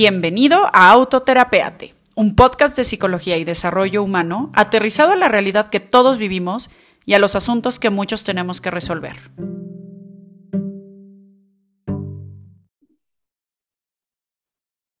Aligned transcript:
Bienvenido 0.00 0.58
a 0.72 0.92
Autoterapeate, 0.92 1.92
un 2.14 2.36
podcast 2.36 2.76
de 2.76 2.84
psicología 2.84 3.36
y 3.36 3.42
desarrollo 3.42 4.00
humano 4.04 4.52
aterrizado 4.54 5.10
a 5.10 5.16
la 5.16 5.26
realidad 5.26 5.70
que 5.70 5.80
todos 5.80 6.18
vivimos 6.18 6.70
y 7.04 7.14
a 7.14 7.18
los 7.18 7.34
asuntos 7.34 7.80
que 7.80 7.90
muchos 7.90 8.22
tenemos 8.22 8.60
que 8.60 8.70
resolver. 8.70 9.16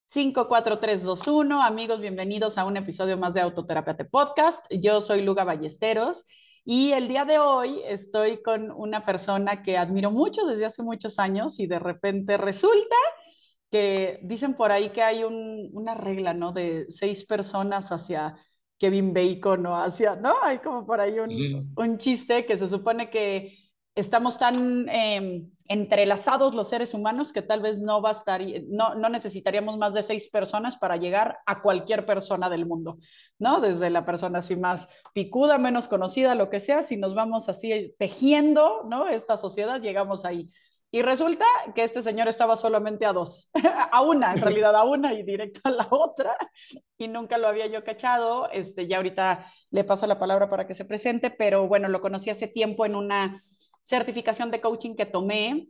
Cinco, 0.08 0.48
cuatro, 0.48 0.80
tres, 0.80 1.04
dos, 1.04 1.28
uno. 1.28 1.62
Amigos, 1.62 2.00
bienvenidos 2.00 2.58
a 2.58 2.64
un 2.64 2.76
episodio 2.76 3.16
más 3.16 3.32
de 3.34 3.42
Autoterapeate 3.42 4.04
Podcast. 4.04 4.66
Yo 4.68 5.00
soy 5.00 5.22
Luga 5.22 5.44
Ballesteros 5.44 6.26
y 6.64 6.90
el 6.90 7.06
día 7.06 7.24
de 7.24 7.38
hoy 7.38 7.82
estoy 7.86 8.42
con 8.42 8.72
una 8.72 9.04
persona 9.06 9.62
que 9.62 9.78
admiro 9.78 10.10
mucho 10.10 10.44
desde 10.44 10.66
hace 10.66 10.82
muchos 10.82 11.20
años 11.20 11.60
y 11.60 11.68
de 11.68 11.78
repente 11.78 12.36
resulta 12.36 12.96
que 13.70 14.20
dicen 14.22 14.54
por 14.54 14.72
ahí 14.72 14.90
que 14.90 15.02
hay 15.02 15.24
una 15.24 15.94
regla, 15.94 16.34
¿no? 16.34 16.52
De 16.52 16.86
seis 16.88 17.24
personas 17.24 17.92
hacia 17.92 18.36
Kevin 18.78 19.12
Bacon 19.12 19.66
o 19.66 19.76
hacia, 19.76 20.16
¿no? 20.16 20.34
Hay 20.42 20.58
como 20.58 20.86
por 20.86 21.00
ahí 21.00 21.18
un, 21.18 21.98
chiste 21.98 22.46
que 22.46 22.56
se 22.56 22.68
supone 22.68 23.10
que 23.10 23.58
estamos 23.94 24.38
tan 24.38 24.88
em, 24.88 25.50
entrelazados 25.66 26.54
los 26.54 26.68
seres 26.68 26.94
humanos 26.94 27.32
que 27.32 27.42
tal 27.42 27.60
vez 27.60 27.80
no 27.80 28.00
bastaría, 28.00 28.62
no, 28.68 28.94
no 28.94 29.08
necesitaríamos 29.08 29.76
más 29.76 29.92
de 29.92 30.04
seis 30.04 30.28
personas 30.28 30.76
para 30.78 30.96
llegar 30.96 31.38
a 31.44 31.60
cualquier 31.60 32.06
persona 32.06 32.48
del 32.48 32.64
mundo, 32.64 32.98
¿no? 33.38 33.60
Desde 33.60 33.90
la 33.90 34.06
persona 34.06 34.38
así 34.38 34.54
más 34.54 34.88
picuda, 35.12 35.58
menos 35.58 35.88
conocida, 35.88 36.36
lo 36.36 36.48
que 36.48 36.60
sea, 36.60 36.82
si 36.82 36.96
nos 36.96 37.14
vamos 37.14 37.48
así 37.48 37.94
tejiendo, 37.98 38.84
¿no? 38.88 39.08
Esta 39.08 39.36
sociedad, 39.36 39.80
llegamos 39.82 40.24
ahí. 40.24 40.48
Y 40.90 41.02
resulta 41.02 41.44
que 41.74 41.84
este 41.84 42.00
señor 42.00 42.28
estaba 42.28 42.56
solamente 42.56 43.04
a 43.04 43.12
dos, 43.12 43.50
a 43.92 44.00
una, 44.00 44.32
en 44.32 44.40
realidad 44.40 44.74
a 44.74 44.84
una 44.84 45.12
y 45.12 45.22
directo 45.22 45.60
a 45.64 45.70
la 45.70 45.86
otra, 45.90 46.36
y 46.96 47.08
nunca 47.08 47.36
lo 47.36 47.46
había 47.46 47.66
yo 47.66 47.84
cachado. 47.84 48.50
Este, 48.50 48.86
ya 48.86 48.96
ahorita 48.96 49.52
le 49.70 49.84
paso 49.84 50.06
la 50.06 50.18
palabra 50.18 50.48
para 50.48 50.66
que 50.66 50.74
se 50.74 50.86
presente, 50.86 51.30
pero 51.30 51.68
bueno, 51.68 51.88
lo 51.88 52.00
conocí 52.00 52.30
hace 52.30 52.48
tiempo 52.48 52.86
en 52.86 52.94
una 52.94 53.34
certificación 53.82 54.50
de 54.50 54.62
coaching 54.62 54.96
que 54.96 55.04
tomé. 55.04 55.68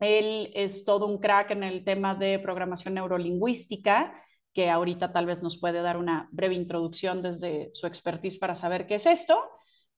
Él 0.00 0.50
es 0.54 0.84
todo 0.84 1.06
un 1.06 1.18
crack 1.18 1.50
en 1.52 1.64
el 1.64 1.82
tema 1.82 2.14
de 2.14 2.38
programación 2.38 2.94
neurolingüística, 2.94 4.12
que 4.52 4.68
ahorita 4.68 5.12
tal 5.12 5.24
vez 5.24 5.42
nos 5.42 5.58
puede 5.58 5.80
dar 5.80 5.96
una 5.96 6.28
breve 6.30 6.54
introducción 6.54 7.22
desde 7.22 7.70
su 7.72 7.86
expertise 7.86 8.38
para 8.38 8.54
saber 8.54 8.86
qué 8.86 8.96
es 8.96 9.06
esto. 9.06 9.42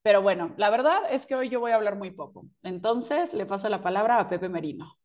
Pero 0.03 0.23
bueno, 0.23 0.55
la 0.57 0.71
verdad 0.71 1.01
es 1.11 1.27
que 1.27 1.35
hoy 1.35 1.49
yo 1.49 1.61
voy 1.61 1.73
a 1.73 1.77
hablar 1.77 1.97
muy 1.97 2.11
poco. 2.11 2.47
Entonces, 2.63 3.35
le 3.35 3.47
paso 3.47 3.69
la 3.69 3.81
palabra 3.81 4.19
a 4.19 4.29
Pepe 4.29 4.49
Merino. 4.49 4.99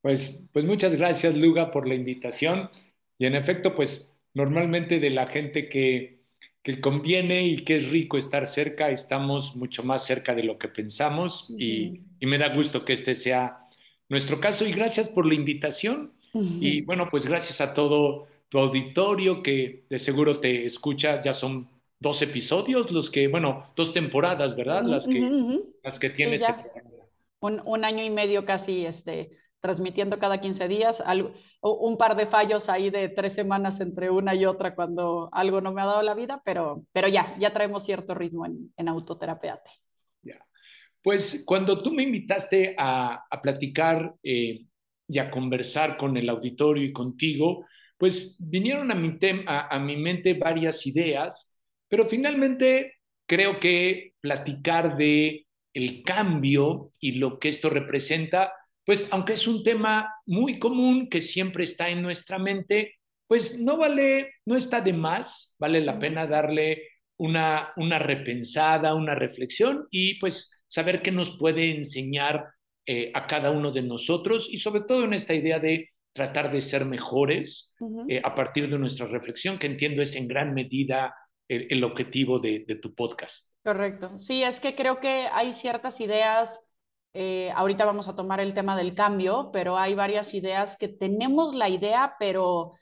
Pues, 0.00 0.46
pues 0.52 0.64
muchas 0.64 0.94
gracias, 0.94 1.36
Luga, 1.36 1.72
por 1.72 1.88
la 1.88 1.94
invitación. 1.94 2.70
Y 3.18 3.26
en 3.26 3.34
efecto, 3.34 3.74
pues 3.74 4.16
normalmente 4.32 5.00
de 5.00 5.10
la 5.10 5.26
gente 5.26 5.68
que, 5.68 6.20
que 6.62 6.80
conviene 6.80 7.46
y 7.46 7.64
que 7.64 7.78
es 7.78 7.90
rico 7.90 8.16
estar 8.16 8.46
cerca, 8.46 8.90
estamos 8.90 9.56
mucho 9.56 9.82
más 9.82 10.06
cerca 10.06 10.34
de 10.34 10.44
lo 10.44 10.56
que 10.56 10.68
pensamos 10.68 11.52
y, 11.58 12.02
y, 12.20 12.26
me 12.26 12.38
da 12.38 12.54
gusto 12.54 12.84
que 12.84 12.92
este 12.92 13.16
sea 13.16 13.66
nuestro 14.08 14.40
caso. 14.40 14.64
Y 14.66 14.72
gracias 14.72 15.08
por 15.08 15.26
la 15.26 15.34
invitación. 15.34 16.12
Y 16.32 16.82
bueno, 16.82 17.08
pues 17.10 17.26
gracias 17.26 17.60
a 17.60 17.74
todo 17.74 18.28
tu 18.48 18.58
auditorio 18.58 19.42
que 19.42 19.84
de 19.90 19.98
seguro 19.98 20.38
te 20.38 20.64
escucha, 20.64 21.20
ya 21.20 21.32
son 21.32 21.68
dos 22.00 22.22
episodios, 22.22 22.90
los 22.90 23.10
que, 23.10 23.28
bueno, 23.28 23.64
dos 23.74 23.92
temporadas, 23.92 24.56
¿verdad? 24.56 24.84
Las 24.84 25.06
que, 25.06 25.60
las 25.82 25.98
que 25.98 26.10
tiene 26.10 26.36
este 26.36 26.52
programa. 26.52 26.90
Un, 27.40 27.62
un, 27.64 27.84
año 27.84 28.02
y 28.04 28.10
medio 28.10 28.44
casi 28.44 28.84
este, 28.84 29.38
transmitiendo 29.60 30.18
cada 30.18 30.40
15 30.40 30.68
días, 30.68 31.00
algo, 31.00 31.32
un 31.60 31.96
par 31.96 32.16
de 32.16 32.26
fallos 32.26 32.68
ahí 32.68 32.90
de 32.90 33.08
tres 33.08 33.32
semanas 33.32 33.80
entre 33.80 34.10
una 34.10 34.34
y 34.34 34.44
otra 34.44 34.74
cuando 34.74 35.28
algo 35.32 35.60
no 35.60 35.72
me 35.72 35.82
ha 35.82 35.86
dado 35.86 36.02
la 36.02 36.14
vida, 36.14 36.42
pero, 36.44 36.84
pero 36.92 37.08
ya, 37.08 37.36
ya 37.38 37.52
traemos 37.52 37.84
cierto 37.84 38.14
ritmo 38.14 38.46
en, 38.46 38.72
en 38.76 38.88
Autoterapeate. 38.88 39.70
Ya. 40.22 40.44
Pues 41.02 41.44
cuando 41.44 41.80
tú 41.80 41.92
me 41.92 42.04
invitaste 42.04 42.74
a, 42.78 43.24
a 43.28 43.42
platicar 43.42 44.14
eh, 44.22 44.66
y 45.08 45.18
a 45.18 45.30
conversar 45.30 45.96
con 45.96 46.16
el 46.16 46.28
auditorio 46.28 46.84
y 46.84 46.92
contigo, 46.92 47.66
pues 47.96 48.36
vinieron 48.38 48.92
a 48.92 48.94
mi, 48.94 49.18
a, 49.46 49.74
a 49.74 49.78
mi 49.80 49.96
mente 49.96 50.34
varias 50.34 50.86
ideas 50.86 51.57
pero 51.88 52.06
finalmente 52.06 52.94
creo 53.26 53.58
que 53.60 54.14
platicar 54.20 54.96
de 54.96 55.46
el 55.74 56.02
cambio 56.02 56.90
y 57.00 57.12
lo 57.12 57.38
que 57.38 57.48
esto 57.48 57.70
representa, 57.70 58.52
pues 58.84 59.08
aunque 59.12 59.34
es 59.34 59.46
un 59.46 59.62
tema 59.62 60.12
muy 60.26 60.58
común 60.58 61.08
que 61.08 61.20
siempre 61.20 61.64
está 61.64 61.90
en 61.90 62.02
nuestra 62.02 62.38
mente, 62.38 62.96
pues 63.26 63.60
no 63.60 63.76
vale, 63.76 64.34
no 64.46 64.56
está 64.56 64.80
de 64.80 64.94
más, 64.94 65.54
vale 65.58 65.80
la 65.82 65.98
pena 65.98 66.26
darle 66.26 66.84
una, 67.18 67.72
una 67.76 67.98
repensada, 67.98 68.94
una 68.94 69.14
reflexión 69.14 69.86
y 69.90 70.18
pues 70.18 70.62
saber 70.66 71.02
qué 71.02 71.12
nos 71.12 71.36
puede 71.38 71.70
enseñar 71.70 72.46
eh, 72.86 73.10
a 73.14 73.26
cada 73.26 73.50
uno 73.50 73.70
de 73.70 73.82
nosotros 73.82 74.48
y 74.50 74.56
sobre 74.56 74.80
todo 74.80 75.04
en 75.04 75.12
esta 75.12 75.34
idea 75.34 75.58
de 75.58 75.90
tratar 76.14 76.50
de 76.50 76.62
ser 76.62 76.86
mejores 76.86 77.74
eh, 78.08 78.20
a 78.24 78.34
partir 78.34 78.70
de 78.70 78.78
nuestra 78.78 79.06
reflexión, 79.06 79.58
que 79.58 79.66
entiendo 79.66 80.00
es 80.00 80.16
en 80.16 80.26
gran 80.26 80.54
medida 80.54 81.14
el, 81.48 81.82
objetivo 81.84 82.38
de, 82.38 82.78
tu 82.80 82.94
podcast. 82.94 83.54
Correcto. 83.64 84.16
Sí, 84.16 84.42
es 84.42 84.60
que 84.60 84.74
creo 84.74 85.00
que 85.00 85.28
hay 85.32 85.52
ciertas 85.52 86.00
ideas, 86.00 86.72
eh, 87.14 87.50
ahorita 87.54 87.84
vamos 87.84 88.08
a 88.08 88.14
tomar 88.14 88.40
el 88.40 88.54
tema 88.54 88.76
del 88.76 88.94
cambio, 88.94 89.50
pero 89.52 89.78
hay 89.78 89.94
varias 89.94 90.34
ideas 90.34 90.76
que 90.76 90.88
tenemos 90.88 91.54
la 91.54 91.68
idea, 91.68 92.16
pero, 92.18 92.74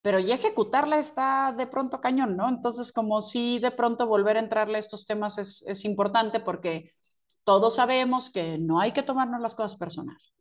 pero 0.00 0.18
ya 0.20 0.36
ejecutarla 0.36 0.98
está 0.98 1.52
de 1.56 1.66
pronto 1.66 2.00
cañón, 2.00 2.36
¿no? 2.36 2.48
Entonces, 2.48 2.92
como 2.92 3.20
si 3.20 3.58
de 3.58 3.72
pronto 3.72 4.06
volver 4.06 4.36
a 4.36 4.40
entrarle 4.40 4.76
a 4.76 4.80
estos 4.80 5.06
temas 5.06 5.38
es, 5.38 5.64
es 5.66 5.84
importante 5.84 6.40
porque 6.40 6.90
todos 7.42 7.74
sabemos 7.74 8.30
que 8.30 8.58
no 8.58 8.80
hay 8.80 8.92
que 8.92 9.02
tomarnos 9.02 9.40
las 9.40 9.54
cosas 9.54 9.76
personales. 9.76 10.32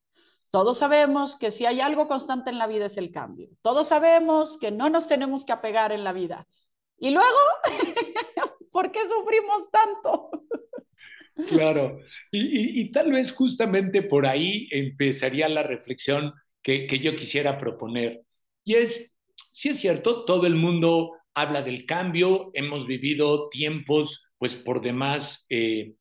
Todos 0.51 0.77
sabemos 0.77 1.35
que 1.35 1.49
si 1.49 1.65
hay 1.65 1.81
algo 1.81 2.07
constante 2.07 2.51
en 2.51 2.59
la 2.59 2.67
vida 2.67 2.85
es 2.85 2.97
el 2.97 3.11
cambio. 3.11 3.49
Todos 3.63 3.87
sabemos 3.87 4.59
que 4.59 4.69
no 4.69 4.87
nos 4.89 5.07
tenemos 5.07 5.45
que 5.45 5.51
apegar 5.51 5.91
en 5.91 6.03
la 6.03 6.13
vida. 6.13 6.47
Y 7.03 7.11
luego, 7.11 7.37
¿por 8.71 8.89
qué 8.89 8.99
sufrimos 9.01 9.69
tanto? 9.69 10.29
Claro, 11.49 11.99
y, 12.31 12.89
tal 12.93 13.11
vez 13.11 13.33
justamente 13.33 14.03
por 14.03 14.25
ahí 14.25 14.69
empezaría 14.71 15.49
la 15.49 15.63
reflexión 15.63 16.31
que, 16.61 16.87
yo 17.01 17.13
quisiera 17.17 17.57
proponer. 17.57 18.21
Y 18.63 18.75
es, 18.75 19.17
sí 19.51 19.69
es 19.69 19.81
cierto, 19.81 20.23
todo 20.23 20.47
el 20.47 20.55
mundo 20.55 21.11
habla 21.33 21.61
del 21.61 21.85
cambio, 21.85 22.51
hemos 22.53 22.87
vivido 22.87 23.49
tiempos 23.49 24.29
pues 24.37 24.55
por 24.55 24.81
demás 24.81 25.45
eh, 25.49 25.95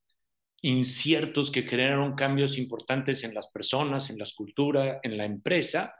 inciertos 0.60 1.50
que 1.50 1.66
crearon 1.66 2.14
cambios 2.14 2.58
importantes 2.58 3.24
en 3.24 3.34
las 3.34 3.50
personas, 3.50 4.08
en 4.08 4.18
las 4.18 4.34
culturas, 4.34 5.00
en 5.02 5.16
la 5.16 5.24
empresa, 5.24 5.96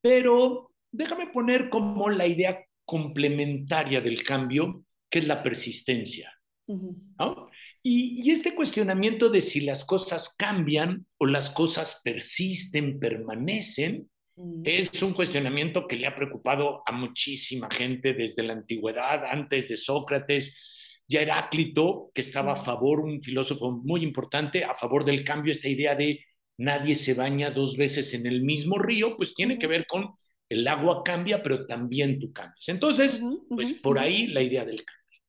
pero 0.00 0.72
déjame 0.90 1.28
poner 1.28 1.68
como 1.68 2.10
la 2.10 2.26
idea 2.26 2.58
complementaria 2.84 4.00
del 4.00 4.22
cambio, 4.22 4.84
que 5.10 5.20
es 5.20 5.26
la 5.26 5.42
persistencia. 5.42 6.32
y, 7.82 8.30
este 8.30 8.54
cuestionamiento 8.54 9.28
de 9.28 9.40
si 9.40 9.60
las 9.60 9.84
cosas 9.84 10.34
cambian 10.36 11.06
o 11.18 11.26
las 11.26 11.50
cosas 11.50 12.00
persisten, 12.02 12.98
permanecen, 12.98 14.08
es 14.64 15.00
un 15.02 15.12
cuestionamiento 15.12 15.86
que 15.86 15.96
le 15.96 16.08
ha 16.08 16.16
preocupado 16.16 16.82
a 16.86 16.92
muchísima 16.92 17.68
gente 17.70 18.14
desde 18.14 18.42
la 18.42 18.54
antigüedad, 18.54 19.24
antes 19.24 19.68
de 19.68 19.76
Sócrates, 19.76 21.02
ya 21.06 21.20
Heráclito, 21.20 22.10
que 22.14 22.22
estaba 22.22 22.54
a 22.54 22.56
favor, 22.56 23.00
un 23.00 23.22
filósofo 23.22 23.70
muy 23.70 24.02
importante, 24.02 24.64
a 24.64 24.74
favor 24.74 25.04
del 25.04 25.22
cambio, 25.22 25.52
esta 25.52 25.68
idea 25.68 25.94
de 25.94 26.24
nadie 26.56 26.94
se 26.94 27.14
baña 27.14 27.50
dos 27.50 27.76
veces 27.76 28.14
en 28.14 28.26
el 28.26 28.42
mismo 28.42 28.78
río, 28.78 29.16
pues 29.16 29.34
tiene 29.34 29.58
que 29.58 29.66
ver 29.66 29.86
con 29.86 30.14
el 30.48 30.66
agua 30.68 31.02
cambia, 31.02 31.42
pero 31.42 31.66
también 31.66 32.18
tú 32.18 32.32
cambias. 32.32 32.68
Entonces, 32.68 33.22
pues 33.48 33.74
por 33.74 33.98
ahí 33.98 34.26
la 34.26 34.42
idea 34.42 34.64
del 34.64 34.84
cambio. 34.84 35.20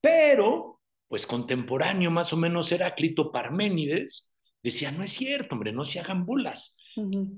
Pero, 0.00 0.80
pues 1.08 1.26
contemporáneo 1.26 2.10
más 2.10 2.32
o 2.32 2.36
menos 2.36 2.70
Heráclito 2.72 3.30
Parménides 3.30 4.30
decía, 4.62 4.90
no 4.90 5.04
es 5.04 5.12
cierto, 5.12 5.54
hombre, 5.54 5.72
no 5.72 5.84
se 5.84 6.00
hagan 6.00 6.24
bolas. 6.26 6.76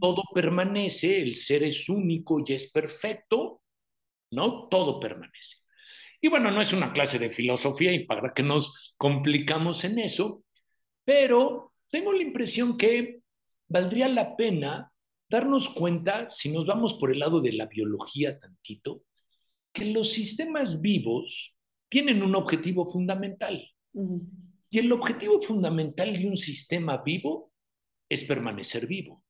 Todo 0.00 0.22
permanece, 0.34 1.22
el 1.22 1.34
ser 1.34 1.64
es 1.64 1.88
único 1.88 2.42
y 2.44 2.52
es 2.52 2.70
perfecto, 2.70 3.62
¿no? 4.30 4.68
Todo 4.68 5.00
permanece. 5.00 5.58
Y 6.20 6.28
bueno, 6.28 6.50
no 6.50 6.60
es 6.60 6.72
una 6.72 6.92
clase 6.92 7.18
de 7.18 7.30
filosofía 7.30 7.92
y 7.92 8.04
para 8.04 8.34
que 8.34 8.42
nos 8.42 8.94
complicamos 8.96 9.84
en 9.84 9.98
eso, 9.98 10.44
pero 11.04 11.72
tengo 11.90 12.12
la 12.12 12.22
impresión 12.22 12.76
que 12.76 13.20
valdría 13.68 14.08
la 14.08 14.36
pena 14.36 14.92
darnos 15.28 15.68
cuenta, 15.68 16.30
si 16.30 16.50
nos 16.50 16.66
vamos 16.66 16.94
por 16.94 17.12
el 17.12 17.18
lado 17.18 17.40
de 17.40 17.52
la 17.52 17.66
biología 17.66 18.38
tantito, 18.38 19.02
que 19.72 19.86
los 19.86 20.10
sistemas 20.10 20.80
vivos 20.80 21.56
tienen 21.88 22.22
un 22.22 22.34
objetivo 22.34 22.86
fundamental. 22.86 23.68
Y 24.70 24.78
el 24.78 24.92
objetivo 24.92 25.40
fundamental 25.40 26.12
de 26.12 26.26
un 26.26 26.36
sistema 26.36 27.02
vivo 27.02 27.52
es 28.08 28.24
permanecer 28.24 28.86
vivo. 28.86 29.22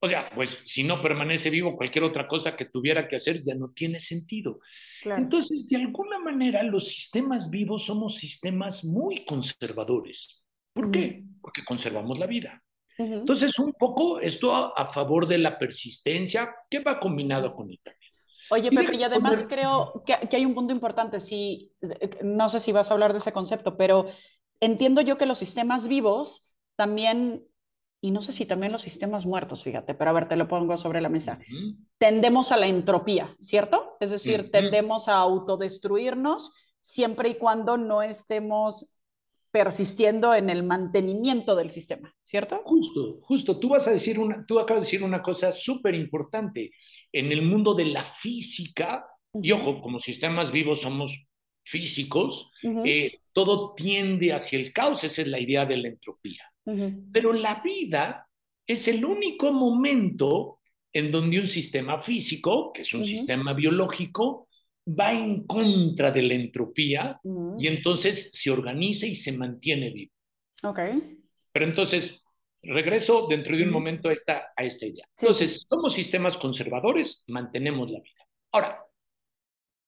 O 0.00 0.08
sea, 0.08 0.30
pues 0.34 0.62
si 0.66 0.84
no 0.84 1.00
permanece 1.00 1.50
vivo, 1.50 1.76
cualquier 1.76 2.04
otra 2.04 2.26
cosa 2.28 2.56
que 2.56 2.66
tuviera 2.66 3.08
que 3.08 3.16
hacer 3.16 3.42
ya 3.42 3.54
no 3.54 3.70
tiene 3.70 4.00
sentido. 4.00 4.60
Claro. 5.02 5.22
Entonces, 5.22 5.68
de 5.68 5.76
alguna 5.76 6.18
manera, 6.18 6.62
los 6.62 6.88
sistemas 6.88 7.50
vivos 7.50 7.84
somos 7.84 8.16
sistemas 8.16 8.84
muy 8.84 9.24
conservadores. 9.24 10.42
¿Por 10.72 10.90
qué? 10.90 11.24
Porque 11.40 11.64
conservamos 11.64 12.18
la 12.18 12.26
vida. 12.26 12.63
Entonces, 12.96 13.58
un 13.58 13.72
poco 13.72 14.20
esto 14.20 14.54
a, 14.54 14.86
favor 14.86 15.26
de 15.26 15.38
la 15.38 15.58
persistencia, 15.58 16.54
que 16.70 16.80
va 16.80 17.00
combinado 17.00 17.54
con 17.54 17.70
el 17.70 17.80
Oye, 18.50 18.70
Pepe, 18.70 18.96
y 18.96 19.02
además 19.02 19.46
creo 19.48 20.02
que, 20.06 20.28
que, 20.28 20.36
hay 20.36 20.44
un 20.44 20.54
punto 20.54 20.72
importante, 20.72 21.20
sí, 21.20 21.72
no 22.22 22.48
sé 22.48 22.60
si 22.60 22.72
vas 22.72 22.90
a 22.90 22.94
hablar 22.94 23.12
de 23.12 23.18
ese 23.18 23.32
concepto, 23.32 23.76
pero 23.76 24.06
entiendo 24.60 25.00
yo 25.00 25.16
que 25.16 25.26
los 25.26 25.38
sistemas 25.38 25.88
vivos 25.88 26.48
también, 26.76 27.46
y 28.00 28.10
no 28.10 28.22
sé 28.22 28.32
si 28.32 28.44
también 28.44 28.70
los 28.70 28.82
sistemas 28.82 29.24
muertos, 29.24 29.62
fíjate, 29.62 29.94
pero 29.94 30.10
a 30.10 30.12
ver, 30.12 30.28
te 30.28 30.36
lo 30.36 30.46
pongo 30.46 30.76
sobre 30.76 31.00
la 31.00 31.08
mesa, 31.08 31.38
tendemos 31.98 32.52
a 32.52 32.58
la 32.58 32.66
entropía, 32.66 33.34
¿cierto? 33.40 33.96
Es 33.98 34.10
decir, 34.10 34.50
tendemos 34.50 35.08
a 35.08 35.16
autodestruirnos 35.16 36.52
siempre 36.80 37.30
y 37.30 37.36
cuando 37.36 37.78
no 37.78 38.02
estemos 38.02 39.00
persistiendo 39.54 40.34
en 40.34 40.50
el 40.50 40.64
mantenimiento 40.64 41.54
del 41.54 41.70
sistema, 41.70 42.12
¿cierto? 42.24 42.60
Justo, 42.64 43.20
justo. 43.22 43.60
Tú 43.60 43.68
vas 43.68 43.86
a 43.86 43.92
decir 43.92 44.18
una, 44.18 44.44
tú 44.48 44.58
acabas 44.58 44.82
de 44.82 44.86
decir 44.86 45.04
una 45.04 45.22
cosa 45.22 45.52
súper 45.52 45.94
importante. 45.94 46.72
En 47.12 47.30
el 47.30 47.42
mundo 47.42 47.72
de 47.72 47.84
la 47.84 48.02
física, 48.02 49.06
y 49.32 49.52
ojo, 49.52 49.80
como 49.80 50.00
sistemas 50.00 50.50
vivos 50.50 50.80
somos 50.80 51.24
físicos, 51.64 52.50
eh, 52.84 53.20
todo 53.32 53.74
tiende 53.76 54.32
hacia 54.32 54.58
el 54.58 54.72
caos, 54.72 55.04
esa 55.04 55.22
es 55.22 55.28
la 55.28 55.38
idea 55.38 55.64
de 55.64 55.76
la 55.76 55.86
entropía. 55.86 56.42
Pero 57.12 57.32
la 57.32 57.62
vida 57.64 58.28
es 58.66 58.88
el 58.88 59.04
único 59.04 59.52
momento 59.52 60.58
en 60.92 61.12
donde 61.12 61.38
un 61.38 61.46
sistema 61.46 62.02
físico, 62.02 62.72
que 62.72 62.82
es 62.82 62.92
un 62.92 63.04
sistema 63.04 63.52
biológico, 63.52 64.48
va 64.86 65.12
en 65.12 65.46
contra 65.46 66.10
de 66.10 66.22
la 66.22 66.34
entropía 66.34 67.20
y 67.58 67.66
entonces 67.66 68.30
se 68.32 68.50
organiza 68.50 69.06
y 69.06 69.16
se 69.16 69.32
mantiene 69.32 69.90
vivo. 69.90 70.12
Ok. 70.62 70.80
Pero 71.52 71.64
entonces, 71.66 72.22
regreso 72.62 73.26
dentro 73.28 73.56
de 73.56 73.62
un 73.62 73.70
momento 73.70 74.08
a 74.08 74.12
esta, 74.12 74.52
a 74.56 74.64
esta 74.64 74.86
idea. 74.86 75.06
Entonces, 75.18 75.64
somos 75.68 75.94
sistemas 75.94 76.36
conservadores, 76.36 77.24
mantenemos 77.28 77.90
la 77.90 78.00
vida. 78.00 78.26
Ahora, 78.52 78.84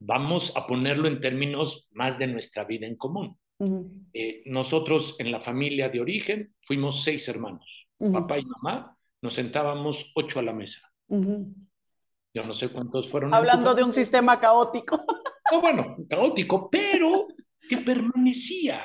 vamos 0.01 0.57
a 0.57 0.67
ponerlo 0.67 1.09
en 1.09 1.21
términos 1.21 1.89
más 1.93 2.19
de 2.19 2.27
nuestra 2.27 2.65
vida 2.65 2.87
en 2.87 2.97
común. 2.97 3.39
Eh, 4.13 4.43
nosotros 4.47 5.17
en 5.19 5.33
la 5.33 5.41
familia 5.41 5.89
de 5.89 6.01
origen 6.01 6.55
fuimos 6.61 7.03
seis 7.03 7.27
hermanos, 7.29 7.89
papá 8.13 8.39
y 8.39 8.45
mamá, 8.45 8.97
nos 9.23 9.35
sentábamos 9.35 10.13
ocho 10.15 10.39
a 10.39 10.43
la 10.43 10.53
mesa. 10.53 10.81
Yo 12.37 12.45
no 12.45 12.53
sé 12.53 12.69
cuántos 12.69 13.09
fueron. 13.09 13.33
Hablando 13.33 13.75
de 13.75 13.83
un 13.83 13.93
sistema 13.93 14.39
caótico. 14.39 15.03
No, 15.53 15.61
bueno, 15.61 15.97
caótico, 16.09 16.69
pero 16.69 17.29
que 17.69 17.77
permanecía. 17.77 18.83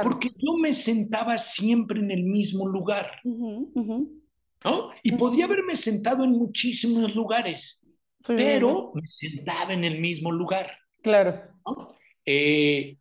Porque 0.00 0.30
yo 0.38 0.56
me 0.56 0.72
sentaba 0.72 1.36
siempre 1.38 1.98
en 1.98 2.12
el 2.12 2.22
mismo 2.22 2.68
lugar. 2.68 3.18
¿no? 3.24 4.90
Y 5.02 5.10
podía 5.10 5.46
haberme 5.46 5.74
sentado 5.74 6.22
en 6.22 6.30
muchísimos 6.30 7.16
lugares, 7.16 7.84
pero 8.24 8.92
me 8.94 9.08
sentaba 9.08 9.72
en 9.72 9.82
el 9.82 9.98
mismo 9.98 10.30
lugar. 10.30 10.70
Claro. 11.02 11.42
¿no? 11.66 11.96
Eh, 12.24 12.96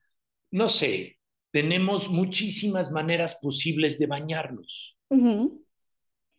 no 0.49 0.67
sé, 0.67 1.19
tenemos 1.51 2.09
muchísimas 2.09 2.91
maneras 2.91 3.37
posibles 3.43 3.99
de 3.99 4.07
bañarnos 4.07 4.97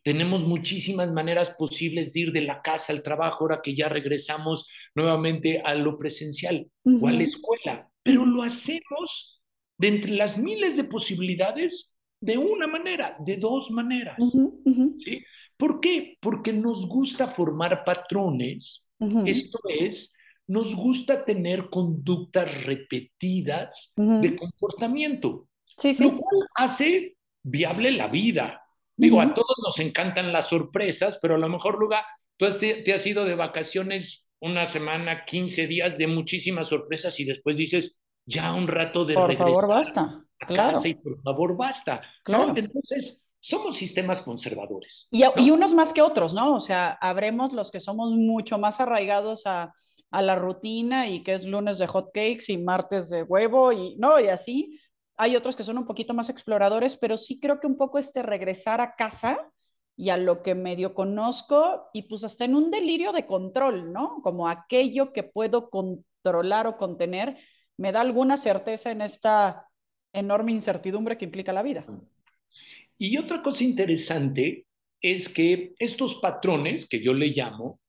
tenemos 0.05 0.45
muchísimas 0.45 1.11
maneras 1.11 1.49
posibles 1.57 2.13
de 2.13 2.19
ir 2.19 2.31
de 2.31 2.41
la 2.41 2.61
casa 2.61 2.93
al 2.93 3.01
trabajo 3.01 3.37
ahora 3.41 3.61
que 3.63 3.73
ya 3.73 3.89
regresamos 3.89 4.69
nuevamente 4.93 5.61
a 5.65 5.73
lo 5.73 5.97
presencial 5.97 6.69
o 6.83 7.07
a 7.07 7.11
la 7.11 7.23
escuela, 7.23 7.89
pero 8.03 8.23
lo 8.23 8.43
hacemos 8.43 9.41
de 9.79 9.87
entre 9.87 10.11
las 10.11 10.37
miles 10.37 10.77
de 10.77 10.83
posibilidades 10.83 11.97
de 12.21 12.37
una 12.37 12.67
manera, 12.67 13.17
de 13.25 13.37
dos 13.37 13.71
maneras. 13.71 14.17
¿sí? 14.97 15.23
¿Por 15.57 15.79
qué? 15.79 16.19
Porque 16.21 16.53
nos 16.53 16.87
gusta 16.87 17.29
formar 17.29 17.83
patrones, 17.83 18.87
esto 19.25 19.57
es, 19.67 20.15
nos 20.45 20.75
gusta 20.75 21.25
tener 21.25 21.71
conductas 21.71 22.63
repetidas 22.63 23.91
de 23.97 24.35
comportamiento, 24.35 25.47
sí, 25.77 25.95
sí. 25.95 26.03
lo 26.03 26.11
cual 26.11 26.47
hace 26.53 27.17
viable 27.41 27.91
la 27.91 28.07
vida, 28.07 28.61
Digo, 28.97 29.21
a 29.21 29.33
todos 29.33 29.55
nos 29.63 29.79
encantan 29.79 30.31
las 30.31 30.47
sorpresas, 30.47 31.19
pero 31.21 31.35
a 31.35 31.37
lo 31.37 31.49
mejor, 31.49 31.79
Luga, 31.79 32.05
tú 32.37 32.47
te, 32.59 32.93
has 32.93 33.05
ido 33.05 33.25
de 33.25 33.35
vacaciones 33.35 34.29
una 34.39 34.65
semana, 34.65 35.25
15 35.25 35.67
días 35.67 35.97
de 35.97 36.07
muchísimas 36.07 36.67
sorpresas 36.67 37.19
y 37.19 37.25
después 37.25 37.57
dices, 37.57 37.97
ya 38.25 38.53
un 38.53 38.67
rato 38.67 39.05
de 39.05 39.15
Por 39.15 39.35
favor, 39.35 39.67
basta. 39.67 40.25
claro. 40.39 40.79
y 40.83 40.93
por 40.95 41.19
favor, 41.21 41.57
basta. 41.57 42.01
Claro. 42.23 42.53
Entonces, 42.55 43.27
somos 43.39 43.75
sistemas 43.75 44.21
conservadores. 44.21 45.07
Y, 45.11 45.23
y, 45.37 45.51
unos 45.51 45.73
más 45.73 45.93
que 45.93 46.01
otros, 46.01 46.33
¿no? 46.33 46.55
O 46.55 46.59
sea, 46.59 46.97
habremos 47.01 47.53
los 47.53 47.71
que 47.71 47.79
somos 47.79 48.13
mucho 48.13 48.57
más 48.57 48.79
arraigados 48.79 49.45
a, 49.45 49.73
a 50.11 50.21
la 50.21 50.35
rutina 50.35 51.09
y 51.09 51.23
que 51.23 51.33
es 51.33 51.45
lunes 51.45 51.77
de 51.77 51.87
hot 51.87 52.07
cakes 52.13 52.45
y 52.47 52.57
martes 52.57 53.09
de 53.09 53.23
huevo 53.23 53.71
y, 53.71 53.95
¿no? 53.97 54.19
Y 54.19 54.27
así 54.27 54.79
hay 55.17 55.35
otros 55.35 55.55
que 55.55 55.63
son 55.63 55.77
un 55.77 55.85
poquito 55.85 56.13
más 56.13 56.29
exploradores, 56.29 56.97
pero 56.97 57.17
sí 57.17 57.39
creo 57.39 57.59
que 57.59 57.67
un 57.67 57.77
poco 57.77 57.99
este 57.99 58.21
regresar 58.21 58.81
a 58.81 58.95
casa 58.95 59.51
y 59.97 60.09
a 60.09 60.17
lo 60.17 60.43
que 60.43 60.55
medio 60.55 60.93
conozco 60.93 61.89
y 61.93 62.03
pues 62.03 62.23
hasta 62.23 62.45
en 62.45 62.55
un 62.55 62.69
delirio 62.69 63.13
de 63.13 63.25
control, 63.25 63.93
¿no? 63.93 64.21
Como 64.21 64.49
aquello 64.49 65.13
que 65.13 65.23
puedo 65.23 65.69
controlar 65.69 66.67
o 66.67 66.77
contener, 66.77 67.37
me 67.77 67.91
da 67.91 68.01
alguna 68.01 68.37
certeza 68.37 68.91
en 68.91 69.01
esta 69.01 69.67
enorme 70.11 70.51
incertidumbre 70.51 71.17
que 71.17 71.25
implica 71.25 71.53
la 71.53 71.63
vida. 71.63 71.85
Y 72.97 73.17
otra 73.17 73.41
cosa 73.41 73.63
interesante 73.63 74.65
es 75.01 75.29
que 75.29 75.73
estos 75.79 76.15
patrones, 76.15 76.87
que 76.87 77.03
yo 77.03 77.13
le 77.13 77.27
llamo, 77.27 77.79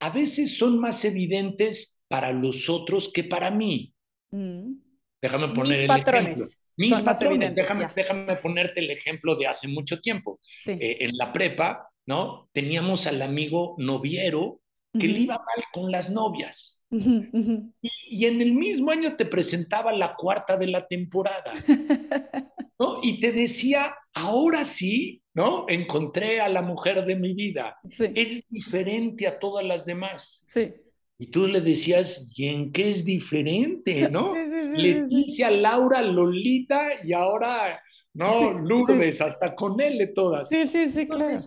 a 0.00 0.10
veces 0.10 0.58
son 0.58 0.78
más 0.78 1.04
evidentes 1.04 2.04
para 2.08 2.32
los 2.32 2.68
otros 2.68 3.10
que 3.12 3.24
para 3.24 3.50
mí. 3.50 3.94
Mm. 4.30 4.74
Déjame 5.20 5.48
poner 5.54 5.84
el 5.84 5.90
ejemplo. 5.90 6.44
Mis 6.76 6.92
patrones, 7.00 7.54
déjame, 7.54 7.88
déjame, 7.94 8.36
ponerte 8.36 8.80
el 8.80 8.90
ejemplo 8.90 9.34
de 9.34 9.46
hace 9.46 9.68
mucho 9.68 10.00
tiempo. 10.00 10.40
Eh, 10.66 10.98
en 11.00 11.16
la 11.16 11.32
prepa, 11.32 11.88
¿no? 12.06 12.48
Teníamos 12.52 13.06
al 13.06 13.22
amigo 13.22 13.74
noviero 13.78 14.60
que 14.98 15.08
le 15.08 15.20
iba 15.20 15.36
mal 15.36 15.64
con 15.72 15.90
las 15.90 16.10
novias. 16.10 16.84
y, 16.90 18.26
en 18.26 18.40
el 18.40 18.52
mismo 18.52 18.90
año 18.90 19.16
te 19.16 19.26
presentaba 19.26 19.92
la 19.92 20.14
cuarta 20.14 20.56
de 20.56 20.68
la 20.68 20.86
temporada, 20.86 21.52
¿no? 22.78 23.00
Y 23.02 23.20
te 23.20 23.32
decía, 23.32 23.94
ahora 24.14 24.64
sí, 24.64 25.22
¿no? 25.34 25.66
Encontré 25.68 26.40
a 26.40 26.48
la 26.48 26.62
mujer 26.62 27.04
de 27.04 27.16
mi 27.16 27.34
vida. 27.34 27.76
Es 28.14 28.44
diferente 28.48 29.26
a 29.26 29.38
todas 29.38 29.64
las 29.64 29.84
demás. 29.84 30.44
Sí. 30.48 30.72
Y 31.18 31.28
tú 31.28 31.46
le 31.46 31.60
decías, 31.60 32.30
¿y 32.36 32.46
en 32.46 32.72
qué 32.72 32.90
es 32.90 33.04
diferente, 33.04 34.08
no? 34.10 34.34
Leticia, 34.74 35.50
Laura, 35.50 36.02
Lolita 36.02 37.04
y 37.04 37.12
ahora, 37.12 37.82
¿no? 38.12 38.52
Lourdes, 38.60 39.20
hasta 39.20 39.54
con 39.54 39.80
él 39.80 39.98
de 39.98 40.08
todas. 40.08 40.48
Sí, 40.48 40.66
sí, 40.66 40.88
sí, 40.88 41.06
claro. 41.06 41.40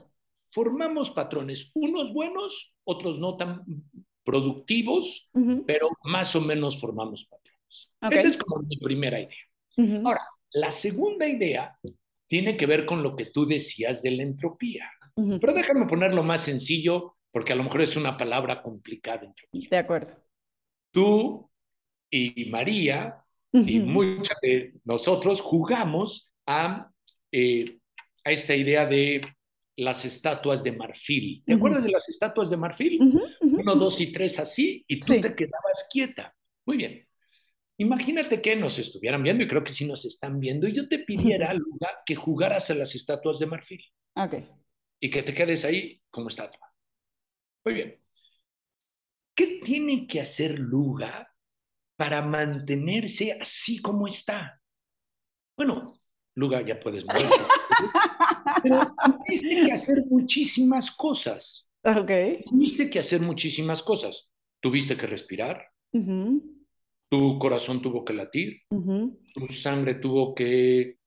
Formamos 0.52 1.12
patrones, 1.12 1.70
unos 1.76 2.12
buenos, 2.12 2.74
otros 2.84 3.20
no 3.20 3.38
tan 3.38 3.64
productivos, 4.24 5.30
pero 5.68 5.90
más 6.04 6.36
o 6.36 6.42
menos 6.42 6.80
formamos 6.80 7.26
patrones. 7.26 7.92
Esa 8.12 8.28
es 8.30 8.38
como 8.38 8.64
mi 8.64 8.78
primera 8.78 9.20
idea. 9.20 10.02
Ahora, 10.04 10.22
la 10.52 10.72
segunda 10.72 11.28
idea 11.28 11.78
tiene 12.28 12.58
que 12.58 12.66
ver 12.66 12.86
con 12.86 13.04
lo 13.04 13.16
que 13.16 13.26
tú 13.26 13.46
decías 13.46 14.02
de 14.02 14.12
la 14.12 14.24
entropía. 14.24 14.90
Pero 15.16 15.54
déjame 15.54 15.86
ponerlo 15.86 16.24
más 16.24 16.42
sencillo 16.42 17.18
porque 17.32 17.54
a 17.54 17.56
lo 17.56 17.64
mejor 17.64 17.82
es 17.82 17.96
una 17.96 18.18
palabra 18.18 18.62
complicada. 18.62 19.34
De 19.52 19.78
acuerdo. 19.78 20.16
Tú 20.92 21.50
y 22.10 22.50
María 22.50 23.24
y 23.52 23.80
muchos 23.80 24.38
de 24.42 24.74
nosotros 24.84 25.42
jugamos 25.42 26.32
a, 26.46 26.90
eh, 27.32 27.80
a 28.24 28.32
esta 28.32 28.56
idea 28.56 28.86
de 28.86 29.22
las 29.78 30.04
estatuas 30.06 30.64
de 30.64 30.72
marfil. 30.74 31.42
¿Te 31.46 31.54
acuerdas 31.54 31.84
de 31.84 31.92
las 31.92 32.10
estatuas 32.10 32.50
de 32.50 32.58
marfil? 32.58 33.00
Uno, 33.42 33.76
dos 33.76 34.02
y 34.02 34.12
tres 34.12 34.40
así, 34.40 34.84
y 34.88 35.00
tú 35.00 35.14
te 35.22 35.36
quedabas 35.36 35.88
quieta. 35.92 36.36
Muy 36.66 36.78
bien. 36.78 37.06
Imagínate 37.78 38.42
que 38.42 38.58
nos 38.58 38.78
estuvieran 38.78 39.24
viendo, 39.24 39.44
y 39.44 39.48
creo 39.48 39.64
que 39.64 39.72
sí 39.72 39.86
nos 39.86 40.04
están 40.04 40.40
viendo, 40.40 40.68
y 40.68 40.74
yo 40.74 40.90
te 40.90 41.00
pidiera, 41.00 41.54
Luga, 41.54 41.90
que 42.06 42.16
jugaras 42.16 42.70
a 42.70 42.76
las 42.76 42.94
estatuas 42.94 43.40
de 43.40 43.46
marfil. 43.46 43.82
Ok. 44.16 44.36
Y 45.00 45.10
que 45.10 45.24
te 45.24 45.34
quedes 45.34 45.64
ahí 45.64 46.02
como 46.10 46.28
estatua. 46.28 46.69
Muy 47.70 47.76
bien. 47.76 47.96
¿Qué 49.36 49.62
tiene 49.64 50.08
que 50.08 50.20
hacer 50.20 50.58
Luga 50.58 51.32
para 51.96 52.24
mantenerse 52.24 53.38
así 53.40 53.80
como 53.80 54.08
está? 54.08 54.60
Bueno, 55.56 56.00
Luga 56.34 56.62
ya 56.66 56.80
puedes 56.80 57.06
mover. 57.06 57.30
Pero 58.64 58.96
tuviste 59.06 59.62
que 59.62 59.72
hacer 59.72 60.04
muchísimas 60.10 60.90
cosas. 60.90 61.70
Ok. 61.84 62.10
Tuviste 62.50 62.90
que 62.90 62.98
hacer 62.98 63.22
muchísimas 63.22 63.84
cosas. 63.84 64.28
Tuviste 64.60 64.98
que 64.98 65.06
respirar, 65.06 65.64
tu 65.92 67.38
corazón 67.38 67.84
tuvo 67.84 68.04
que 68.04 68.14
latir, 68.14 68.64
tu 68.68 69.48
sangre 69.48 69.94
tuvo 69.94 70.34
que, 70.34 70.98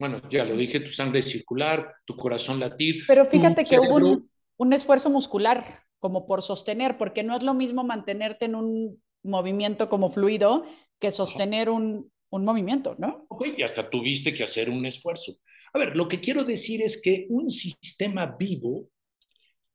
bueno, 0.00 0.20
ya 0.28 0.44
lo 0.44 0.56
dije, 0.56 0.80
tu 0.80 0.90
sangre 0.90 1.22
circular, 1.22 1.94
tu 2.04 2.16
corazón 2.16 2.58
latir. 2.58 3.04
Pero 3.06 3.24
fíjate 3.24 3.64
que 3.64 3.78
hubo 3.78 3.94
un, 3.94 4.28
un 4.56 4.72
esfuerzo 4.72 5.10
muscular 5.10 5.87
como 5.98 6.26
por 6.26 6.42
sostener, 6.42 6.98
porque 6.98 7.22
no 7.22 7.36
es 7.36 7.42
lo 7.42 7.54
mismo 7.54 7.84
mantenerte 7.84 8.44
en 8.46 8.54
un 8.54 9.02
movimiento 9.22 9.88
como 9.88 10.10
fluido 10.10 10.64
que 10.98 11.10
sostener 11.10 11.70
un, 11.70 12.12
un 12.30 12.44
movimiento, 12.44 12.94
¿no? 12.98 13.26
Ok, 13.28 13.46
y 13.56 13.62
hasta 13.62 13.88
tuviste 13.88 14.32
que 14.34 14.44
hacer 14.44 14.70
un 14.70 14.84
esfuerzo. 14.86 15.36
A 15.72 15.78
ver, 15.78 15.96
lo 15.96 16.08
que 16.08 16.20
quiero 16.20 16.44
decir 16.44 16.82
es 16.82 17.00
que 17.00 17.26
un 17.28 17.50
sistema 17.50 18.36
vivo 18.38 18.88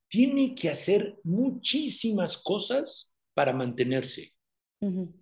tiene 0.08 0.54
que 0.54 0.70
hacer 0.70 1.20
muchísimas 1.24 2.38
cosas 2.38 3.12
para 3.34 3.54
mantenerse. 3.54 4.34
Ujú. 4.82 5.14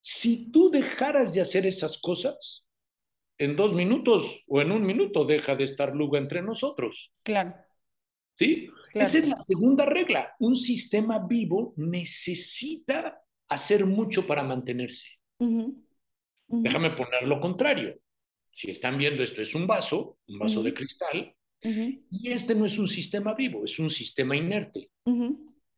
Si 0.00 0.50
tú 0.50 0.70
dejaras 0.70 1.34
de 1.34 1.40
hacer 1.40 1.66
esas 1.66 1.98
cosas, 1.98 2.64
en 3.38 3.56
dos 3.56 3.72
minutos 3.72 4.44
o 4.48 4.60
en 4.60 4.72
un 4.72 4.84
minuto 4.84 5.24
deja 5.24 5.56
de 5.56 5.64
estar 5.64 5.94
Luga 5.94 6.18
entre 6.18 6.42
nosotros. 6.42 7.12
Claro, 7.22 7.54
¿Sí? 8.40 8.70
claro. 8.92 9.06
Esa 9.06 9.18
es 9.18 9.28
la 9.28 9.36
segunda 9.36 9.84
regla. 9.84 10.34
Un 10.38 10.56
sistema 10.56 11.18
vivo 11.18 11.74
necesita 11.76 13.20
hacer 13.50 13.84
mucho 13.84 14.26
para 14.26 14.42
mantenerse. 14.42 15.06
Déjame 16.48 16.90
poner 16.92 17.24
lo 17.24 17.38
contrario. 17.38 18.00
Si 18.42 18.70
están 18.70 18.96
viendo 18.96 19.22
esto 19.22 19.42
es 19.42 19.54
un 19.54 19.66
vaso, 19.66 20.18
un 20.26 20.38
vaso 20.38 20.62
de 20.62 20.72
cristal, 20.72 21.34
y 21.62 22.30
este 22.30 22.54
no 22.54 22.64
es 22.64 22.78
un 22.78 22.88
sistema 22.88 23.34
vivo, 23.34 23.66
es 23.66 23.78
un 23.78 23.90
sistema 23.90 24.34
inerte. 24.34 24.90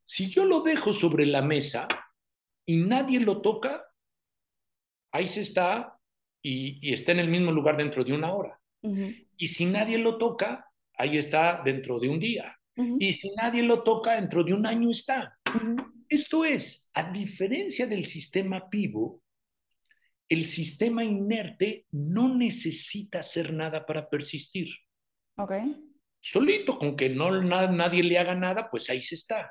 Si 0.05 0.31
yo 0.31 0.45
lo 0.45 0.61
dejo 0.63 0.93
sobre 0.93 1.27
la 1.27 1.43
mesa 1.43 1.89
y 2.65 2.77
nadie 2.77 3.19
lo 3.19 3.41
toca, 3.41 3.85
ahí 5.11 5.27
se 5.27 5.41
está 5.41 5.99
y, 6.41 6.79
y 6.89 6.93
está 6.93 7.11
en 7.11 7.19
el 7.19 7.29
mismo 7.29 7.51
lugar 7.51 7.77
dentro 7.77 8.05
de 8.05 8.13
una 8.13 8.33
hora. 8.33 8.61
Y 9.37 9.49
si 9.49 9.67
nadie 9.67 9.99
lo 9.99 10.17
toca, 10.17 10.72
ahí 11.03 11.19
está 11.19 11.61
dentro 11.65 11.99
de 11.99 12.09
un 12.09 12.19
día. 12.21 12.57
Y 12.99 13.13
si 13.13 13.35
nadie 13.35 13.63
lo 13.63 13.83
toca, 13.83 14.15
dentro 14.15 14.43
de 14.45 14.55
un 14.55 14.65
año 14.65 14.91
está. 14.91 15.37
Esto 16.09 16.45
es, 16.45 16.91
a 16.95 17.11
diferencia 17.13 17.87
del 17.87 18.05
sistema 18.05 18.65
vivo, 18.71 19.21
el 20.29 20.45
sistema 20.45 21.05
inerte 21.05 21.87
no 21.91 22.35
necesita 22.35 23.19
hacer 23.19 23.53
nada 23.53 23.85
para 23.85 24.09
persistir. 24.09 24.69
Ok. 25.37 25.53
Solito, 26.21 26.79
con 26.79 26.97
que 26.97 27.09
no 27.11 27.43
na- 27.43 27.71
nadie 27.71 28.03
le 28.03 28.17
haga 28.19 28.35
nada, 28.35 28.71
pues 28.71 28.89
ahí 28.89 29.03
se 29.03 29.17
está. 29.17 29.51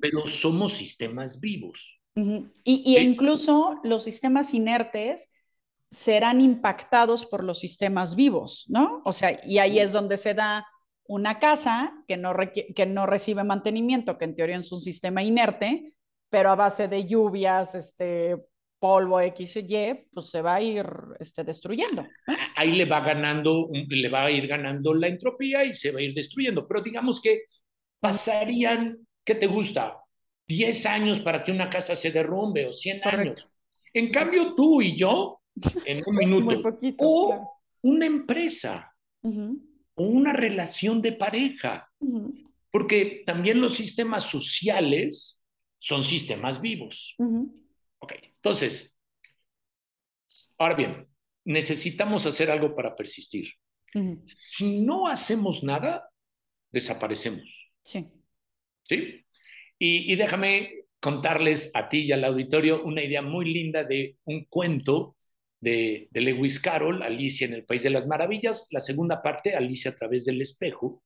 Pero 0.00 0.28
somos 0.28 0.74
sistemas 0.74 1.40
vivos. 1.40 2.00
Y, 2.14 2.82
y 2.84 2.96
Sí. 2.96 3.02
incluso 3.02 3.80
los 3.82 4.04
sistemas 4.04 4.52
inertes 4.54 5.32
serán 5.90 6.40
impactados 6.40 7.26
por 7.26 7.44
los 7.44 7.58
sistemas 7.58 8.16
vivos, 8.16 8.66
¿no? 8.68 9.02
O 9.04 9.12
sea, 9.12 9.40
y 9.44 9.58
ahí 9.58 9.78
es 9.78 9.92
donde 9.92 10.16
se 10.16 10.34
da 10.34 10.66
una 11.08 11.38
casa 11.38 11.92
que 12.08 12.16
no, 12.16 12.34
que 12.74 12.86
no 12.86 13.06
recibe 13.06 13.44
mantenimiento, 13.44 14.18
que 14.18 14.24
en 14.24 14.34
teoría 14.34 14.58
es 14.58 14.72
un 14.72 14.80
sistema 14.80 15.22
inerte, 15.22 15.94
pero 16.28 16.50
a 16.50 16.56
base 16.56 16.88
de 16.88 17.06
lluvias, 17.06 17.74
este, 17.74 18.36
polvo 18.78 19.20
X 19.20 19.56
y 19.56 19.74
Y, 19.74 19.94
pues 20.12 20.26
se 20.26 20.42
va 20.42 20.56
a 20.56 20.62
ir 20.62 20.86
este, 21.18 21.44
destruyendo. 21.44 22.06
Ahí 22.54 22.72
le 22.72 22.84
va 22.84 23.00
ganando, 23.00 23.68
le 23.72 24.08
va 24.08 24.24
a 24.24 24.30
ir 24.30 24.46
ganando 24.46 24.94
la 24.94 25.08
entropía 25.08 25.64
y 25.64 25.74
se 25.74 25.90
va 25.90 26.00
a 26.00 26.02
ir 26.02 26.14
destruyendo. 26.14 26.66
Pero 26.66 26.82
digamos 26.82 27.20
que 27.20 27.42
pasarían, 28.00 28.98
¿qué 29.24 29.34
te 29.34 29.46
gusta? 29.46 29.98
10 30.46 30.86
años 30.86 31.20
para 31.20 31.42
que 31.42 31.52
una 31.52 31.70
casa 31.70 31.96
se 31.96 32.12
derrumbe 32.12 32.66
o 32.66 32.72
100 32.72 33.00
Correcto. 33.00 33.42
años. 33.42 33.48
En 33.92 34.10
cambio, 34.10 34.54
tú 34.54 34.82
y 34.82 34.96
yo, 34.96 35.40
en 35.84 36.02
un 36.06 36.16
minuto. 36.16 36.44
Muy 36.44 36.62
poquito. 36.62 36.96
o 37.04 37.26
claro. 37.28 37.48
una 37.82 38.06
empresa 38.06 38.92
o 39.22 40.04
una 40.04 40.32
relación 40.32 41.02
de 41.02 41.12
pareja. 41.12 41.90
ujú, 42.00 42.34
Porque 42.70 43.22
también 43.26 43.60
los 43.60 43.74
sistemas 43.74 44.24
sociales 44.24 45.42
son 45.78 46.04
sistemas 46.04 46.60
vivos. 46.60 47.14
ujú. 47.18 47.62
Ok, 47.98 48.12
entonces, 48.22 48.96
ahora 50.58 50.74
bien, 50.74 51.08
necesitamos 51.44 52.26
hacer 52.26 52.50
algo 52.50 52.74
para 52.74 52.94
persistir. 52.94 53.48
Si 54.24 54.80
no 54.82 55.06
hacemos 55.06 55.64
nada, 55.64 56.10
desaparecemos. 56.70 57.72
Sí. 57.82 58.06
¿Sí? 58.84 59.24
Y, 59.78 60.12
y 60.12 60.16
déjame 60.16 60.84
contarles 61.00 61.70
a 61.74 61.88
ti 61.88 62.00
y 62.04 62.12
al 62.12 62.24
auditorio 62.24 62.84
una 62.84 63.02
idea 63.02 63.22
muy 63.22 63.50
linda 63.52 63.84
de 63.84 64.18
un 64.24 64.44
cuento 64.44 65.15
de, 65.66 66.06
de 66.12 66.20
Lewis 66.20 66.60
Carroll, 66.60 67.02
Alicia 67.02 67.44
en 67.44 67.52
el 67.52 67.64
País 67.64 67.82
de 67.82 67.90
las 67.90 68.06
Maravillas, 68.06 68.68
la 68.70 68.78
segunda 68.78 69.20
parte, 69.20 69.56
Alicia 69.56 69.90
a 69.90 69.96
través 69.96 70.24
del 70.24 70.40
espejo, 70.40 71.02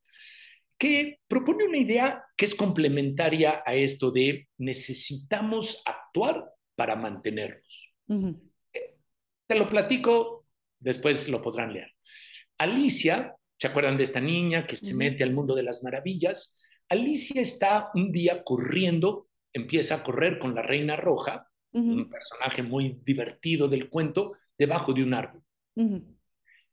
que 0.76 1.18
propone 1.26 1.64
una 1.64 1.78
idea 1.78 2.22
que 2.36 2.44
es 2.44 2.54
complementaria 2.54 3.62
a 3.64 3.74
esto 3.74 4.10
de 4.10 4.48
necesitamos 4.58 5.82
actuar 5.86 6.44
para 6.76 6.94
mantenernos. 6.94 7.94
Ujú, 8.06 8.38
Te 9.46 9.58
lo 9.58 9.66
platico, 9.70 10.46
después 10.78 11.26
lo 11.30 11.40
podrán 11.40 11.72
leer. 11.72 11.92
Alicia, 12.58 13.34
¿se 13.56 13.66
acuerdan 13.66 13.96
de 13.96 14.02
esta 14.04 14.20
niña 14.20 14.66
que 14.66 14.76
se 14.76 14.92
mete 14.94 15.24
al 15.24 15.32
mundo 15.32 15.54
de 15.54 15.62
las 15.62 15.82
maravillas? 15.82 16.60
Alicia 16.90 17.40
está 17.40 17.88
un 17.94 18.12
día 18.12 18.44
corriendo, 18.44 19.28
empieza 19.54 19.94
a 19.94 20.02
correr 20.02 20.38
con 20.38 20.54
la 20.54 20.60
reina 20.60 20.96
roja, 20.96 21.46
un 21.72 22.10
personaje 22.10 22.62
muy 22.62 23.00
divertido 23.04 23.68
del 23.68 23.88
cuento, 23.88 24.32
debajo 24.60 24.92
de 24.92 25.02
un 25.02 25.14
árbol. 25.14 25.42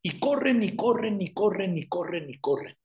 Y 0.02 0.20
corren 0.20 0.62
y 0.62 0.76
corren 0.76 1.22
y 1.22 1.34
corren 1.34 1.78
y 1.78 1.88
corren 1.88 2.30
y 2.30 2.38
corren. 2.40 2.76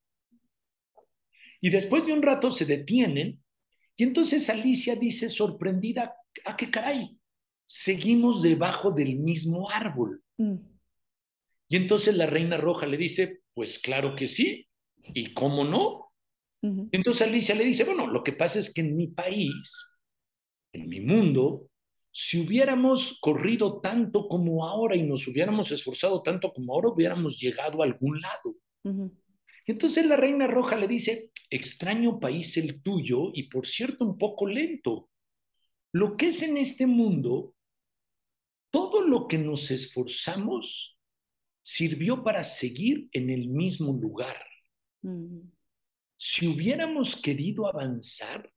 Y 1.60 1.70
después 1.70 2.06
de 2.06 2.12
un 2.12 2.22
rato 2.22 2.52
se 2.52 2.64
detienen 2.64 3.42
y 3.96 4.04
entonces 4.04 4.48
Alicia 4.48 4.96
dice 4.96 5.28
sorprendida, 5.28 6.14
¿a 6.44 6.56
qué 6.56 6.70
caray? 6.70 7.18
Seguimos 7.66 8.42
debajo 8.42 8.92
del 8.92 9.16
mismo 9.16 9.68
árbol. 9.70 10.22
Mm, 10.38 10.56
Y 11.68 11.76
entonces 11.76 12.16
la 12.16 12.26
reina 12.26 12.56
roja 12.56 12.86
le 12.86 12.96
dice, 12.96 13.40
pues 13.54 13.78
claro 13.78 14.14
que 14.14 14.28
sí, 14.28 14.68
¿y 15.14 15.34
cómo 15.34 15.64
no? 15.64 16.12
Entonces 16.92 17.26
Alicia 17.26 17.54
le 17.54 17.64
dice, 17.64 17.84
bueno, 17.84 18.06
lo 18.06 18.22
que 18.22 18.32
pasa 18.34 18.60
es 18.60 18.72
que 18.72 18.82
en 18.82 18.96
mi 18.96 19.08
país, 19.08 19.72
en 20.72 20.88
mi 20.88 21.00
mundo, 21.00 21.70
si 22.14 22.40
hubiéramos 22.40 23.18
corrido 23.20 23.80
tanto 23.80 24.28
como 24.28 24.66
ahora 24.66 24.94
y 24.94 25.02
nos 25.02 25.26
hubiéramos 25.26 25.72
esforzado 25.72 26.22
tanto 26.22 26.52
como 26.52 26.74
ahora, 26.74 26.90
hubiéramos 26.90 27.40
llegado 27.40 27.80
a 27.80 27.86
algún 27.86 28.20
lado. 28.20 29.14
entonces 29.66 30.06
la 30.06 30.16
reina 30.16 30.46
roja 30.46 30.76
le 30.76 30.86
dice, 30.86 31.30
extraño 31.48 32.20
país 32.20 32.56
el 32.58 32.82
tuyo 32.82 33.30
y 33.32 33.44
por 33.44 33.66
cierto 33.66 34.04
un 34.04 34.18
poco 34.18 34.46
lento. 34.46 35.08
Lo 35.92 36.16
que 36.18 36.28
es 36.28 36.42
en 36.42 36.58
este 36.58 36.86
mundo, 36.86 37.54
todo 38.70 39.00
lo 39.00 39.26
que 39.26 39.38
nos 39.38 39.70
esforzamos 39.70 40.98
sirvió 41.62 42.22
para 42.22 42.44
seguir 42.44 43.08
en 43.12 43.30
el 43.30 43.48
mismo 43.48 43.92
lugar. 43.94 44.36
Si 46.18 46.46
hubiéramos 46.46 47.16
querido 47.16 47.66
avanzar, 47.66 48.52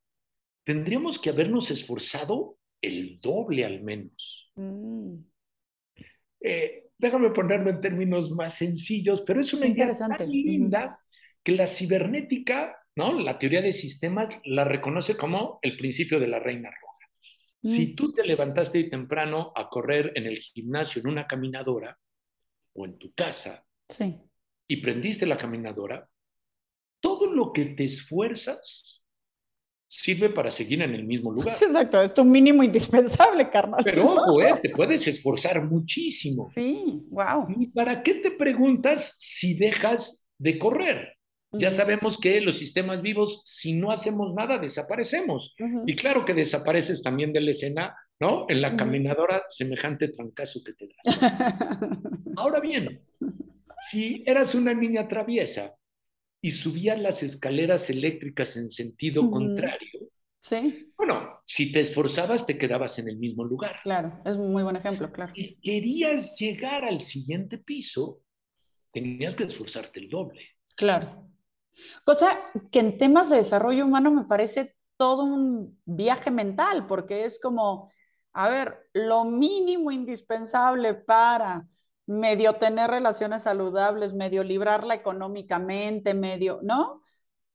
tendríamos 0.65 1.19
que 1.19 1.29
habernos 1.29 1.71
esforzado 1.71 2.57
el 2.85 3.19
doble 3.21 3.65
al 3.65 3.81
menos. 3.83 4.51
mm. 4.55 5.15
Eh, 6.41 6.89
déjame 6.97 7.31
ponerlo 7.31 7.69
en 7.69 7.81
términos 7.81 8.31
más 8.31 8.53
sencillos, 8.55 9.21
pero 9.21 9.41
es 9.41 9.53
una 9.53 9.67
idea 9.67 9.91
tan 9.93 10.29
linda 10.29 10.99
que 11.43 11.53
la 11.53 11.65
cibernética, 11.67 12.77
¿no? 12.95 13.19
La 13.19 13.39
teoría 13.39 13.61
de 13.61 13.73
sistemas 13.73 14.39
la 14.45 14.63
reconoce 14.63 15.17
como 15.17 15.59
el 15.61 15.77
principio 15.77 16.19
de 16.19 16.27
la 16.27 16.39
reina 16.39 16.69
roja. 16.69 17.09
Si 17.63 17.87
Mm. 17.87 17.95
tú 17.95 18.13
te 18.13 18.23
levantaste 18.23 18.77
hoy 18.77 18.89
temprano 18.89 19.51
a 19.55 19.69
correr 19.69 20.11
en 20.15 20.27
el 20.27 20.37
gimnasio, 20.37 21.01
en 21.01 21.07
una 21.07 21.25
caminadora 21.25 21.97
o 22.73 22.85
en 22.85 22.97
tu 22.99 23.11
casa 23.13 23.65
Sí. 23.89 24.15
y 24.67 24.77
prendiste 24.77 25.25
la 25.25 25.37
caminadora, 25.37 26.07
todo 26.99 27.33
lo 27.33 27.51
que 27.53 27.65
te 27.65 27.85
esfuerzas 27.85 29.04
sirve 29.97 30.29
para 30.29 30.51
seguir 30.51 30.81
en 30.81 30.93
el 30.93 31.03
mismo 31.05 31.31
lugar. 31.35 31.55
Sí, 31.55 31.65
exacto, 31.65 32.01
es 32.01 32.13
tu 32.13 32.23
mínimo 32.23 32.63
indispensable, 32.63 33.49
carnal. 33.49 33.81
Pero 33.83 34.07
ojo, 34.09 34.41
¿eh? 34.41 34.59
te 34.61 34.69
puedes 34.69 35.07
esforzar 35.07 35.63
muchísimo. 35.63 36.49
Sí, 36.53 37.03
wow. 37.09 37.45
¿Y 37.59 37.67
para 37.67 38.03
qué 38.03 38.15
te 38.15 38.31
preguntas 38.31 39.15
si 39.19 39.55
dejas 39.55 40.27
de 40.37 40.59
correr? 40.59 41.13
Ya 41.57 41.71
sabemos 41.71 42.17
que 42.17 42.41
los 42.41 42.57
sistemas 42.57 43.01
vivos, 43.01 43.41
si 43.45 43.71
no 43.71 43.89
hacemos 43.89 44.33
nada, 44.33 44.57
desaparecemos. 44.57 45.55
Y 45.85 45.95
claro 45.95 46.25
que 46.25 46.33
desapareces 46.33 47.01
también 47.01 47.31
de 47.31 47.39
la 47.39 47.51
escena, 47.51 47.95
¿no? 48.19 48.45
En 48.49 48.61
la 48.61 48.69
Ujú. 48.69 48.77
caminadora, 48.77 49.43
semejante 49.47 50.09
trancazo 50.09 50.59
que 50.65 50.73
te 50.73 50.89
das. 50.89 51.17
Ahora 52.35 52.59
bien, 52.59 52.99
si 53.89 54.21
eras 54.25 54.53
una 54.53 54.73
niña 54.73 55.07
traviesa 55.07 55.73
y 56.45 56.51
subías 56.51 56.99
las 56.99 57.23
escaleras 57.23 57.89
eléctricas 57.89 58.55
en 58.55 58.69
sentido 58.69 59.27
contrario, 59.31 60.11
sí. 60.41 60.93
bueno, 60.95 61.39
si 61.43 61.71
te 61.71 61.79
esforzabas 61.79 62.45
te 62.45 62.55
quedabas 62.55 62.99
en 62.99 63.09
el 63.09 63.17
mismo 63.17 63.43
lugar. 63.43 63.77
Claro, 63.81 64.21
es 64.23 64.35
un 64.35 64.51
muy 64.51 64.61
buen 64.61 64.75
ejemplo, 64.75 65.07
claro. 65.11 65.33
Si 65.33 65.55
querías 65.55 66.35
llegar 66.37 66.85
al 66.85 67.01
siguiente 67.01 67.57
piso, 67.57 68.21
tenías 68.91 69.33
que 69.33 69.45
esforzarte 69.45 69.99
el 69.99 70.07
doble. 70.07 70.39
Claro. 70.75 71.31
Cosa 72.03 72.37
que 72.71 72.77
en 72.77 72.99
temas 72.99 73.31
de 73.31 73.37
desarrollo 73.37 73.83
humano 73.83 74.11
me 74.11 74.25
parece 74.25 74.75
todo 74.97 75.23
un 75.23 75.81
viaje 75.83 76.29
mental, 76.29 76.85
porque 76.85 77.25
es 77.25 77.39
como, 77.39 77.91
a 78.33 78.49
ver, 78.49 78.87
lo 78.93 79.25
mínimo 79.25 79.91
indispensable 79.91 80.93
para 80.93 81.67
medio 82.07 82.55
tener 82.55 82.89
relaciones 82.89 83.43
saludables, 83.43 84.13
medio 84.13 84.43
librarla 84.43 84.93
económicamente, 84.95 86.13
medio, 86.13 86.59
¿no? 86.63 87.01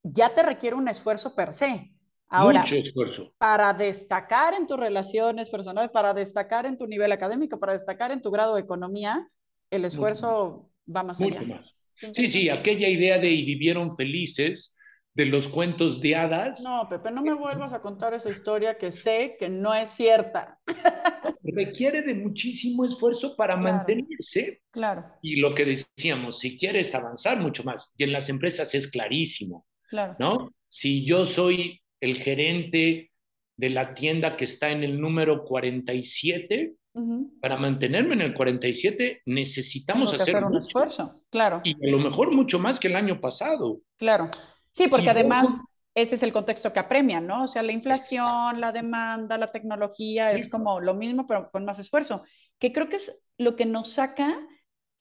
Ya 0.03 0.35
te 0.35 0.43
requiere 0.43 0.77
un 0.77 0.89
esfuerzo 0.89 1.35
per 1.35 1.53
se. 1.53 1.93
Ahora, 2.29 2.63
Mucho 2.63 2.77
esfuerzo. 2.77 3.35
para 3.39 3.73
destacar 3.75 4.55
en 4.55 4.67
tus 4.67 4.79
relaciones 4.79 5.51
personales, 5.51 5.91
para 5.91 6.15
destacar 6.15 6.67
en 6.67 6.79
tu 6.79 6.87
nivel 6.87 7.13
académico, 7.13 7.59
para 7.59 7.73
destacar 7.75 8.13
en 8.13 8.23
tu 8.23 8.31
grado 8.31 8.55
de 8.55 8.61
economía, 8.63 9.29
el 9.71 9.85
esfuerzo 9.85 10.71
va 10.95 11.03
más 11.03 11.21
Mucho 11.21 11.39
allá. 11.39 11.57
más. 11.57 11.79
Sí, 12.15 12.29
sí, 12.29 12.49
aquella 12.49 12.89
idea 12.89 13.19
de 13.19 13.31
y 13.31 13.45
vivieron 13.45 13.95
felices 13.95 14.79
de 15.21 15.27
los 15.27 15.49
cuentos 15.49 16.01
de 16.01 16.17
hadas 16.17 16.63
No, 16.63 16.89
Pepe, 16.89 17.11
no 17.11 17.21
me 17.23 17.35
vuelvas 17.35 17.75
a 17.75 17.83
contar 17.83 18.15
esa 18.15 18.31
historia 18.31 18.79
que 18.79 18.91
sé 18.91 19.37
que 19.39 19.51
no 19.51 19.75
es 19.75 19.91
cierta. 19.91 20.59
requiere 21.43 22.01
de 22.03 22.15
muchísimo 22.15 22.85
esfuerzo 22.87 23.37
para 23.37 23.59
Claro. 23.61 23.77
mantenerse. 23.77 24.63
Claro, 24.71 25.05
Y 25.21 25.37
lo 25.41 25.55
que 25.55 25.65
decíamos, 25.67 26.39
si 26.39 26.57
quieres 26.57 26.95
avanzar 26.95 27.39
mucho 27.39 27.65
más, 27.65 27.93
y 27.99 28.05
en 28.05 28.13
las 28.13 28.29
empresas 28.31 28.75
es 28.75 28.89
clarísimo, 28.89 29.67
claro. 29.91 30.17
¿no? 30.19 30.55
Si 30.69 31.05
yo 31.05 31.25
soy 31.27 31.81
el 32.01 32.17
gerente 32.17 33.11
de 33.59 33.69
la 33.71 33.93
tienda 33.93 34.37
que 34.39 34.45
está 34.45 34.71
en 34.71 34.85
el 34.85 34.99
número 35.01 35.45
47, 35.45 36.77
Ujú. 36.93 37.39
para 37.41 37.57
mantenerme 37.57 38.15
en 38.15 38.23
el 38.23 38.35
47 38.35 39.23
necesitamos 39.27 40.13
hacer, 40.15 40.23
hacer 40.35 40.45
un 40.45 40.53
mucho. 40.53 40.59
esfuerzo. 40.67 41.23
Claro, 41.31 41.61
Y 41.63 41.73
a 41.75 41.91
lo 41.91 41.99
mejor 41.99 42.33
mucho 42.33 42.59
más 42.59 42.81
que 42.81 42.89
el 42.89 42.97
año 42.97 43.21
pasado. 43.21 43.81
claro. 43.99 44.31
Sí, 44.73 44.89
porque 44.89 45.05
Si 45.05 45.09
además 45.11 45.61
ese 45.95 46.15
es 46.15 46.23
el 46.23 46.33
contexto 46.33 46.73
que 46.73 46.79
apremia, 46.79 47.21
¿no? 47.21 47.45
O 47.45 47.47
sea, 47.47 47.63
la 47.63 47.73
inflación, 47.73 48.61
la 48.61 48.73
demanda, 48.73 49.39
la 49.39 49.49
tecnología, 49.51 50.33
es 50.33 50.49
como 50.49 50.81
lo 50.81 50.95
mismo, 50.95 51.27
pero 51.27 51.51
con 51.51 51.65
más 51.65 51.79
esfuerzo, 51.79 52.23
que 52.59 52.73
creo 52.73 52.89
que 52.89 52.97
es 52.97 53.31
lo 53.39 53.57
que 53.57 53.67
nos 53.67 53.93
saca 53.93 54.39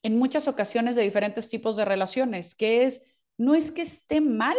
en 0.02 0.18
muchas 0.18 0.48
ocasiones 0.48 0.96
de 0.96 1.02
diferentes 1.02 1.48
tipos 1.48 1.76
de 1.76 1.84
relaciones, 1.84 2.54
que 2.54 2.84
es, 2.86 3.06
no 3.36 3.54
es 3.54 3.70
que 3.70 3.82
esté 3.82 4.20
mal 4.20 4.56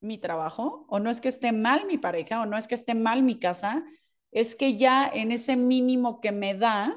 mi 0.00 0.18
trabajo, 0.18 0.86
o 0.88 0.98
no 0.98 1.10
es 1.10 1.20
que 1.20 1.28
esté 1.28 1.52
mal 1.52 1.86
mi 1.86 1.98
pareja, 1.98 2.42
o 2.42 2.46
no 2.46 2.58
es 2.58 2.68
que 2.68 2.74
esté 2.74 2.94
mal 2.94 3.22
mi 3.22 3.38
casa, 3.38 3.84
es 4.30 4.54
que 4.54 4.76
ya 4.76 5.08
en 5.12 5.32
ese 5.32 5.56
mínimo 5.56 6.20
que 6.20 6.32
me 6.32 6.54
da, 6.54 6.96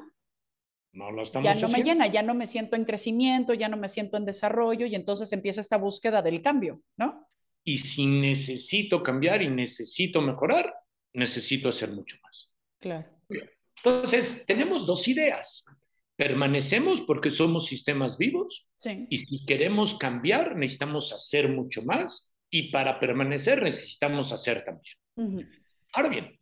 No 0.96 1.10
lo 1.10 1.22
estamos 1.22 1.44
ya 1.54 1.60
no 1.60 1.68
me 1.68 1.82
llena, 1.82 2.06
ya 2.06 2.22
no 2.22 2.32
me 2.32 2.46
siento 2.46 2.74
en 2.74 2.86
crecimiento, 2.86 3.52
ya 3.52 3.68
no 3.68 3.76
me 3.76 3.86
siento 3.86 4.16
en 4.16 4.24
desarrollo 4.24 4.86
y 4.86 4.94
entonces 4.94 5.30
empieza 5.32 5.60
esta 5.60 5.76
búsqueda 5.76 6.22
del 6.22 6.40
cambio, 6.40 6.80
¿no? 6.96 7.28
Y 7.64 7.76
si 7.78 8.06
necesito 8.06 9.02
cambiar 9.02 9.42
y 9.42 9.50
necesito 9.50 10.22
mejorar, 10.22 10.74
necesito 11.12 11.68
hacer 11.68 11.90
mucho 11.90 12.16
más. 12.22 12.50
Claro. 12.78 13.06
Entonces, 13.84 14.44
tenemos 14.46 14.86
dos 14.86 15.06
ideas. 15.06 15.66
Permanecemos 16.16 17.02
porque 17.02 17.30
somos 17.30 17.66
sistemas 17.66 18.16
vivos 18.16 18.66
Sí. 18.78 19.06
y 19.10 19.18
si 19.18 19.44
queremos 19.44 19.98
cambiar, 19.98 20.56
necesitamos 20.56 21.12
hacer 21.12 21.50
mucho 21.50 21.82
más 21.82 22.32
y 22.48 22.70
para 22.70 22.98
permanecer 22.98 23.62
necesitamos 23.62 24.32
hacer 24.32 24.64
también. 24.64 25.50
Ahora 25.92 26.08
bien, 26.08 26.40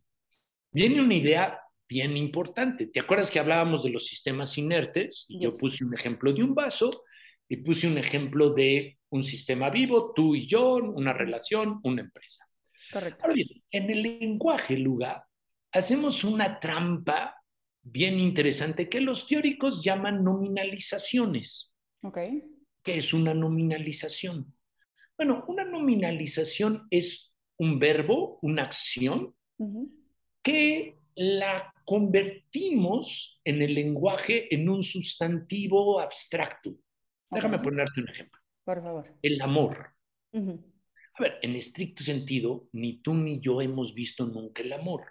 viene 0.71 1.01
una 1.01 1.14
idea 1.14 1.59
bien 1.88 2.16
importante. 2.16 2.87
¿Te 2.87 3.01
acuerdas 3.01 3.31
que 3.31 3.38
hablábamos 3.38 3.83
de 3.83 3.90
los 3.90 4.07
sistemas 4.07 4.57
inertes? 4.59 5.27
Y 5.29 5.40
yo 5.40 5.57
puse 5.57 5.85
un 5.85 5.94
ejemplo 5.94 6.33
de 6.33 6.42
un 6.42 6.55
vaso 6.55 7.05
y 7.49 7.57
puse 7.59 7.87
un 7.87 7.99
ejemplo 7.99 8.51
de 8.51 8.99
un 9.11 9.23
sistema 9.23 9.70
vivo, 9.70 10.12
tú 10.14 10.35
y 10.35 10.47
yo, 10.47 10.75
una 10.77 11.12
relación, 11.12 11.81
una 11.85 12.03
empresa. 12.03 12.44
Correcto. 12.92 13.25
Ahora 13.25 13.35
bien, 13.35 13.49
en 13.70 13.90
el 13.90 14.03
lenguaje, 14.03 14.77
Luga, 14.77 15.27
hacemos 15.73 16.25
una 16.25 16.59
trampa 16.59 17.37
bien 17.83 18.18
interesante 18.18 18.88
que 18.88 19.01
los 19.01 19.27
teóricos 19.27 19.85
llaman 19.85 20.25
nominalizaciones. 20.25 21.73
Ok. 22.03 22.18
¿Qué 22.83 22.99
es 22.99 23.14
una 23.14 23.35
nominalización? 23.35 24.55
Bueno, 25.16 25.44
una 25.49 25.64
nominalización 25.64 26.87
es 26.90 27.35
un 27.57 27.79
verbo, 27.79 28.38
una 28.42 28.64
acción 28.64 29.35
que 30.42 30.99
la 31.16 31.72
convertimos 31.85 33.40
en 33.44 33.62
el 33.62 33.74
lenguaje 33.74 34.53
en 34.55 34.68
un 34.68 34.83
sustantivo 34.83 36.00
abstracto. 36.00 36.74
Déjame 37.31 37.59
ponerte 37.59 38.00
un 38.00 38.09
ejemplo. 38.09 38.40
Por 38.64 38.83
favor. 38.83 39.14
El 39.22 39.40
amor. 39.40 39.90
A 40.33 41.22
ver, 41.22 41.38
en 41.42 41.55
estricto 41.55 42.03
sentido, 42.03 42.68
ni 42.72 42.98
tú 42.98 43.14
ni 43.14 43.40
yo 43.40 43.61
hemos 43.61 43.94
visto 43.94 44.27
nunca 44.27 44.62
el 44.62 44.72
amor. 44.72 45.03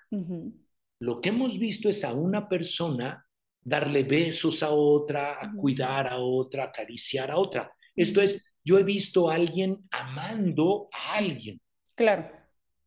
Lo 1.00 1.22
que 1.22 1.30
hemos 1.30 1.58
visto 1.58 1.90
es 1.90 2.04
a 2.04 2.14
una 2.14 2.50
persona 2.50 3.26
darle 3.62 4.04
besos 4.04 4.64
a 4.64 4.72
otra, 4.72 5.38
a 5.42 5.54
cuidar 5.56 6.08
a 6.08 6.18
otra, 6.18 6.66
acariciar 6.66 7.32
a 7.32 7.38
otra. 7.38 7.72
Esto 7.96 8.22
es, 8.22 8.46
yo 8.64 8.78
he 8.78 8.84
visto 8.84 9.30
a 9.30 9.36
alguien 9.36 9.88
amando 9.92 10.90
a 10.92 11.16
alguien, 11.16 11.62
Claro. 11.96 12.30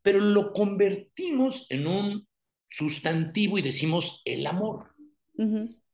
pero 0.02 0.18
lo 0.20 0.52
convertimos 0.52 1.66
en 1.70 1.86
un 1.86 2.28
sustantivo 2.76 3.58
y 3.58 3.62
decimos 3.62 4.22
el 4.24 4.46
amor. 4.46 4.94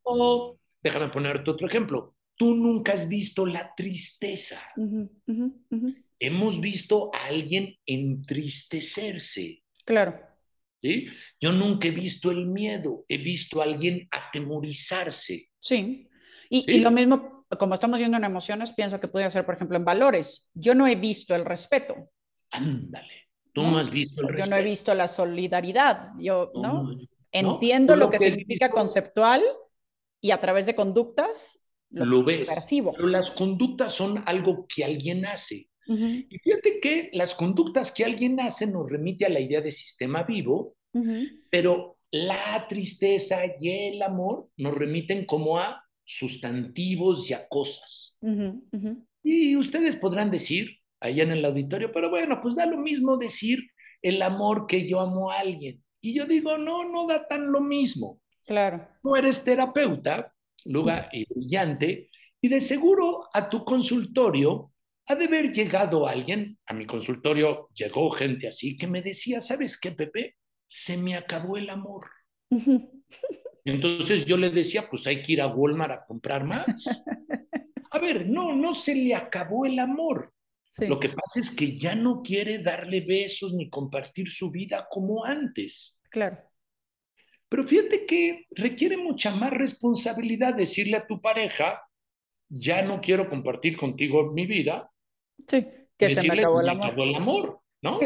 O 0.02 0.58
déjame 0.82 1.08
ponerte 1.08 1.50
otro 1.50 1.66
ejemplo. 1.66 2.16
Tú 2.36 2.54
nunca 2.54 2.92
has 2.92 3.08
visto 3.08 3.46
la 3.46 3.72
tristeza. 3.76 4.60
Hemos 6.18 6.60
visto 6.60 7.10
a 7.14 7.26
alguien 7.26 7.76
entristecerse. 7.86 9.62
Claro. 9.84 10.18
¿sí? 10.82 11.06
Yo 11.40 11.52
nunca 11.52 11.88
he 11.88 11.92
visto 11.92 12.30
el 12.30 12.46
miedo, 12.46 13.04
he 13.08 13.18
visto 13.18 13.60
a 13.60 13.64
alguien 13.64 14.08
atemorizarse. 14.10 15.48
Sí. 15.60 16.08
Y, 16.50 16.62
Sí. 16.62 16.72
y 16.72 16.80
lo 16.80 16.90
mismo, 16.90 17.46
como 17.58 17.74
estamos 17.74 17.98
viendo 17.98 18.16
en 18.16 18.24
emociones, 18.24 18.72
pienso 18.72 18.98
que 19.00 19.08
podría 19.08 19.30
ser, 19.30 19.44
por 19.46 19.54
ejemplo, 19.54 19.76
en 19.76 19.84
valores. 19.84 20.50
Yo 20.54 20.74
no 20.74 20.86
he 20.86 20.96
visto 20.96 21.34
el 21.34 21.44
respeto. 21.44 22.10
Ándale, 22.50 23.21
tú 23.52 23.62
¿no? 23.62 23.72
no 23.72 23.78
has 23.78 23.90
visto 23.90 24.20
el 24.22 24.26
Yo 24.28 24.32
respeto. 24.32 24.50
no 24.50 24.56
he 24.56 24.64
visto 24.64 24.94
la 24.94 25.08
solidaridad. 25.08 26.10
Yo, 26.18 26.50
¿no? 26.54 26.82
No, 26.84 26.98
Entiendo 27.34 27.94
Tú 27.94 27.98
lo 28.00 28.04
lo 28.06 28.10
que 28.10 28.18
que 28.18 28.24
significa 28.30 28.66
visto- 28.66 28.76
conceptual 28.78 29.42
y 30.20 30.30
a 30.32 30.40
través 30.40 30.66
de 30.66 30.74
conductas 30.74 31.58
lo, 31.90 32.04
Lo 32.06 32.24
ves, 32.24 32.48
percibo. 32.48 32.92
pero 32.92 33.08
las 33.08 33.30
conductas 33.30 33.92
son 33.92 34.22
algo 34.26 34.66
que 34.66 34.84
alguien 34.84 35.24
hace. 35.26 35.68
Ujú. 35.88 36.04
Y 36.28 36.38
fíjate 36.38 36.78
que 36.80 37.10
las 37.12 37.34
conductas 37.34 37.90
que 37.92 38.04
alguien 38.04 38.38
hace 38.40 38.66
nos 38.66 38.90
remite 38.90 39.26
a 39.26 39.28
la 39.28 39.40
idea 39.40 39.60
de 39.60 39.70
sistema 39.72 40.22
vivo, 40.22 40.74
Ujú. 40.94 41.24
pero 41.50 41.98
la 42.10 42.66
tristeza 42.68 43.40
y 43.58 43.68
el 43.70 44.02
amor 44.02 44.48
nos 44.58 44.74
remiten 44.74 45.24
como 45.26 45.58
a 45.58 45.82
sustantivos 46.04 47.28
y 47.30 47.34
a 47.34 47.46
cosas. 47.48 48.16
Ujú. 48.20 48.62
Ujú. 48.72 49.06
Y 49.22 49.56
ustedes 49.56 49.96
podrán 49.96 50.30
decir, 50.30 50.78
allá 51.02 51.24
en 51.24 51.32
el 51.32 51.44
auditorio, 51.44 51.92
pero 51.92 52.10
bueno, 52.10 52.40
pues 52.40 52.54
da 52.54 52.66
lo 52.66 52.78
mismo 52.78 53.16
decir 53.16 53.58
el 54.00 54.22
amor 54.22 54.66
que 54.66 54.88
yo 54.88 55.00
amo 55.00 55.30
a 55.30 55.40
alguien. 55.40 55.82
Y 56.00 56.14
yo 56.14 56.26
digo, 56.26 56.58
no, 56.58 56.84
no 56.84 57.06
da 57.06 57.26
tan 57.28 57.52
lo 57.52 57.60
mismo. 57.60 58.20
Claro. 58.46 58.88
Tú 59.02 59.14
eres 59.14 59.44
terapeuta, 59.44 60.32
Luga, 60.64 61.08
y 61.12 61.24
brillante, 61.32 62.10
y 62.40 62.48
de 62.48 62.60
seguro 62.60 63.28
a 63.32 63.48
tu 63.48 63.64
consultorio 63.64 64.72
ha 65.06 65.14
de 65.14 65.26
haber 65.26 65.52
llegado 65.52 66.06
alguien, 66.06 66.58
a 66.66 66.74
mi 66.74 66.86
consultorio 66.86 67.68
llegó 67.74 68.10
gente 68.10 68.48
así, 68.48 68.76
que 68.76 68.86
me 68.86 69.02
decía, 69.02 69.40
¿sabes 69.40 69.78
qué, 69.78 69.92
Pepe? 69.92 70.36
Se 70.66 70.96
me 70.96 71.16
acabó 71.16 71.56
el 71.56 71.70
amor. 71.70 72.06
Entonces 73.64 74.24
yo 74.26 74.36
le 74.36 74.50
decía, 74.50 74.88
pues 74.88 75.06
hay 75.06 75.22
que 75.22 75.34
ir 75.34 75.40
a 75.40 75.46
Walmart 75.46 75.92
a 75.92 76.04
comprar 76.04 76.44
más. 76.44 76.84
A 77.94 77.98
ver, 77.98 78.26
no, 78.26 78.54
no 78.54 78.74
se 78.74 78.94
le 78.94 79.14
acabó 79.14 79.66
el 79.66 79.78
amor. 79.78 80.32
Sí. 80.74 80.86
Lo 80.86 80.98
que 80.98 81.10
pasa 81.10 81.38
es 81.38 81.50
que 81.54 81.78
ya 81.78 81.94
no 81.94 82.22
quiere 82.22 82.62
darle 82.62 83.02
besos 83.02 83.52
ni 83.52 83.68
compartir 83.68 84.30
su 84.30 84.50
vida 84.50 84.86
como 84.90 85.22
antes. 85.24 86.00
Claro. 86.10 86.38
Pero 87.48 87.64
fíjate 87.64 88.06
que 88.06 88.46
requiere 88.50 88.96
mucha 88.96 89.34
más 89.36 89.50
responsabilidad 89.50 90.54
decirle 90.54 90.96
a 90.96 91.06
tu 91.06 91.20
pareja, 91.20 91.82
ya 92.48 92.80
no 92.82 93.00
quiero 93.02 93.28
compartir 93.28 93.76
contigo 93.76 94.32
mi 94.32 94.46
vida, 94.46 94.90
Sí. 95.46 95.66
Que 95.98 96.08
se 96.10 96.22
me 96.26 96.40
acabó 96.40 96.58
"Se 96.58 96.62
el 96.64 96.68
amor. 96.70 96.86
acabó 96.86 97.02
el 97.04 97.14
amor. 97.14 97.58
¿no? 97.82 97.98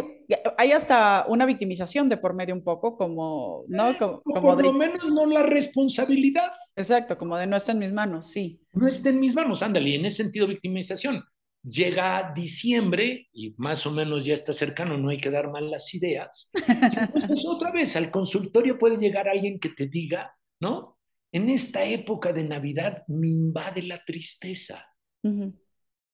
hay 0.57 0.73
hasta 0.73 1.27
una 1.29 1.45
victimización 1.45 2.09
de 2.09 2.17
por 2.17 2.33
medio 2.33 2.55
un 2.55 2.65
poco, 2.65 2.97
como, 2.97 3.65
¿no? 3.69 3.91
Eh, 3.91 3.97
como, 3.99 4.23
por 4.25 4.63
lo 4.63 4.73
menos 4.73 5.05
no 5.13 5.27
la 5.27 5.43
responsabilidad. 5.43 6.51
Exacto, 6.75 7.19
como 7.19 7.37
de 7.37 7.47
no 7.47 7.57
está 7.57 7.73
en 7.73 7.79
mis 7.81 7.93
manos, 7.93 8.27
sí. 8.31 8.59
No 8.73 8.89
está 8.89 9.11
en 9.11 9.21
mis 9.21 9.35
manos, 9.37 9.63
ándale, 9.63 9.95
en 9.95 10.07
ese 10.07 10.23
sentido 10.25 10.47
victimización. 10.47 11.23
Llega 11.69 12.33
diciembre 12.33 13.29
y 13.33 13.55
más 13.59 13.87
o 13.87 13.91
menos 13.91 14.25
ya 14.25 14.35
está 14.35 14.53
cercano, 14.53 14.97
no 14.97 15.09
hay 15.09 15.19
que 15.19 15.31
dar 15.31 15.51
malas 15.51 15.93
ideas. 15.95 16.53
Y 16.55 16.61
entonces 17.23 17.45
otra 17.47 17.73
vez 17.73 17.97
al 17.97 18.11
consultorio 18.11 18.79
puede 18.79 18.99
llegar 18.99 19.29
alguien 19.29 19.59
que 19.59 19.71
te 19.71 19.89
diga, 19.89 20.33
¿no? 20.61 20.97
En 21.33 21.51
esta 21.51 21.85
época 21.85 22.33
de 22.33 22.45
Navidad 22.45 23.03
me 23.09 23.29
invade 23.29 23.83
la 23.83 24.03
tristeza. 24.05 24.87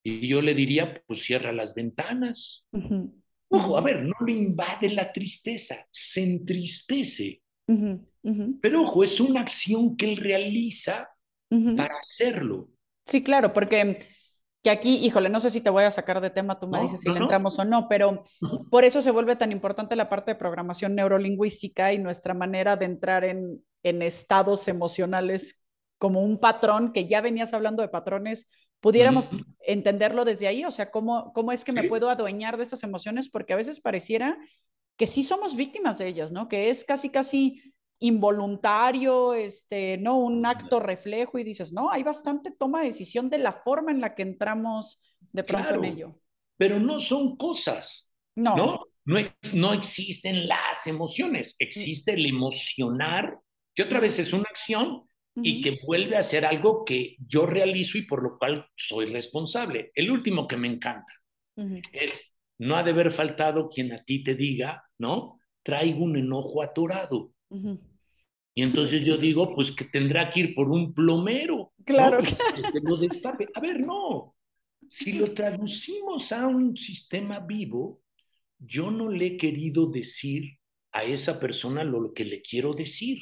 Y 0.03 0.27
yo 0.27 0.41
le 0.41 0.55
diría, 0.55 1.03
pues 1.07 1.23
cierra 1.23 1.53
las 1.53 1.75
ventanas. 1.75 2.67
Ojo, 3.49 3.77
a 3.77 3.83
ver, 3.83 4.03
no 4.03 4.15
le 4.27 4.33
invade 4.33 4.89
la 4.89 5.13
tristeza, 5.13 5.77
se 5.91 6.23
entristece. 6.23 7.43
Pero 8.61 8.83
ojo, 8.83 9.05
es 9.05 9.21
una 9.21 9.43
acción 9.43 9.97
que 9.97 10.11
él 10.11 10.17
realiza 10.17 11.11
para 11.77 11.99
hacerlo. 11.99 12.71
Sí, 13.05 13.23
claro, 13.23 13.53
porque 13.53 14.07
que 14.63 14.71
aquí, 14.71 14.97
híjole, 15.05 15.29
no 15.29 15.41
sé 15.41 15.51
si 15.51 15.61
te 15.61 15.71
voy 15.71 15.85
a 15.85 15.91
sacar 15.91 16.21
de 16.21 16.31
tema, 16.31 16.59
tú 16.59 16.69
me 16.69 16.81
dices 16.81 17.01
si 17.01 17.11
le 17.11 17.19
entramos 17.19 17.59
o 17.59 17.65
no, 17.65 17.89
pero 17.89 18.23
por 18.71 18.85
eso 18.85 19.03
se 19.03 19.11
vuelve 19.11 19.35
tan 19.35 19.51
importante 19.51 19.97
la 19.97 20.09
parte 20.09 20.33
de 20.33 20.37
programación 20.37 20.95
neurolingüística 20.95 21.93
y 21.93 21.99
nuestra 21.99 22.33
manera 22.33 22.77
de 22.77 22.85
entrar 22.85 23.25
en, 23.25 23.65
en 23.83 24.03
estados 24.03 24.69
emocionales 24.69 25.65
como 25.99 26.23
un 26.23 26.39
patrón, 26.39 26.93
que 26.93 27.07
ya 27.07 27.21
venías 27.21 27.53
hablando 27.53 27.83
de 27.83 27.89
patrones, 27.89 28.51
pudiéramos 28.81 29.31
entenderlo 29.61 30.25
desde 30.25 30.49
ahí, 30.49 30.65
o 30.65 30.71
sea, 30.71 30.91
¿cómo, 30.91 31.33
cómo 31.33 31.53
es 31.53 31.65
que 31.65 31.73
me 31.73 31.85
puedo 31.85 32.11
adueñar 32.11 32.57
de 32.57 32.65
estas 32.65 32.83
emociones, 32.83 33.29
porque 33.29 33.53
a 33.53 33.57
veces 33.57 33.81
pareciera 33.81 34.37
que 34.97 35.07
sí 35.07 35.23
somos 35.23 35.57
víctimas 35.57 35.99
de 35.99 36.09
ellas, 36.09 36.33
¿no? 36.33 36.49
Que 36.49 36.71
es 36.71 36.85
casi, 36.85 37.09
casi 37.09 37.75
involuntario, 38.03 39.33
este, 39.33 39.97
¿no? 39.97 40.19
Un 40.19 40.45
acto 40.45 40.81
reflejo 40.81 41.39
y 41.39 41.45
dices, 41.45 41.73
no, 41.73 41.91
hay 41.91 42.03
bastante 42.03 42.51
toma 42.51 42.81
de 42.81 42.87
decisión 42.87 43.31
de 43.31 43.39
la 43.39 43.53
forma 43.53 43.93
en 43.93 44.01
la 44.01 44.15
que 44.15 44.23
entramos 44.23 45.01
de 45.33 45.45
pronto 45.45 45.75
en 45.75 45.85
ello. 45.85 46.21
Pero 46.57 46.79
no 46.79 46.99
son 46.99 47.37
cosas. 47.37 48.13
No. 48.35 48.57
¿no? 48.57 48.81
No, 49.05 49.19
no 49.55 49.73
existen 49.73 50.47
las 50.47 50.87
emociones, 50.87 51.57
existe 51.59 52.13
el 52.13 52.27
emocionar, 52.27 53.39
que 53.75 53.83
otra 53.83 53.99
vez 53.99 54.19
es 54.19 54.33
una 54.33 54.47
acción 54.49 55.09
y 55.35 55.61
que 55.61 55.81
vuelve 55.85 56.17
a 56.17 56.23
ser 56.23 56.45
algo 56.45 56.85
que 56.85 57.17
yo 57.27 57.47
realizo 57.47 57.99
y 57.99 58.03
por 58.03 58.23
lo 58.23 58.39
cual 58.39 58.67
soy 58.77 59.07
responsable. 59.07 59.91
El 59.95 60.11
último 60.11 60.47
que 60.47 60.57
me 60.57 60.69
encanta 60.69 61.13
es, 61.93 62.39
no 62.59 62.77
ha 62.77 62.83
de 62.83 62.91
haber 62.93 63.11
faltado 63.11 63.69
quien 63.69 63.93
a 63.93 64.05
ti 64.05 64.23
te 64.23 64.35
diga, 64.35 64.85
¿no? 64.99 65.41
Traigo 65.63 66.05
un 66.05 66.17
enojo 66.17 66.63
atorado. 66.63 67.33
Y 68.55 68.63
entonces 68.63 69.05
yo 69.05 69.17
digo, 69.17 69.55
pues 69.55 69.73
que 69.73 69.85
tendrá 69.85 70.29
que 70.29 70.41
ir 70.41 70.55
por 70.55 70.71
un 70.71 70.93
plomero. 70.93 71.73
Claro. 71.85 72.19
Que 72.19 72.81
lo 72.83 72.97
destape. 72.97 73.49
A 73.55 73.61
ver, 73.61 73.81
no. 73.81 74.35
Si 74.89 75.13
lo 75.15 75.33
traducimos 75.33 76.33
a 76.33 76.47
un 76.47 76.77
sistema 76.77 77.41
vivo, 77.41 78.03
yo 78.59 78.91
no 78.91 79.09
le 79.09 79.27
he 79.27 79.37
querido 79.37 79.87
decir 79.87 80.59
a 80.93 81.05
esa 81.05 81.41
persona 81.41 81.83
lo 81.83 82.13
que 82.13 82.25
le 82.25 82.43
quiero 82.43 82.75
decir. 82.75 83.19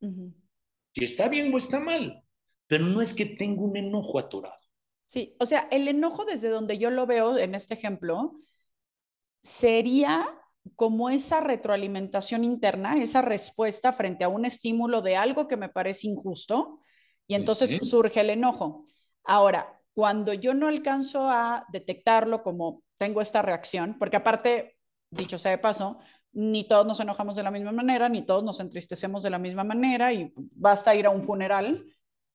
Si 0.00 1.04
está 1.04 1.28
bien 1.28 1.52
o 1.52 1.58
está 1.58 1.80
mal, 1.80 2.22
pero 2.68 2.86
no 2.86 3.02
es 3.02 3.14
que 3.14 3.26
tenga 3.26 3.62
un 3.62 3.76
enojo 3.76 4.18
atorado. 4.18 4.62
Sí, 5.06 5.34
o 5.40 5.46
sea, 5.46 5.66
el 5.72 5.88
enojo 5.88 6.24
desde 6.24 6.50
donde 6.50 6.78
yo 6.78 6.90
lo 6.90 7.06
veo 7.06 7.36
en 7.36 7.54
este 7.56 7.74
ejemplo 7.74 8.40
sería 9.42 10.28
como 10.76 11.10
esa 11.10 11.40
retroalimentación 11.40 12.44
interna, 12.44 12.96
esa 12.96 13.22
respuesta 13.22 13.92
frente 13.92 14.24
a 14.24 14.28
un 14.28 14.44
estímulo 14.44 15.02
de 15.02 15.16
algo 15.16 15.46
que 15.48 15.56
me 15.56 15.68
parece 15.68 16.08
injusto, 16.08 16.80
y 17.26 17.34
entonces 17.34 17.78
surge 17.82 18.20
el 18.20 18.30
enojo. 18.30 18.84
Ahora, 19.24 19.80
cuando 19.94 20.32
yo 20.32 20.54
no 20.54 20.68
alcanzo 20.68 21.28
a 21.28 21.66
detectarlo 21.70 22.42
como 22.42 22.82
tengo 22.96 23.20
esta 23.20 23.42
reacción, 23.42 23.96
porque 23.98 24.16
aparte, 24.16 24.78
dicho 25.10 25.38
sea 25.38 25.50
de 25.50 25.58
paso, 25.58 25.98
ni 26.32 26.66
todos 26.66 26.86
nos 26.86 27.00
enojamos 27.00 27.36
de 27.36 27.42
la 27.42 27.50
misma 27.50 27.72
manera, 27.72 28.08
ni 28.08 28.22
todos 28.22 28.44
nos 28.44 28.60
entristecemos 28.60 29.22
de 29.22 29.30
la 29.30 29.38
misma 29.38 29.64
manera, 29.64 30.12
y 30.12 30.32
basta 30.36 30.94
ir 30.94 31.06
a 31.06 31.10
un 31.10 31.22
funeral 31.22 31.84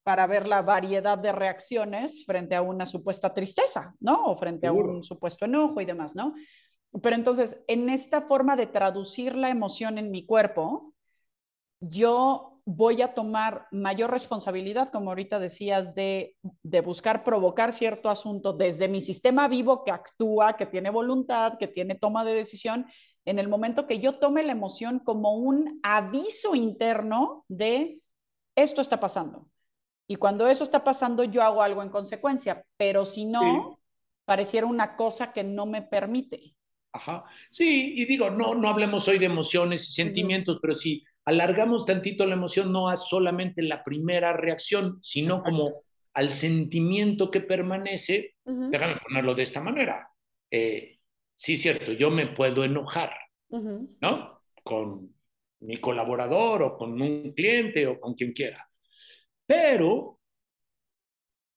para 0.03 0.27
ver 0.27 0.47
la 0.47 0.61
variedad 0.61 1.17
de 1.17 1.31
reacciones 1.31 2.25
frente 2.25 2.55
a 2.55 2.61
una 2.61 2.85
supuesta 2.85 3.33
tristeza, 3.33 3.95
¿no? 4.01 4.25
O 4.25 4.35
frente 4.35 4.67
a 4.67 4.73
un 4.73 5.01
supuesto 5.01 5.45
enojo 5.45 5.79
y 5.79 5.85
demás, 5.85 6.15
¿no? 6.15 6.33
Pero 7.01 7.15
entonces, 7.15 7.63
en 7.67 7.89
esta 7.89 8.21
forma 8.21 8.55
de 8.55 8.67
traducir 8.67 9.35
la 9.35 9.49
emoción 9.49 9.97
en 9.97 10.11
mi 10.11 10.25
cuerpo, 10.25 10.93
yo 11.79 12.59
voy 12.65 13.01
a 13.01 13.13
tomar 13.13 13.67
mayor 13.71 14.11
responsabilidad, 14.11 14.89
como 14.89 15.09
ahorita 15.09 15.39
decías, 15.39 15.95
de, 15.95 16.37
de, 16.61 16.81
buscar 16.81 17.23
provocar 17.23 17.73
cierto 17.73 18.09
asunto 18.09 18.53
desde 18.53 18.87
mi 18.87 19.01
sistema 19.01 19.47
vivo 19.47 19.83
que 19.83 19.91
actúa, 19.91 20.55
que 20.55 20.65
tiene 20.65 20.89
voluntad, 20.89 21.57
que 21.57 21.67
tiene 21.67 21.95
toma 21.95 22.23
de 22.23 22.35
decisión, 22.35 22.85
en 23.25 23.39
el 23.39 23.49
momento 23.49 23.87
que 23.87 23.99
yo 23.99 24.19
tome 24.19 24.43
la 24.43 24.51
emoción 24.51 24.99
como 24.99 25.35
un 25.35 25.79
aviso 25.83 26.55
interno 26.55 27.45
de 27.47 27.99
esto 28.55 28.81
está 28.81 28.99
pasando. 28.99 29.49
Y 30.07 30.17
cuando 30.17 30.47
eso 30.47 30.63
está 30.63 30.83
pasando, 30.83 31.23
yo 31.23 31.41
hago 31.41 31.61
algo 31.61 31.81
en 31.81 31.89
consecuencia, 31.89 32.65
pero 32.77 33.05
si 33.05 33.25
no, 33.25 33.79
pareciera 34.25 34.67
una 34.67 34.95
cosa 34.95 35.31
que 35.31 35.43
no 35.43 35.65
me 35.65 35.81
permite. 35.81 36.55
Ajá. 36.93 37.23
Sí, 37.49 37.93
y 37.97 38.05
digo, 38.05 38.29
no, 38.29 38.53
no 38.53 38.69
hablemos 38.69 39.07
hoy 39.07 39.17
de 39.17 39.25
emociones 39.25 39.89
y 39.89 39.93
sentimientos, 39.93 40.59
pero 40.61 40.75
si 40.75 41.03
alargamos 41.25 41.85
tantito 41.85 42.25
la 42.25 42.35
emoción, 42.35 42.71
no 42.71 42.87
a 42.87 42.97
solamente 42.97 43.63
la 43.63 43.83
primera 43.83 44.33
reacción, 44.33 44.99
sino 45.01 45.41
como 45.41 45.83
al 46.13 46.31
sentimiento 46.31 47.31
que 47.31 47.41
permanece, 47.41 48.35
déjame 48.45 48.97
ponerlo 48.97 49.33
de 49.33 49.43
esta 49.43 49.61
manera. 49.61 50.07
Eh, 50.51 50.99
sí, 51.33 51.57
cierto, 51.57 51.93
yo 51.93 52.11
me 52.11 52.27
puedo 52.27 52.63
enojar, 52.63 53.11
¿no? 53.99 54.43
Con 54.63 55.15
mi 55.61 55.77
colaborador 55.77 56.61
o 56.61 56.77
con 56.77 57.01
un 57.01 57.33
cliente 57.33 57.87
o 57.87 57.99
con 57.99 58.13
quien 58.13 58.33
quiera. 58.33 58.69
Pero 59.47 60.19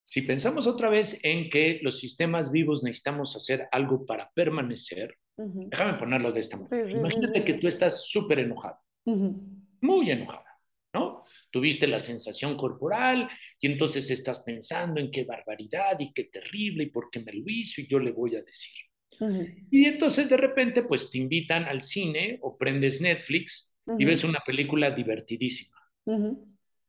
si 0.03 0.23
pensamos 0.23 0.67
otra 0.67 0.89
vez 0.89 1.23
en 1.25 1.51
que 1.51 1.81
los 1.83 1.99
sistemas 1.99 2.51
vivos 2.51 2.83
necesitamos 2.83 3.37
hacer 3.37 3.69
algo 3.73 4.07
para 4.07 4.31
permanecer, 4.31 5.19
Déjame 5.37 5.99
ponerlo 5.99 6.33
de 6.33 6.41
esta 6.41 6.57
manera. 6.57 6.91
Imagínate 6.91 7.45
que 7.45 7.55
tú 7.55 7.69
estás 7.69 8.07
súper 8.07 8.39
enojado, 8.39 8.79
muy 9.81 10.11
enojada, 10.11 10.61
¿no? 10.95 11.25
Tuviste 11.51 11.87
la 11.87 12.01
sensación 12.01 12.57
corporal 12.57 13.29
y 13.61 13.67
entonces 13.67 14.11
estás 14.11 14.41
pensando 14.41 15.01
en 15.01 15.11
qué 15.11 15.25
barbaridad 15.25 15.99
y 16.01 16.13
qué 16.13 16.25
terrible 16.25 16.85
y 16.85 16.91
por 16.91 17.11
qué 17.11 17.21
me 17.21 17.33
lo 17.33 17.43
hizo 17.47 17.81
y 17.83 17.87
yo 17.87 17.99
le 17.99 18.13
voy 18.13 18.37
a 18.37 18.43
decir. 18.43 18.73
Y 19.71 19.85
entonces 19.85 20.29
de 20.29 20.37
repente 20.37 20.83
pues 20.83 21.11
te 21.11 21.19
invitan 21.19 21.65
al 21.65 21.83
cine 21.83 22.39
o 22.43 22.57
prendes 22.57 23.01
Netflix 23.01 23.75
y 23.99 24.05
ves 24.05 24.25
una 24.25 24.41
película 24.45 24.91
divertidísima. 24.91 25.77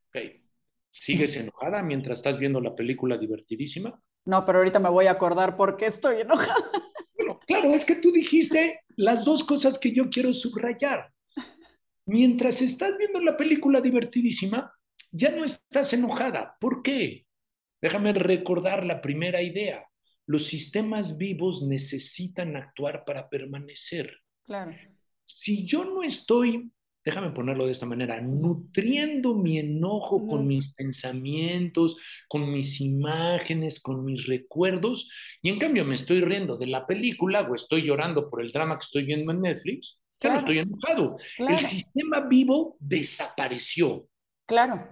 Okay. 0.08 0.42
¿Sigues 0.90 1.36
enojada 1.36 1.82
mientras 1.82 2.18
estás 2.18 2.38
viendo 2.38 2.60
la 2.60 2.74
película 2.74 3.18
divertidísima? 3.18 4.02
No, 4.24 4.44
pero 4.44 4.58
ahorita 4.58 4.78
me 4.78 4.88
voy 4.88 5.06
a 5.06 5.12
acordar 5.12 5.56
por 5.56 5.76
qué 5.76 5.86
estoy 5.86 6.22
enojada. 6.22 6.64
Claro, 7.48 7.74
es 7.74 7.86
que 7.86 7.96
tú 7.96 8.12
dijiste 8.12 8.82
las 8.96 9.24
dos 9.24 9.42
cosas 9.42 9.78
que 9.78 9.90
yo 9.90 10.10
quiero 10.10 10.34
subrayar. 10.34 11.10
Mientras 12.04 12.60
estás 12.60 12.98
viendo 12.98 13.20
la 13.20 13.38
película 13.38 13.80
divertidísima, 13.80 14.70
ya 15.10 15.30
no 15.30 15.46
estás 15.46 15.94
enojada. 15.94 16.56
¿Por 16.60 16.82
qué? 16.82 17.24
Déjame 17.80 18.12
recordar 18.12 18.84
la 18.84 19.00
primera 19.00 19.40
idea. 19.40 19.82
Los 20.26 20.44
sistemas 20.44 21.16
vivos 21.16 21.62
necesitan 21.62 22.54
actuar 22.54 23.04
para 23.06 23.30
permanecer. 23.30 24.14
Claro. 24.44 24.76
Si 25.24 25.66
yo 25.66 25.84
no 25.84 26.02
estoy 26.02 26.70
déjame 27.08 27.30
ponerlo 27.30 27.64
de 27.64 27.72
esta 27.72 27.86
manera, 27.86 28.20
nutriendo 28.20 29.34
mi 29.34 29.58
enojo 29.58 30.26
con 30.26 30.46
mis 30.46 30.74
pensamientos, 30.74 31.96
con 32.28 32.52
mis 32.52 32.82
imágenes, 32.82 33.80
con 33.80 34.04
mis 34.04 34.26
recuerdos, 34.26 35.10
y 35.40 35.48
en 35.48 35.58
cambio 35.58 35.86
me 35.86 35.94
estoy 35.94 36.20
riendo 36.20 36.58
de 36.58 36.66
la 36.66 36.86
película 36.86 37.48
o 37.48 37.54
estoy 37.54 37.80
llorando 37.80 38.28
por 38.28 38.42
el 38.42 38.52
drama 38.52 38.78
que 38.78 38.84
estoy 38.84 39.04
viendo 39.04 39.32
en 39.32 39.40
Netflix, 39.40 39.98
ya 40.20 40.34
no 40.34 40.40
estoy 40.40 40.58
enojado. 40.58 41.16
El 41.38 41.58
sistema 41.60 42.20
vivo 42.20 42.76
desapareció. 42.78 44.06
Claro. 44.44 44.86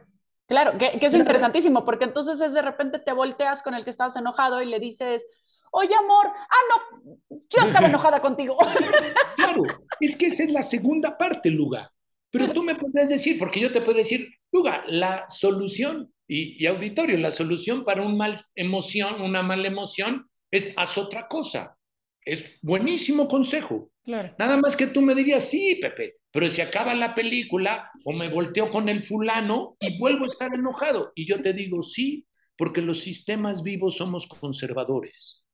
Claro, 0.46 0.79
que, 0.79 0.98
que 0.98 1.07
es 1.07 1.14
interesantísimo, 1.14 1.85
porque 1.85 2.05
entonces 2.05 2.40
es 2.40 2.55
de 2.55 2.62
repente 2.62 2.98
te 2.98 3.12
volteas 3.12 3.62
con 3.62 3.74
el 3.74 3.85
que 3.85 3.90
estabas 3.90 4.16
enojado 4.16 4.62
y 4.62 4.66
le 4.66 4.81
dices, 4.81 5.26
oye 5.70 5.94
amor, 5.94 6.29
ah, 6.29 6.62
no, 6.70 7.18
yo 7.29 7.62
estaba 7.62 7.88
enojada 7.88 8.20
contigo. 8.20 8.57
Claro, 9.37 9.64
es 10.00 10.16
que 10.16 10.29
esa 10.29 10.44
es 10.44 10.52
la 10.52 10.62
segunda 10.62 11.18
parte, 11.18 11.50
Luga. 11.50 11.92
Pero 12.38 12.53
tú 12.53 12.62
me 12.62 12.75
podrías 12.75 13.09
decir, 13.09 13.38
porque 13.38 13.61
yo 13.61 13.72
te 13.72 13.81
puedo 13.81 13.99
decir, 13.99 14.29
Luga, 14.53 14.85
la 14.88 15.29
solución, 15.29 16.12
y, 16.29 16.66
auditorio, 16.66 17.16
la 17.18 17.31
solución 17.31 17.85
para 17.85 18.03
un 18.03 18.16
mal 18.16 18.44
emoción, 18.55 19.20
una 19.20 19.42
mala 19.42 19.68
emoción, 19.68 20.29
es 20.51 20.77
haz 20.77 20.99
otra 20.99 21.29
cosa. 21.29 21.77
es 22.25 22.44
buenísimo 22.62 23.29
consejo. 23.29 23.90
Claro. 24.03 24.35
Nada 24.38 24.57
más 24.57 24.77
que 24.77 24.88
tú 24.88 25.01
me 25.01 25.14
dirías, 25.14 25.49
sí, 25.49 25.79
Pepe, 25.81 26.16
pero 26.33 26.51
si 26.51 26.61
acaba 26.61 26.94
la 26.94 27.14
película 27.14 27.90
o 28.05 28.12
me 28.12 28.29
volteo 28.29 28.68
con 28.70 28.88
el 28.88 29.05
fulano 29.05 29.77
y 29.81 29.99
vuelvo 29.99 30.25
a 30.25 30.29
estar 30.29 30.53
enojado. 30.53 31.12
Y 31.14 31.29
yo 31.29 31.40
te 31.40 31.53
digo, 31.53 31.83
sí, 31.83 32.27
porque 32.57 32.83
los 32.83 33.01
sistemas 33.01 33.62
vivos 33.62 33.96
somos 33.96 34.27
conservadores. 34.27 35.45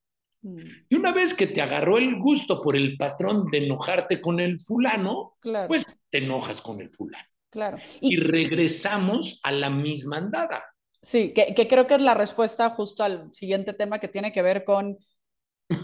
Mm. 0.42 0.58
Y 0.88 0.94
una 0.96 1.12
vez 1.12 1.34
que 1.34 1.46
te 1.46 1.62
agarró 1.62 1.98
el 1.98 2.18
gusto 2.18 2.60
por 2.60 2.76
el 2.76 2.96
patrón 2.96 3.50
de 3.50 3.58
enojarte 3.58 4.20
con 4.20 4.40
el 4.40 4.60
fulano, 4.60 5.36
pues 5.66 5.86
te 6.10 6.18
enojas 6.18 6.60
con 6.60 6.80
el 6.80 6.90
fulano. 6.90 7.24
Claro. 7.50 7.78
Y, 8.00 8.16
regresamos 8.16 9.40
a 9.42 9.52
la 9.52 9.68
misma 9.68 10.16
andada. 10.16 10.64
Sí, 11.02 11.32
que, 11.34 11.54
que, 11.54 11.68
creo 11.68 11.86
que 11.86 11.94
es 11.94 12.02
la 12.02 12.14
respuesta 12.14 12.70
justo 12.70 13.04
al 13.04 13.32
siguiente 13.34 13.74
tema 13.74 13.98
que 13.98 14.08
tiene 14.08 14.32
que 14.32 14.40
ver 14.40 14.64
con 14.64 14.96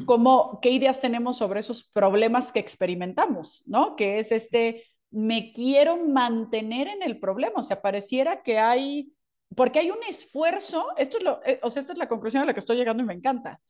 cómo, 0.07 0.61
qué 0.63 0.71
ideas 0.71 1.01
tenemos 1.01 1.39
sobre 1.39 1.61
esos 1.61 1.85
problemas 1.85 2.53
que 2.53 2.59
experimentamos, 2.59 3.63
¿no? 3.67 3.97
Que 3.97 4.19
es 4.19 4.33
este, 4.33 4.85
me 5.11 5.53
quiero 5.53 5.97
mantener 5.97 6.89
en 6.89 7.03
el 7.03 7.19
problema, 7.19 7.61
o 7.61 7.63
sea, 7.63 7.81
pareciera 7.81 8.43
que 8.43 8.59
hay, 8.59 9.13
porque 9.55 9.79
hay 9.79 9.91
un 9.91 10.03
esfuerzo, 10.09 10.89
esto 10.97 11.19
es 11.19 11.25
lo, 11.25 11.41
eh, 11.45 11.61
o 11.63 11.71
sea, 11.71 11.81
esta 11.81 11.93
es 11.93 11.99
la 11.99 12.09
conclusión 12.09 12.43
a 12.43 12.47
la 12.47 12.55
que 12.55 12.61
estoy 12.61 12.77
llegando 12.77 13.03
y 13.03 13.07
me 13.07 13.15
encanta. 13.15 13.61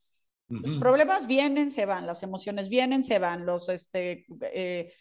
Los 0.48 0.76
problemas 0.78 1.26
vienen, 1.26 1.70
se 1.70 1.84
van, 1.84 2.06
las 2.06 2.22
emociones 2.22 2.70
vienen, 2.70 3.04
se 3.04 3.18
van, 3.18 3.44
los 3.44 3.68
este, 3.68 4.24
eh, 4.40 4.92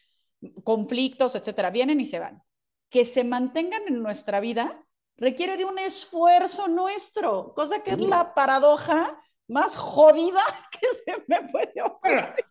conflictos, 0.63 1.35
etcétera, 1.35 1.69
vienen 1.69 2.01
y 2.01 2.05
se 2.05 2.19
van. 2.19 2.41
Que 2.89 3.05
se 3.05 3.23
mantengan 3.23 3.83
en 3.87 4.03
nuestra 4.03 4.39
vida 4.41 4.83
requiere 5.17 5.57
de 5.57 5.65
un 5.65 5.79
esfuerzo 5.79 6.67
nuestro, 6.67 7.53
cosa 7.55 7.81
que 7.81 7.91
es 7.91 8.01
la 8.01 8.33
paradoja 8.33 9.19
más 9.47 9.75
jodida 9.77 10.41
que 10.71 10.87
se 10.87 11.23
me 11.27 11.49
puede 11.49 11.81
ocurrir. 11.81 12.45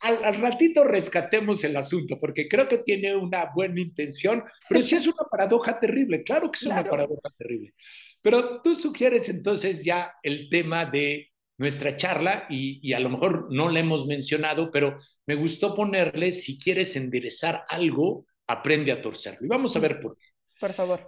al, 0.00 0.40
ratito 0.40 0.84
rescatemos 0.84 1.64
el 1.64 1.76
asunto, 1.76 2.18
porque 2.20 2.48
creo 2.48 2.68
que 2.68 2.78
tiene 2.78 3.16
una 3.16 3.50
buena 3.54 3.80
intención, 3.80 4.44
pero 4.68 4.82
sí 4.82 4.96
es 4.96 5.06
una 5.06 5.24
paradoja 5.30 5.78
terrible, 5.80 6.22
claro 6.22 6.50
que 6.50 6.58
es 6.58 6.66
una 6.66 6.84
paradoja 6.84 7.30
terrible. 7.36 7.74
Pero 8.20 8.62
tú 8.62 8.76
sugieres 8.76 9.28
entonces 9.28 9.84
ya 9.84 10.14
el 10.22 10.48
tema 10.48 10.84
de 10.84 11.31
nuestra 11.58 11.96
charla 11.96 12.46
y, 12.48 12.80
y, 12.82 12.92
a 12.92 13.00
lo 13.00 13.08
mejor 13.08 13.52
no 13.52 13.68
le 13.68 13.80
hemos 13.80 14.06
mencionado, 14.06 14.70
pero 14.70 14.96
me 15.26 15.34
gustó 15.34 15.74
ponerle, 15.74 16.32
si 16.32 16.58
quieres 16.58 16.96
enderezar 16.96 17.64
algo, 17.68 18.26
aprende 18.46 18.92
a 18.92 19.00
torcerlo. 19.00 19.46
Y 19.46 19.48
vamos 19.48 19.76
a 19.76 19.80
ver 19.80 20.00
por 20.00 20.16
qué. 20.16 20.26
Por 20.58 20.72
favor. 20.72 21.00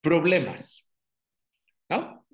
Problemas. 0.00 0.90
¿No? 1.90 2.26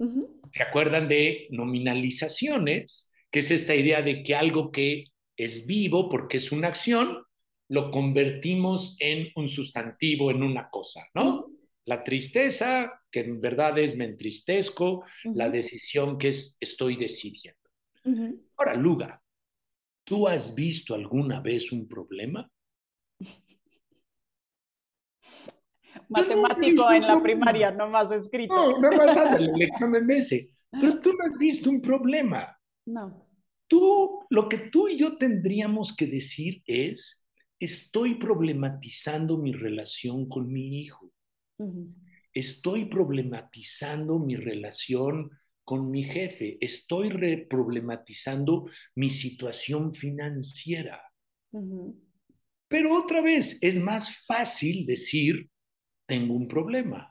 ¿Se 0.53 0.63
acuerdan 0.63 1.09
de 1.09 1.49
nominalizaciones? 1.51 3.15
Que 3.31 3.41
es 3.41 3.51
esta 3.51 3.75
idea 3.75 4.03
de 4.03 4.23
que 4.23 4.35
algo 4.35 4.71
que 4.71 5.07
es 5.37 5.67
vivo 5.67 6.09
porque 6.09 6.37
es 6.37 6.53
una 6.53 6.69
acción, 6.69 7.25
lo 7.69 7.91
convertimos 7.91 8.97
en 9.01 9.29
un 9.37 9.49
sustantivo, 9.49 10.31
en 10.31 10.43
una 10.43 10.69
cosa, 10.71 11.07
¿no? 11.15 11.47
La 11.87 12.03
tristeza, 12.03 13.03
que 13.11 13.21
en 13.21 13.41
verdad 13.41 13.79
es 13.79 13.97
me 13.97 14.05
entristezco, 14.05 15.05
la 15.25 15.51
decisión 15.51 16.19
que 16.19 16.29
es 16.29 16.57
estoy 16.61 16.97
decidiendo. 16.97 17.61
Ahora, 18.57 18.75
Luga, 18.75 19.23
¿tú 20.05 20.27
has 20.27 20.55
visto 20.55 20.95
alguna 20.95 21.41
vez 21.41 21.73
un 21.73 21.87
problema? 21.87 22.51
matemático 26.09 26.91
en 26.93 27.03
la 27.03 27.23
primaria, 27.23 27.71
no 27.71 27.89
más 27.89 28.11
escrito. 28.13 28.55
No, 28.55 28.79
no 28.79 28.91
más 28.97 29.17
el 29.39 29.63
examen 29.63 30.11
ese. 30.11 30.51
Pero 30.71 31.01
tú 31.01 31.13
no 31.13 31.25
has 31.25 31.39
visto 31.39 31.71
un 31.71 31.81
problema. 31.81 32.59
No. 32.87 33.29
Tú, 33.67 34.27
lo 34.31 34.49
que 34.49 34.59
tú 34.59 34.89
y 34.89 34.99
yo 34.99 35.17
tendríamos 35.17 35.95
que 35.97 36.07
decir 36.07 36.63
es, 36.67 37.27
estoy 37.59 38.17
problematizando 38.17 39.39
mi 39.39 39.53
relación 39.53 40.29
con 40.29 40.53
mi 40.53 40.81
hijo. 40.81 41.11
Estoy 42.33 42.87
problematizando 42.87 44.19
mi 44.19 44.37
relación 44.37 45.31
con 45.65 45.91
mi 45.91 46.05
jefe. 46.05 46.59
Estoy 46.61 47.47
problematizando 47.49 48.67
mi 48.97 49.11
situación 49.11 49.95
financiera. 49.95 51.01
Pero 52.69 52.99
otra 52.99 53.21
vez, 53.21 53.59
es 53.63 53.79
más 53.79 54.25
fácil 54.27 54.85
decir, 54.85 55.49
tengo 56.07 56.35
un 56.35 56.49
problema. 56.49 57.11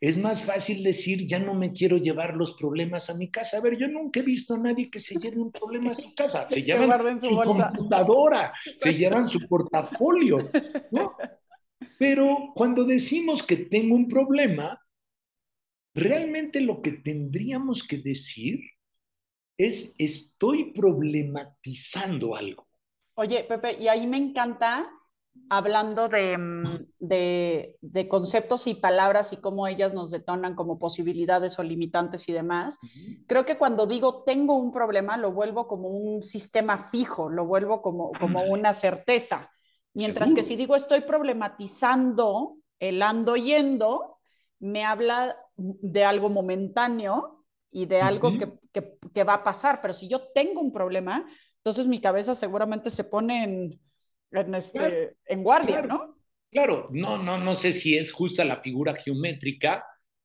Es 0.00 0.18
más 0.18 0.42
fácil 0.42 0.82
decir, 0.82 1.28
ya 1.28 1.38
no 1.38 1.54
me 1.54 1.72
quiero 1.72 1.96
llevar 1.96 2.34
los 2.34 2.56
problemas 2.56 3.08
a 3.08 3.14
mi 3.14 3.30
casa. 3.30 3.58
A 3.58 3.60
ver, 3.60 3.78
yo 3.78 3.86
nunca 3.86 4.18
he 4.18 4.24
visto 4.24 4.54
a 4.54 4.58
nadie 4.58 4.90
que 4.90 4.98
se 4.98 5.14
lleve 5.14 5.38
un 5.38 5.52
problema 5.52 5.92
a 5.92 5.94
su 5.94 6.12
casa. 6.14 6.48
Se 6.50 6.62
llevan 6.62 7.20
su, 7.20 7.28
computadora, 7.28 8.52
se 8.76 8.94
llevan 8.94 9.28
su 9.28 9.46
portafolio, 9.46 10.50
¿no? 10.90 11.14
Pero 11.98 12.52
cuando 12.54 12.84
decimos 12.84 13.42
que 13.42 13.56
tengo 13.56 13.94
un 13.94 14.08
problema, 14.08 14.80
realmente 15.94 16.60
lo 16.60 16.82
que 16.82 16.92
tendríamos 16.92 17.82
que 17.82 17.98
decir 17.98 18.60
es 19.56 19.94
estoy 19.98 20.72
problematizando 20.72 22.34
algo. 22.34 22.66
Oye, 23.14 23.44
Pepe, 23.44 23.80
y 23.80 23.88
ahí 23.88 24.06
me 24.06 24.16
encanta 24.16 24.90
hablando 25.48 26.08
mm, 26.08 26.76
de, 26.98 27.76
de, 27.80 28.08
conceptos 28.08 28.66
y 28.66 28.74
palabras 28.74 29.32
y 29.32 29.38
cómo 29.38 29.66
ellas 29.66 29.94
nos 29.94 30.10
detonan 30.10 30.54
como 30.54 30.78
posibilidades 30.78 31.58
o 31.58 31.62
limitantes 31.62 32.28
y 32.28 32.32
demás, 32.32 32.78
creo 33.26 33.46
que 33.46 33.56
cuando 33.58 33.86
digo 33.86 34.24
tengo 34.24 34.56
un 34.56 34.70
problema, 34.70 35.16
lo 35.16 35.32
vuelvo 35.32 35.66
como 35.66 35.88
un 35.88 36.22
sistema 36.22 36.76
fijo, 36.76 37.28
lo 37.28 37.46
vuelvo 37.46 37.82
como, 37.82 38.12
como 38.12 38.44
una 38.44 38.74
certeza. 38.74 39.51
Mientras 39.94 40.32
que 40.32 40.42
si 40.42 40.56
digo 40.56 40.74
estoy 40.74 41.02
problematizando 41.02 42.56
el 42.78 43.02
ando 43.02 43.36
yendo, 43.36 44.18
me 44.58 44.84
habla 44.84 45.36
de 45.56 46.04
algo 46.04 46.28
momentáneo 46.28 47.44
y 47.70 47.86
de 47.86 48.00
algo 48.00 48.38
que, 48.38 48.52
que, 48.72 48.98
que 49.12 49.24
va 49.24 49.34
a 49.34 49.44
pasar. 49.44 49.80
Pero 49.80 49.94
si 49.94 50.08
yo 50.08 50.28
tengo 50.34 50.60
un 50.60 50.72
problema, 50.72 51.26
entonces 51.58 51.86
mi 51.86 52.00
cabeza 52.00 52.34
seguramente 52.34 52.90
se 52.90 53.04
pone 53.04 53.44
en 53.44 53.80
en, 54.32 54.54
este, 54.54 55.16
en 55.26 55.42
guardia, 55.42 55.82
¿no? 55.82 56.16
Claro, 56.50 56.88
no, 56.92 57.22
no, 57.22 57.38
no 57.38 57.54
sé 57.54 57.72
si 57.72 57.96
es 57.96 58.12
justa 58.12 58.44
la 58.44 58.60
figura 58.60 58.94
geométrica, 58.94 59.84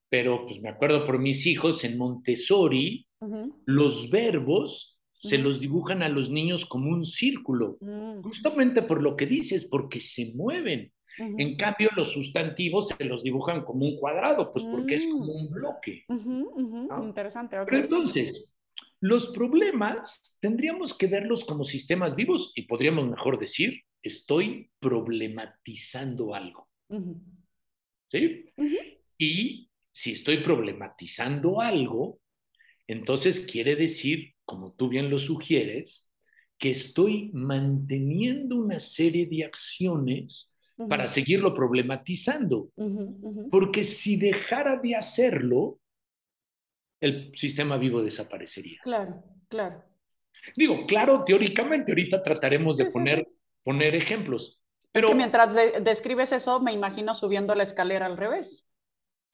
pero 0.09 0.45
pues 0.45 0.61
me 0.61 0.69
acuerdo 0.69 1.05
por 1.05 1.19
mis 1.19 1.45
hijos 1.45 1.83
en 1.83 1.97
Montessori, 1.97 3.07
los 3.65 4.09
verbos 4.09 4.96
se 5.17 5.37
los 5.37 5.59
dibujan 5.59 6.03
a 6.03 6.09
los 6.09 6.29
niños 6.29 6.65
como 6.65 6.89
un 6.91 7.05
círculo, 7.05 7.77
mm. 7.81 8.21
justamente 8.21 8.81
por 8.81 9.01
lo 9.01 9.15
que 9.15 9.25
dices, 9.25 9.65
porque 9.65 9.99
se 9.99 10.33
mueven. 10.35 10.91
En 11.19 11.55
cambio, 11.55 11.89
los 11.95 12.11
sustantivos 12.11 12.89
se 12.89 13.05
los 13.05 13.23
dibujan 13.23 13.63
como 13.63 13.85
un 13.87 13.97
cuadrado, 13.97 14.51
pues 14.51 14.63
porque 14.65 14.95
es 14.95 15.03
como 15.11 15.33
un 15.33 15.49
bloque. 15.49 16.05
Interesante. 17.01 17.57
Pero 17.65 17.77
entonces, 17.77 18.53
los 18.99 19.29
problemas 19.29 20.37
tendríamos 20.39 20.93
que 20.93 21.07
verlos 21.07 21.43
como 21.43 21.63
sistemas 21.63 22.15
vivos 22.15 22.51
y 22.55 22.63
podríamos 22.63 23.09
mejor 23.09 23.39
decir 23.39 23.81
estoy 24.01 24.69
problematizando 24.79 26.33
algo. 26.33 26.67
¿Sí? 28.09 28.45
Y 29.17 29.69
si 29.91 30.13
estoy 30.13 30.43
problematizando 30.43 31.59
algo, 31.59 32.19
entonces 32.87 33.39
quiere 33.39 33.75
decir, 33.75 34.33
como 34.45 34.73
tú 34.73 34.89
bien 34.89 35.09
lo 35.09 35.19
sugieres, 35.19 36.07
que 36.57 36.71
estoy 36.71 37.29
manteniendo 37.33 38.55
una 38.55 38.79
serie 38.79 39.27
de 39.27 39.45
acciones 39.45 40.57
para 40.89 41.07
seguirlo 41.07 41.53
problematizando. 41.53 42.69
Porque 43.51 43.83
si 43.83 44.17
dejara 44.17 44.77
de 44.77 44.95
hacerlo, 44.95 45.79
el 46.99 47.31
sistema 47.35 47.77
vivo 47.77 48.01
desaparecería. 48.01 48.79
Claro, 48.83 49.23
claro. 49.47 49.83
Digo, 50.55 50.85
claro, 50.87 51.23
teóricamente, 51.23 51.91
ahorita 51.91 52.23
trataremos 52.23 52.77
de 52.77 52.85
poner 52.85 53.27
poner 53.67 53.95
ejemplos. 53.95 54.61
Pero, 54.93 55.07
es 55.07 55.11
que 55.11 55.17
mientras 55.17 55.53
describes 55.83 56.31
eso, 56.31 56.61
me 56.61 56.71
imagino 56.71 57.13
subiendo 57.13 57.53
la 57.53 57.63
escalera 57.63 58.05
al 58.05 58.15
revés. 58.15 58.66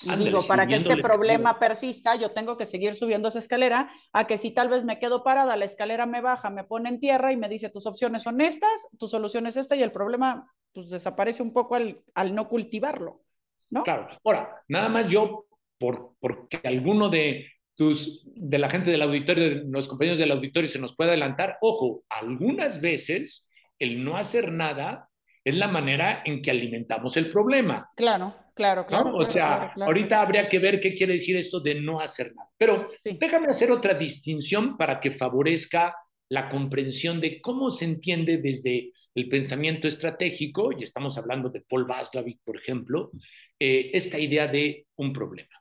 Y 0.01 0.15
digo, 0.17 0.45
para 0.47 0.67
que 0.67 0.75
este 0.75 0.97
problema 0.97 1.60
persista, 1.60 2.15
yo 2.15 2.32
tengo 2.32 2.58
que 2.58 2.65
seguir 2.65 2.93
subiendo 2.93 3.29
esa 3.29 3.39
escalera, 3.39 3.89
a 4.12 4.27
que 4.27 4.38
si 4.38 4.51
tal 4.51 4.67
vez 4.69 4.84
me 4.84 4.99
quedo 4.99 5.23
parada, 5.23 5.56
la 5.56 5.65
escalera 5.65 6.06
me 6.06 6.21
baja, 6.21 6.49
me 6.49 6.63
pone 6.63 6.89
en 6.89 6.99
tierra 6.99 7.32
y 7.32 7.38
me 7.38 7.47
dice, 7.47 7.69
tus 7.69 7.86
opciones 7.86 8.23
son 8.23 8.41
estas, 8.41 8.88
tu 8.99 9.08
solución 9.08 9.47
es 9.47 9.56
esta, 9.56 9.75
y 9.75 9.84
el 9.84 9.91
problema 9.91 10.51
pues 10.73 10.89
desaparece 10.89 11.43
un 11.43 11.53
poco 11.53 11.75
al, 11.75 12.01
al 12.15 12.36
no 12.36 12.49
cultivarlo, 12.49 13.21
¿no? 13.69 13.84
Claro. 13.84 14.08
Ahora, 14.25 14.63
nada 14.67 14.89
más 14.89 15.08
yo, 15.08 15.45
por, 15.77 16.15
porque 16.19 16.60
alguno 16.63 17.10
de 17.10 17.47
tus, 17.75 18.23
de 18.25 18.58
la 18.58 18.69
gente 18.69 18.91
del 18.91 19.01
auditorio, 19.01 19.49
de 19.49 19.63
los 19.65 19.88
compañeros 19.88 20.19
del 20.19 20.32
auditorio 20.32 20.69
se 20.69 20.79
nos 20.79 20.95
puede 20.95 21.12
adelantar, 21.12 21.58
ojo, 21.62 22.03
algunas 22.10 22.82
veces 22.82 23.49
el 23.79 24.03
no 24.03 24.17
hacer 24.17 24.51
nada 24.51 25.10
es 25.43 25.56
la 25.56 25.67
manera 25.67 26.23
en 26.25 26.41
que 26.41 26.51
alimentamos 26.51 27.17
el 27.17 27.29
problema. 27.29 27.89
Claro, 27.95 28.36
claro, 28.54 28.86
claro. 28.86 29.16
O 29.16 29.26
sea, 29.26 29.74
ahorita 29.76 30.22
habría 30.22 30.48
que 30.48 30.60
ver 30.60 30.80
qué 30.80 30.94
quiere 30.94 31.13
decir 31.13 31.38
esto 31.38 31.60
de 31.60 31.76
no 31.76 32.00
hacer 32.00 32.34
nada. 32.36 32.50
Pero 32.58 32.89
déjame 33.04 33.48
hacer 33.48 33.72
otra 33.72 33.94
distinción 33.94 34.78
para 34.78 35.00
que 35.00 35.12
favorezca 35.12 35.96
la 36.30 36.50
comprensión 36.50 37.22
de 37.22 37.39
cómo 37.42 37.70
se 37.70 37.86
entiende 37.86 38.38
desde 38.38 38.92
el 39.13 39.30
pensamiento 39.30 39.88
estratégico, 39.88 40.72
y 40.72 40.84
estamos 40.84 41.18
hablando 41.18 41.50
de 41.50 41.62
Paul 41.62 41.86
Václavic, 41.86 42.39
por 42.44 42.58
ejemplo, 42.58 43.12
eh, 43.60 43.92
esta 43.94 44.18
idea 44.18 44.48
de 44.48 44.88
un 44.96 45.13
problema. 45.13 45.56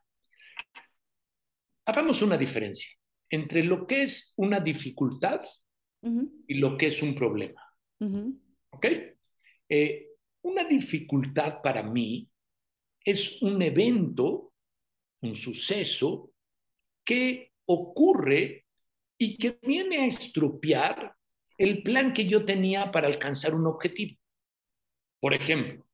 Hagamos 1.85 2.23
una 2.23 2.39
diferencia 2.39 2.89
entre 3.29 3.65
lo 3.65 3.87
que 3.87 4.03
es 4.03 4.33
una 4.37 4.61
dificultad 4.61 5.43
y 6.47 6.55
lo 6.55 6.77
que 6.77 6.87
es 6.87 7.03
un 7.03 7.15
problema. 7.15 7.63
¿Ok? 8.71 8.87
Eh, 9.69 10.09
una 10.43 10.65
dificultad 10.65 11.61
para 11.63 11.83
mí 11.83 12.29
es 13.05 13.43
un 13.43 13.61
evento, 13.63 14.53
un 15.23 15.35
suceso 15.35 16.33
que 17.05 17.53
ocurre 17.67 18.67
y 19.19 19.37
que 19.37 19.59
viene 19.63 19.99
a 19.99 20.07
estropear 20.07 21.15
el 21.59 21.83
plan 21.83 22.13
que 22.13 22.27
yo 22.27 22.45
tenía 22.45 22.91
para 22.91 23.07
alcanzar 23.07 23.55
un 23.55 23.67
objetivo. 23.67 24.19
Por 25.21 25.35
ejemplo, 25.35 25.87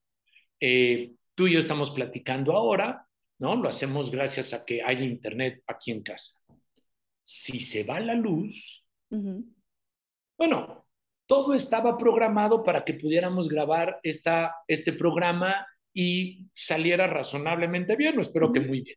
eh, 0.61 1.14
tú 1.35 1.47
y 1.47 1.53
yo 1.53 1.59
estamos 1.59 1.90
platicando 1.90 2.53
ahora, 2.53 3.07
¿no? 3.38 3.57
Lo 3.57 3.68
hacemos 3.68 4.11
gracias 4.11 4.55
a 4.55 4.64
que 4.64 4.83
hay 4.83 5.05
internet 5.05 5.62
aquí 5.66 5.90
en 5.90 6.03
casa. 6.03 6.40
Si 7.23 7.61
se 7.61 7.85
va 7.85 8.01
la 8.01 8.14
luz, 8.14 8.85
bueno, 10.38 10.87
todo 11.27 11.53
estaba 11.53 11.99
programado 11.99 12.64
para 12.64 12.85
que 12.85 12.94
pudiéramos 12.94 13.49
grabar 13.49 14.01
esta, 14.03 14.55
este 14.66 14.94
programa 14.94 15.66
y 16.01 16.47
saliera 16.55 17.09
razonablemente 17.09 17.97
bien, 17.97 18.21
espero 18.21 18.53
que 18.53 18.61
muy 18.61 18.83
bien. 18.83 18.97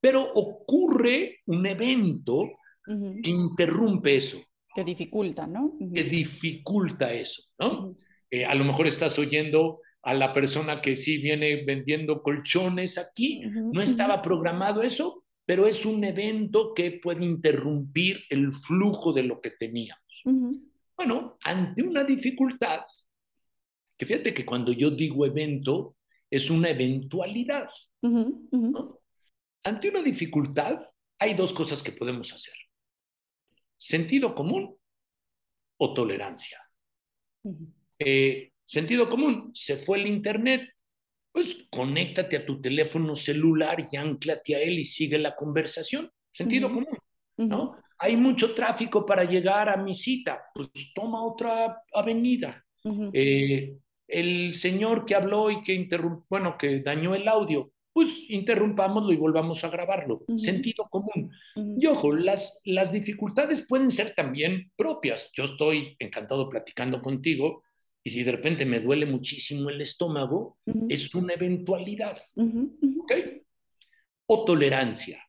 Pero 0.00 0.24
ocurre 0.34 1.38
un 1.46 1.64
evento 1.64 2.50
que 2.84 3.30
interrumpe 3.30 4.16
eso. 4.16 4.42
Que 4.74 4.82
dificulta, 4.82 5.46
¿no? 5.46 5.78
Que 5.94 6.02
dificulta 6.02 7.12
eso, 7.12 7.44
¿no? 7.60 7.96
Eh, 8.28 8.44
a 8.44 8.56
lo 8.56 8.64
mejor 8.64 8.88
estás 8.88 9.16
oyendo 9.20 9.78
a 10.02 10.14
la 10.14 10.32
persona 10.32 10.80
que 10.80 10.96
sí 10.96 11.18
viene 11.18 11.64
vendiendo 11.64 12.20
colchones 12.24 12.98
aquí, 12.98 13.42
no 13.72 13.80
estaba 13.80 14.20
programado 14.20 14.82
eso, 14.82 15.22
pero 15.44 15.64
es 15.68 15.86
un 15.86 16.02
evento 16.02 16.74
que 16.74 16.98
puede 17.00 17.24
interrumpir 17.24 18.18
el 18.30 18.50
flujo 18.50 19.12
de 19.12 19.22
lo 19.22 19.40
que 19.40 19.50
teníamos. 19.50 20.24
Bueno, 20.96 21.38
ante 21.44 21.84
una 21.84 22.02
dificultad, 22.02 22.80
que 23.96 24.06
fíjate 24.06 24.34
que 24.34 24.44
cuando 24.44 24.72
yo 24.72 24.90
digo 24.90 25.24
evento, 25.24 25.95
es 26.30 26.50
una 26.50 26.70
eventualidad. 26.70 27.68
Ante 29.64 29.88
una 29.88 30.02
dificultad, 30.02 30.80
hay 31.18 31.34
dos 31.34 31.52
cosas 31.52 31.82
que 31.82 31.92
podemos 31.92 32.32
hacer 32.32 32.54
sentido 33.76 34.34
común 34.34 34.76
o 35.78 35.94
tolerancia. 35.94 36.60
Eh, 37.98 38.52
sentido 38.64 39.08
común, 39.08 39.50
se 39.54 39.76
fue 39.76 39.98
el 39.98 40.06
Internet, 40.06 40.68
pues 41.32 41.66
conéctate 41.70 42.36
a 42.36 42.46
tu 42.46 42.60
teléfono 42.60 43.14
celular 43.14 43.86
y 43.90 43.96
anclate 43.96 44.56
a 44.56 44.60
él 44.60 44.78
y 44.78 44.84
sigue 44.84 45.18
la 45.18 45.34
conversación. 45.34 46.10
Sentido 46.32 46.68
común, 46.68 46.98
¿no? 47.36 47.76
Hay 47.98 48.16
mucho 48.16 48.54
tráfico 48.54 49.06
para 49.06 49.24
llegar 49.24 49.68
a 49.68 49.76
mi 49.76 49.94
cita, 49.94 50.42
pues 50.54 50.70
toma 50.94 51.24
otra 51.24 51.82
avenida. 51.94 52.62
Eh, 53.12 53.76
el 54.08 54.54
señor 54.54 55.04
que 55.04 55.14
habló 55.14 55.50
y 55.50 55.62
que 55.62 55.74
interrumpió, 55.74 56.26
bueno, 56.28 56.56
que 56.58 56.80
dañó 56.80 57.14
el 57.14 57.26
audio, 57.28 57.72
pues 57.92 58.24
interrumpámoslo 58.28 59.10
y 59.12 59.16
volvamos 59.16 59.64
a 59.64 59.70
grabarlo. 59.70 60.22
Sentido 60.36 60.86
común. 60.90 61.32
Y 61.78 61.86
ojo, 61.86 62.12
las, 62.12 62.60
las 62.64 62.92
dificultades 62.92 63.66
pueden 63.66 63.90
ser 63.90 64.14
también 64.14 64.70
propias. 64.76 65.30
Yo 65.32 65.44
estoy 65.44 65.96
encantado 65.98 66.48
platicando 66.50 67.00
contigo 67.00 67.62
y 68.04 68.10
si 68.10 68.22
de 68.22 68.32
repente 68.32 68.66
me 68.66 68.80
duele 68.80 69.06
muchísimo 69.06 69.70
el 69.70 69.80
estómago, 69.80 70.58
es 70.88 71.14
una 71.14 71.32
eventualidad. 71.34 72.18
¿Ok? 72.36 73.12
O 74.26 74.44
tolerancia. 74.44 75.26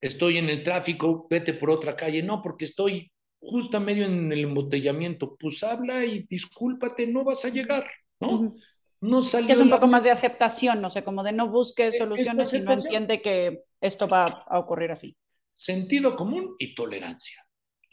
Estoy 0.00 0.38
en 0.38 0.48
el 0.48 0.62
tráfico, 0.62 1.26
vete 1.28 1.54
por 1.54 1.70
otra 1.70 1.96
calle. 1.96 2.22
No, 2.22 2.40
porque 2.42 2.64
estoy 2.64 3.10
justo 3.40 3.80
medio 3.80 4.04
en 4.04 4.30
el 4.32 4.44
embotellamiento. 4.44 5.36
Pues 5.36 5.62
habla 5.62 6.04
y 6.04 6.24
discúlpate, 6.24 7.06
no 7.06 7.24
vas 7.24 7.44
a 7.44 7.48
llegar, 7.48 7.86
¿no? 8.20 8.54
no 9.00 9.22
salió. 9.22 9.52
Es 9.52 9.60
un 9.60 9.70
poco 9.70 9.86
más 9.86 10.04
de 10.04 10.10
aceptación, 10.10 10.80
no 10.80 10.90
sé, 10.90 11.02
como 11.02 11.22
de 11.22 11.32
no 11.32 11.48
busque 11.48 11.88
e-, 11.88 11.92
soluciones 11.92 12.52
y 12.52 12.60
no 12.60 12.72
entiende 12.72 13.22
que 13.22 13.64
esto 13.80 14.08
va 14.08 14.44
a 14.46 14.58
ocurrir 14.58 14.90
así. 14.90 15.16
Sentido 15.56 16.16
común 16.16 16.54
y 16.58 16.74
tolerancia. 16.74 17.44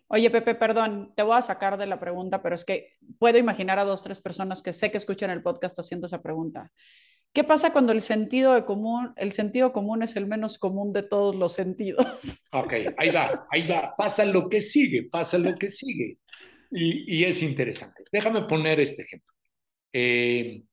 Oye, 0.09 0.29
Pepe, 0.29 0.55
perdón, 0.55 1.13
te 1.15 1.23
voy 1.23 1.37
a 1.37 1.41
sacar 1.41 1.77
de 1.77 1.85
la 1.85 1.99
pregunta, 1.99 2.41
pero 2.41 2.55
es 2.55 2.63
que 2.63 2.97
puedo 3.19 3.37
imaginar 3.37 3.77
a 3.77 3.83
dos, 3.83 4.03
tres 4.03 4.21
personas 4.21 4.61
que 4.61 4.71
sé 4.71 4.89
que 4.89 4.97
escuchan 4.97 5.31
el 5.31 5.43
podcast 5.43 5.77
haciendo 5.79 6.07
esa 6.07 6.21
pregunta. 6.21 6.71
¿Qué 7.33 7.43
pasa 7.43 7.71
cuando 7.71 7.91
el 7.91 8.01
sentido, 8.01 8.53
de 8.53 8.65
común, 8.65 9.13
el 9.15 9.31
sentido 9.31 9.71
común 9.71 10.01
es 10.01 10.15
el 10.15 10.25
menos 10.25 10.57
común 10.57 10.91
de 10.93 11.03
todos 11.03 11.35
los 11.35 11.53
sentidos? 11.53 12.05
Ok, 12.53 12.73
ahí 12.97 13.09
va, 13.11 13.45
ahí 13.51 13.67
va. 13.67 13.93
Pasa 13.95 14.25
lo 14.25 14.49
que 14.49 14.61
sigue, 14.61 15.03
pasa 15.03 15.37
lo 15.37 15.53
que 15.55 15.69
sigue. 15.69 16.17
Y, 16.71 17.17
y 17.17 17.25
es 17.25 17.43
interesante. 17.43 18.03
Déjame 18.11 18.43
poner 18.43 18.79
este 18.79 19.03
ejemplo. 19.03 19.33
Eh, 19.93 20.63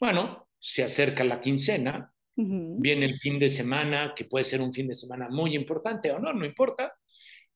bueno, 0.00 0.48
se 0.58 0.82
acerca 0.82 1.22
la 1.22 1.40
quincena, 1.40 2.12
viene 2.34 3.06
el 3.06 3.18
fin 3.18 3.38
de 3.38 3.48
semana, 3.48 4.14
que 4.16 4.24
puede 4.24 4.44
ser 4.44 4.60
un 4.60 4.72
fin 4.72 4.88
de 4.88 4.94
semana 4.94 5.28
muy 5.30 5.54
importante 5.54 6.10
o 6.10 6.18
no, 6.18 6.32
no 6.32 6.44
importa. 6.44 6.92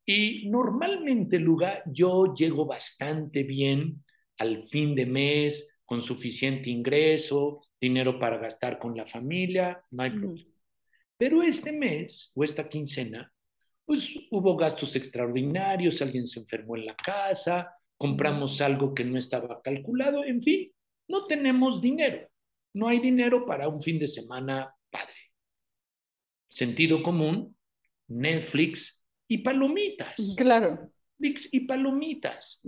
Y 0.04 0.48
normalmente, 0.48 1.38
lugar, 1.38 1.83
yo 1.87 2.35
llego 2.35 2.66
bastante 2.66 3.42
bien 3.42 4.04
al 4.38 4.64
fin 4.68 4.94
de 4.94 5.06
mes, 5.06 5.80
con 5.85 6.02
suficiente 6.02 6.70
ingreso, 6.70 7.62
dinero 7.81 8.19
para 8.19 8.38
gastar 8.38 8.79
con 8.79 8.97
la 8.97 9.07
familia, 9.07 9.83
no 9.90 10.03
hay 10.03 10.11
problema. 10.11 10.51
Pero 11.16 11.43
este 11.43 11.73
mes 11.73 12.33
o 12.35 12.45
esta 12.45 12.69
quincena, 12.69 13.33
pues 13.85 14.14
hubo 14.31 14.57
gastos 14.57 14.95
extraordinarios, 14.97 16.01
alguien 16.01 16.27
se 16.27 16.40
enfermó 16.40 16.77
en 16.77 16.87
la 16.87 16.95
casa, 16.95 17.75
compramos 17.97 18.61
algo 18.61 18.95
que 18.95 19.05
no 19.05 19.19
estaba 19.19 19.61
calculado, 19.62 20.25
en 20.25 20.43
fin, 20.43 20.73
no 21.09 21.27
tenemos 21.27 21.81
dinero. 21.81 22.29
No 22.73 22.87
hay 22.87 23.01
dinero 23.01 23.45
para 23.45 23.69
un 23.69 23.83
fin 23.83 23.99
de 23.99 24.07
semana 24.07 24.73
padre. 24.90 25.14
Sentido 26.49 27.03
común, 27.03 27.57
Netflix 28.07 29.05
y 29.29 29.38
palomitas. 29.38 30.14
Claro. 30.37 30.93
Netflix 31.19 31.53
y 31.53 31.61
palomitas. 31.61 32.62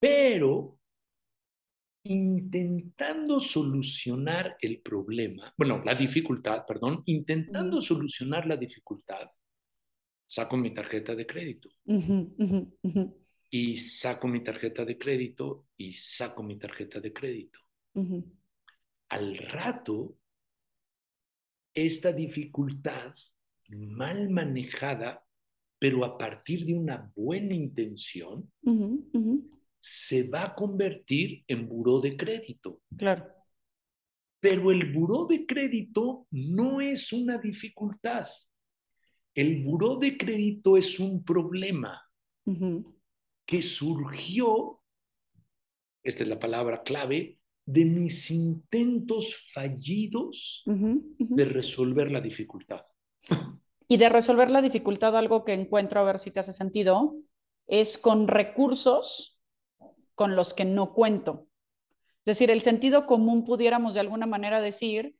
Pero 0.00 0.78
intentando 2.04 3.40
solucionar 3.40 4.56
el 4.60 4.80
problema, 4.80 5.52
bueno, 5.56 5.82
la 5.84 5.94
dificultad, 5.94 6.64
perdón, 6.66 7.02
intentando 7.06 7.80
solucionar 7.80 8.46
la 8.46 8.56
dificultad, 8.56 9.30
saco 10.26 10.56
mi 10.56 10.74
tarjeta 10.74 11.14
de 11.14 11.26
crédito. 11.26 11.70
Y 13.50 13.76
saco 13.76 14.28
mi 14.28 14.42
tarjeta 14.44 14.84
de 14.84 14.98
crédito 14.98 15.66
y 15.76 15.92
saco 15.92 16.42
mi 16.42 16.58
tarjeta 16.58 17.00
de 17.00 17.12
crédito. 17.12 17.58
Al 19.08 19.36
rato, 19.38 20.16
esta 21.72 22.12
dificultad 22.12 23.14
mal 23.70 24.28
manejada, 24.28 25.24
pero 25.78 26.04
a 26.04 26.18
partir 26.18 26.66
de 26.66 26.74
una 26.74 27.10
buena 27.14 27.54
intención, 27.54 28.50
se 29.86 30.30
va 30.30 30.44
a 30.44 30.54
convertir 30.54 31.44
en 31.46 31.68
buró 31.68 32.00
de 32.00 32.16
crédito. 32.16 32.80
Claro. 32.96 33.26
Pero 34.40 34.70
el 34.70 34.90
buró 34.94 35.26
de 35.26 35.44
crédito 35.44 36.26
no 36.30 36.80
es 36.80 37.12
una 37.12 37.36
dificultad. 37.36 38.26
El 39.34 39.62
buró 39.62 39.96
de 39.96 40.16
crédito 40.16 40.78
es 40.78 40.98
un 40.98 41.22
problema 41.22 42.00
que 43.44 43.60
surgió, 43.60 44.80
esta 46.02 46.22
es 46.22 46.28
la 46.30 46.38
palabra 46.38 46.82
clave, 46.82 47.38
de 47.66 47.84
mis 47.84 48.30
intentos 48.30 49.36
fallidos 49.52 50.62
de 50.64 51.44
resolver 51.44 52.10
la 52.10 52.22
dificultad. 52.22 52.84
Y 53.86 53.98
de 53.98 54.08
resolver 54.08 54.50
la 54.50 54.62
dificultad, 54.62 55.14
algo 55.14 55.44
que 55.44 55.52
encuentro, 55.52 56.00
a 56.00 56.04
ver 56.04 56.18
si 56.18 56.30
te 56.30 56.40
hace 56.40 56.54
sentido, 56.54 57.16
es 57.66 57.98
con 57.98 58.28
recursos 58.28 59.33
con 60.14 60.36
los 60.36 60.54
que 60.54 60.64
no 60.64 60.92
cuento. 60.92 61.46
Es 62.20 62.36
decir, 62.36 62.50
el 62.50 62.60
sentido 62.60 63.06
común 63.06 63.44
pudiéramos 63.44 63.94
de 63.94 64.00
alguna 64.00 64.26
manera 64.26 64.60
decir, 64.60 65.16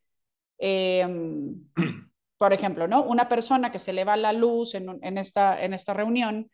em, 0.58 1.68
por 2.38 2.52
ejemplo, 2.52 2.88
¿no? 2.88 3.02
Una 3.04 3.28
persona 3.28 3.70
que 3.70 3.78
se 3.78 3.92
le 3.92 4.04
va 4.04 4.16
la 4.16 4.32
luz 4.32 4.74
en, 4.74 5.18
esta, 5.18 5.62
en 5.62 5.74
esta 5.74 5.94
reunión 5.94 6.50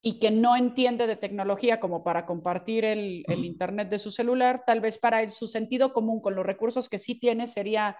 y 0.00 0.18
que 0.20 0.30
no 0.30 0.56
entiende 0.56 1.06
de 1.06 1.16
tecnología 1.16 1.80
como 1.80 2.04
para 2.04 2.24
compartir 2.26 2.84
el, 2.84 3.24
Internet 3.28 3.88
de 3.88 3.98
su 3.98 4.10
celular, 4.10 4.62
tal 4.66 4.80
vez 4.80 4.98
para 4.98 5.22
él 5.22 5.32
su 5.32 5.46
sentido 5.46 5.92
común 5.92 6.20
con 6.20 6.34
los 6.34 6.46
recursos 6.46 6.88
que 6.88 6.98
sí 6.98 7.18
tiene 7.18 7.46
sería, 7.46 7.98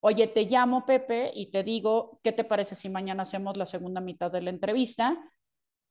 oye, 0.00 0.26
te 0.26 0.44
llamo 0.44 0.84
Pepe 0.84 1.30
y 1.34 1.50
te 1.50 1.62
digo, 1.62 2.20
¿qué 2.22 2.32
te 2.32 2.44
parece 2.44 2.74
si 2.74 2.88
mañana 2.88 3.22
hacemos 3.22 3.56
la 3.56 3.66
segunda 3.66 4.00
mitad 4.00 4.30
de 4.30 4.42
la 4.42 4.50
entrevista? 4.50 5.18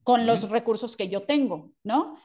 con 0.07 0.25
los 0.25 0.49
recursos 0.49 0.95
que 0.95 1.09
yo 1.09 1.23
tengo, 1.23 1.73
¿no? 1.83 2.15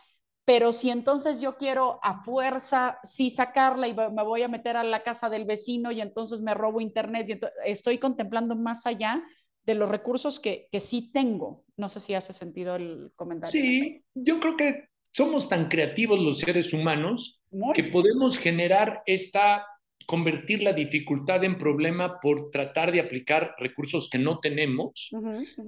Pero 0.44 0.72
si 0.72 0.90
entonces 0.90 1.40
yo 1.40 1.56
quiero 1.56 2.00
a 2.02 2.22
fuerza 2.22 2.98
sí 3.04 3.30
sacarla 3.30 3.86
y 3.86 3.94
me 3.94 4.24
voy 4.24 4.42
a 4.42 4.48
meter 4.48 4.76
a 4.76 4.82
la 4.82 5.02
casa 5.02 5.30
del 5.30 5.44
vecino 5.44 5.92
y 5.92 6.00
entonces 6.00 6.40
me 6.40 6.54
robo 6.54 6.80
internet 6.80 7.28
y 7.28 7.40
estoy 7.70 7.98
contemplando 7.98 8.56
más 8.56 8.86
allá 8.86 9.22
de 9.64 9.74
los 9.74 9.88
recursos 9.88 10.40
que, 10.40 10.68
que 10.72 10.80
sí 10.80 11.12
tengo. 11.12 11.64
No 11.76 11.88
sé 11.88 12.00
si 12.00 12.14
hace 12.14 12.32
sentido 12.32 12.74
el 12.74 13.12
comentario. 13.14 13.52
Sí, 13.52 14.04
yo 14.14 14.40
creo 14.40 14.56
que 14.56 14.88
somos 15.12 15.48
tan 15.48 15.68
creativos 15.68 16.18
los 16.18 16.38
seres 16.38 16.72
humanos 16.72 17.40
que 17.74 17.84
podemos 17.84 18.38
generar 18.38 19.02
esta, 19.04 19.66
convertir 20.06 20.62
la 20.62 20.72
dificultad 20.72 21.44
en 21.44 21.58
problema 21.58 22.18
por 22.18 22.50
tratar 22.50 22.92
de 22.92 23.00
aplicar 23.00 23.54
recursos 23.58 24.08
que 24.10 24.18
no 24.18 24.38
tenemos, 24.40 25.10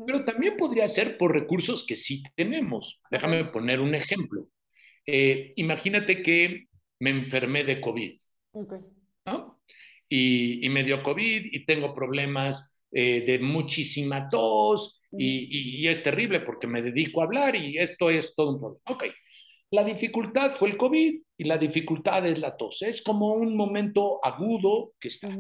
pero 0.07 0.25
también 0.25 0.57
podría 0.57 0.89
ser 0.89 1.19
por 1.19 1.33
recursos 1.33 1.85
que 1.87 1.97
sí 1.97 2.23
tenemos. 2.35 3.01
Déjame 3.11 3.45
poner 3.45 3.81
un 3.81 3.95
ejemplo. 3.95 4.49
Eh, 5.07 5.53
imagínate 5.57 6.23
que 6.23 6.67
me 7.01 7.11
enfermé 7.11 7.65
de 7.65 7.81
COVID, 7.81 8.13
¿no? 9.27 9.61
y, 10.09 10.65
y, 10.65 10.69
me 10.69 10.85
dio 10.85 11.03
COVID 11.03 11.47
y 11.51 11.65
tengo 11.67 11.93
problemas 11.93 12.83
eh, 12.93 13.25
de 13.27 13.39
muchísima 13.41 14.29
tos 14.29 15.03
y, 15.11 15.83
y, 15.83 15.89
es 15.89 16.03
terrible 16.03 16.41
porque 16.41 16.67
me 16.67 16.83
dedico 16.83 17.21
a 17.21 17.25
hablar 17.25 17.57
y 17.57 17.79
esto 17.79 18.11
es 18.11 18.35
todo 18.35 18.53
un 18.53 18.61
problema. 18.61 18.83
Ok, 18.89 19.05
la 19.71 19.83
dificultad 19.83 20.55
fue 20.55 20.71
el 20.71 20.77
COVID 20.77 21.21
y 21.37 21.45
la 21.45 21.59
dificultad 21.59 22.27
es 22.27 22.39
la 22.39 22.57
tos. 22.57 22.83
Es 22.83 23.03
como 23.03 23.33
un 23.35 23.57
momento 23.57 24.25
agudo 24.25 24.93
que 25.01 25.09
está. 25.09 25.37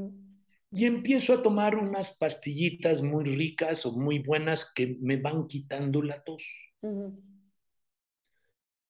Y 0.73 0.87
empiezo 0.87 1.35
a 1.35 1.43
tomar 1.43 1.77
unas 1.77 2.19
pastillitas 2.19 3.03
muy 3.03 3.25
ricas 3.25 3.87
o 3.87 3.93
muy 3.93 4.19
buenas 4.19 4.73
que 4.75 4.97
me 5.01 5.19
van 5.19 5.47
quitando 5.47 6.03
la 6.03 6.21
tos. 6.25 6.43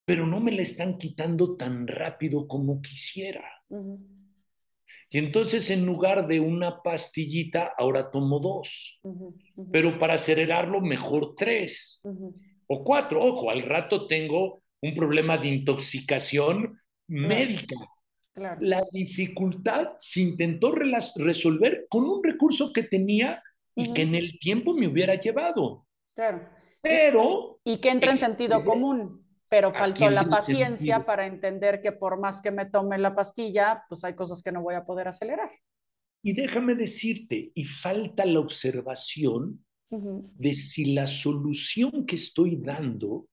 Pero 0.04 0.26
no 0.26 0.40
me 0.40 0.52
la 0.52 0.62
están 0.62 0.98
quitando 0.98 1.56
tan 1.56 1.86
rápido 1.86 2.46
como 2.46 2.82
quisiera. 2.82 3.44
Y 5.08 5.18
entonces 5.18 5.70
en 5.70 5.86
lugar 5.86 6.26
de 6.26 6.40
una 6.40 6.82
pastillita, 6.82 7.72
ahora 7.78 8.10
tomo 8.10 8.38
dos. 8.40 9.00
Pero 9.72 9.98
para 9.98 10.14
acelerarlo, 10.14 10.80
mejor 10.80 11.34
tres 11.36 12.02
o 12.66 12.84
cuatro. 12.84 13.22
Ojo, 13.22 13.50
al 13.50 13.62
rato 13.62 14.06
tengo 14.06 14.62
un 14.82 14.94
problema 14.94 15.38
de 15.38 15.48
intoxicación 15.48 16.76
médica. 17.06 17.76
La 18.58 18.84
dificultad 18.90 19.92
se 19.98 20.20
intentó 20.20 20.72
resolver 20.72 21.86
con 21.88 22.04
un 22.04 22.22
recurso 22.22 22.72
que 22.72 22.82
tenía 22.82 23.42
y 23.76 23.92
que 23.92 24.02
en 24.02 24.14
el 24.14 24.38
tiempo 24.38 24.74
me 24.74 24.88
hubiera 24.88 25.14
llevado. 25.14 25.86
Claro. 26.14 26.48
Pero... 26.82 27.60
Y 27.64 27.78
que 27.78 27.90
entra 27.90 28.10
en 28.10 28.18
sentido 28.18 28.64
común, 28.64 29.23
pero 29.48 29.72
faltó 29.72 30.10
la 30.10 30.24
paciencia 30.24 31.04
para 31.04 31.26
entender 31.26 31.80
que 31.80 31.92
por 31.92 32.18
más 32.18 32.40
que 32.40 32.50
me 32.50 32.66
tome 32.66 32.98
la 32.98 33.14
pastilla, 33.14 33.84
pues 33.88 34.04
hay 34.04 34.14
cosas 34.14 34.42
que 34.42 34.52
no 34.52 34.62
voy 34.62 34.74
a 34.74 34.84
poder 34.84 35.08
acelerar. 35.08 35.50
Y 36.22 36.32
déjame 36.32 36.74
decirte, 36.74 37.52
y 37.54 37.64
falta 37.64 38.24
la 38.24 38.40
observación 38.40 39.64
de 39.90 40.52
si 40.52 40.86
la 40.86 41.06
solución 41.06 42.04
que 42.06 42.16
estoy 42.16 42.56
dando 42.56 43.28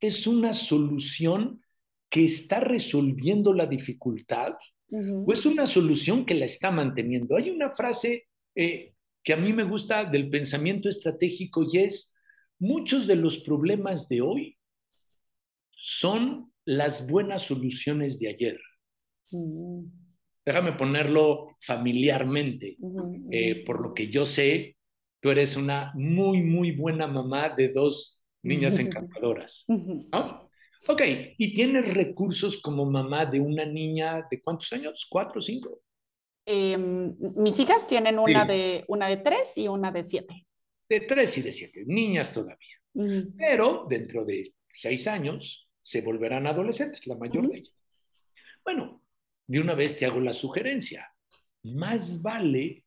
es 0.00 0.26
una 0.26 0.52
solución 0.52 1.60
que 2.08 2.24
está 2.24 2.60
resolviendo 2.60 3.52
la 3.52 3.66
dificultad 3.66 4.54
o 4.90 5.32
es 5.32 5.46
una 5.46 5.66
solución 5.66 6.24
que 6.24 6.34
la 6.34 6.44
está 6.44 6.70
manteniendo. 6.70 7.36
Hay 7.36 7.50
una 7.50 7.70
frase 7.70 8.28
eh, 8.54 8.92
que 9.24 9.32
a 9.32 9.36
mí 9.36 9.52
me 9.52 9.64
gusta 9.64 10.04
del 10.04 10.30
pensamiento 10.30 10.88
estratégico 10.88 11.66
y 11.70 11.78
es, 11.78 12.14
muchos 12.58 13.06
de 13.06 13.16
los 13.16 13.38
problemas 13.38 14.08
de 14.08 14.20
hoy 14.20 14.56
son 15.76 16.52
las 16.64 17.08
buenas 17.08 17.42
soluciones 17.42 18.18
de 18.18 18.28
ayer. 18.28 18.60
Déjame 20.44 20.72
ponerlo 20.72 21.56
familiarmente. 21.60 22.76
Eh, 23.30 23.64
por 23.64 23.80
lo 23.80 23.94
que 23.94 24.08
yo 24.08 24.24
sé, 24.24 24.76
tú 25.20 25.30
eres 25.30 25.56
una 25.56 25.92
muy, 25.94 26.42
muy 26.42 26.72
buena 26.72 27.06
mamá 27.06 27.50
de 27.50 27.68
dos 27.68 28.22
niñas 28.42 28.78
encantadoras. 28.78 29.64
¿no? 29.68 30.50
Ok, 30.88 31.02
¿y 31.38 31.54
tienes 31.54 31.92
recursos 31.92 32.60
como 32.60 32.84
mamá 32.84 33.26
de 33.26 33.40
una 33.40 33.64
niña 33.64 34.26
de 34.30 34.40
cuántos 34.40 34.72
años? 34.72 35.06
¿Cuatro 35.10 35.38
o 35.38 35.42
cinco? 35.42 35.80
Em, 36.44 37.16
mis 37.36 37.58
hijas 37.58 37.88
tienen 37.88 38.20
una, 38.20 38.44
de, 38.44 38.84
una 38.86 39.08
de 39.08 39.16
tres 39.16 39.58
y 39.58 39.66
una 39.66 39.90
de 39.90 40.04
siete. 40.04 40.46
De 40.88 41.00
tres 41.00 41.36
y 41.38 41.42
de 41.42 41.52
siete, 41.52 41.82
niñas 41.86 42.32
todavía. 42.32 42.76
Pero 43.36 43.86
dentro 43.90 44.24
de 44.24 44.54
seis 44.72 45.06
años 45.08 45.65
se 45.86 46.00
volverán 46.00 46.48
adolescentes, 46.48 47.06
la 47.06 47.14
mayor 47.14 47.48
de 47.48 47.58
ellas. 47.58 47.78
Bueno, 48.64 49.04
de 49.46 49.60
una 49.60 49.76
vez 49.76 49.96
te 49.96 50.04
hago 50.04 50.18
la 50.18 50.32
sugerencia. 50.32 51.08
Más 51.62 52.22
vale 52.22 52.84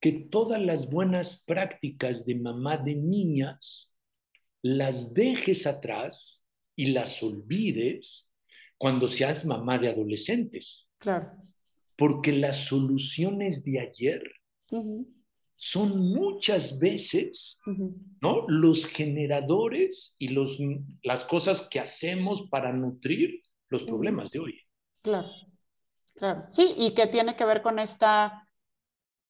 que 0.00 0.12
todas 0.12 0.58
las 0.58 0.88
buenas 0.88 1.44
prácticas 1.44 2.24
de 2.24 2.36
mamá 2.36 2.78
de 2.78 2.94
niñas 2.94 3.94
las 4.62 5.12
dejes 5.12 5.66
atrás 5.66 6.46
y 6.74 6.86
las 6.86 7.22
olvides 7.22 8.32
cuando 8.78 9.08
seas 9.08 9.44
mamá 9.44 9.76
de 9.76 9.90
adolescentes. 9.90 10.88
Claro. 10.96 11.30
Porque 11.98 12.32
las 12.32 12.64
soluciones 12.64 13.62
de 13.62 13.80
ayer 13.80 14.22
son 15.60 15.98
muchas 15.98 16.78
veces, 16.78 17.58
¿no? 18.20 18.44
Los 18.46 18.86
generadores 18.86 20.14
y 20.16 20.28
los, 20.28 20.56
las 21.02 21.24
cosas 21.24 21.62
que 21.62 21.80
hacemos 21.80 22.48
para 22.48 22.72
nutrir 22.72 23.42
los 23.68 23.82
problemas 23.82 24.30
de 24.30 24.38
hoy. 24.38 24.60
Claro, 25.02 25.28
claro. 26.14 26.44
Sí, 26.52 26.74
y 26.76 26.92
que 26.92 27.08
tiene 27.08 27.34
que 27.34 27.44
ver 27.44 27.60
con 27.60 27.80
esta 27.80 28.44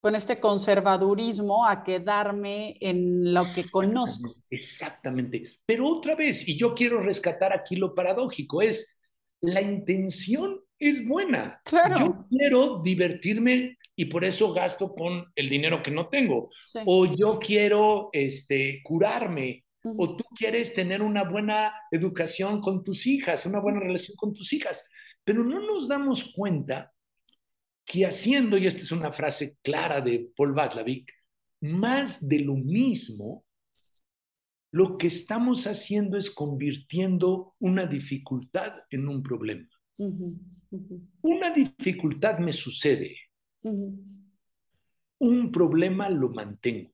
con 0.01 0.15
este 0.15 0.39
conservadurismo 0.39 1.67
a 1.67 1.83
quedarme 1.83 2.77
en 2.81 3.33
lo 3.33 3.41
que 3.55 3.65
conozco. 3.71 4.31
Exactamente. 4.51 5.59
Pero 5.65 5.89
otra 5.89 6.15
vez, 6.15 6.47
y 6.47 6.57
yo 6.57 6.75
quiero 6.75 7.01
rescatar 7.01 7.53
aquí 7.55 7.75
lo 7.75 7.95
paradójico, 7.95 8.61
es 8.63 9.01
la 9.41 9.63
intención 9.63 10.61
es 10.79 11.09
buena. 11.09 11.61
Claro. 11.65 11.99
Yo 11.99 12.27
quiero 12.29 12.83
divertirme 12.83 13.78
y 13.99 14.05
por 14.05 14.25
eso 14.25 14.53
gasto 14.53 14.95
con 14.95 15.27
el 15.35 15.49
dinero 15.49 15.83
que 15.83 15.91
no 15.91 16.09
tengo. 16.09 16.51
O 16.87 17.05
yo 17.05 17.37
quiero 17.41 18.11
este, 18.13 18.81
curarme. 18.85 19.65
O 19.83 20.17
tú 20.17 20.23
quieres 20.37 20.73
tener 20.73 21.03
una 21.03 21.25
buena 21.25 21.73
educación 21.91 22.61
con 22.61 22.85
tus 22.85 23.09
hijas, 23.09 23.45
una 23.45 23.59
buena 23.59 23.81
relación 23.81 24.17
con 24.17 24.33
tus 24.33 24.53
hijas. 24.53 24.89
Pero 25.25 25.43
no 25.43 25.59
nos 25.67 25.89
damos 25.89 26.31
cuenta 26.33 26.93
que 27.85 28.07
haciendo, 28.07 28.57
y 28.57 28.69
esta 28.69 28.83
es 28.83 28.93
una 28.93 29.11
frase 29.11 29.57
clara 29.63 30.01
de 30.01 30.31
Paul 30.37 30.53
Václavic, 30.53 31.13
más 31.63 32.27
de 32.29 32.39
lo 32.39 32.55
mismo, 32.55 33.45
lo 34.71 34.97
que 34.97 35.09
estamos 35.09 35.67
haciendo 35.67 36.17
es 36.17 36.31
convirtiendo 36.31 37.57
una 37.59 37.85
dificultad 37.85 38.75
en 38.91 39.09
un 39.09 39.25
problema. 39.25 39.69
Una 41.23 41.51
dificultad 41.51 42.39
me 42.39 42.53
sucede. 42.53 43.17
Un 43.63 45.51
problema 45.53 46.09
lo 46.09 46.31
mantengo, 46.31 46.91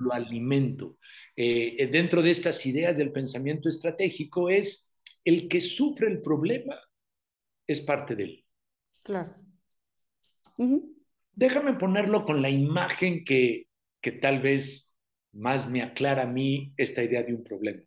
lo 0.00 0.12
alimento. 0.12 0.98
Eh, 1.36 1.88
dentro 1.90 2.22
de 2.22 2.30
estas 2.30 2.64
ideas 2.66 2.96
del 2.96 3.12
pensamiento 3.12 3.68
estratégico 3.68 4.50
es 4.50 4.94
el 5.24 5.48
que 5.48 5.60
sufre 5.60 6.08
el 6.08 6.20
problema 6.20 6.76
es 7.66 7.80
parte 7.80 8.16
de 8.16 8.24
él. 8.24 8.44
Claro. 9.04 9.34
Déjame 11.32 11.74
ponerlo 11.74 12.24
con 12.24 12.42
la 12.42 12.50
imagen 12.50 13.24
que, 13.24 13.68
que, 14.00 14.12
tal 14.12 14.40
vez 14.40 14.94
más 15.32 15.70
me 15.70 15.82
aclara 15.82 16.24
a 16.24 16.26
mí 16.26 16.74
esta 16.76 17.02
idea 17.02 17.22
de 17.22 17.34
un 17.34 17.44
problema. 17.44 17.82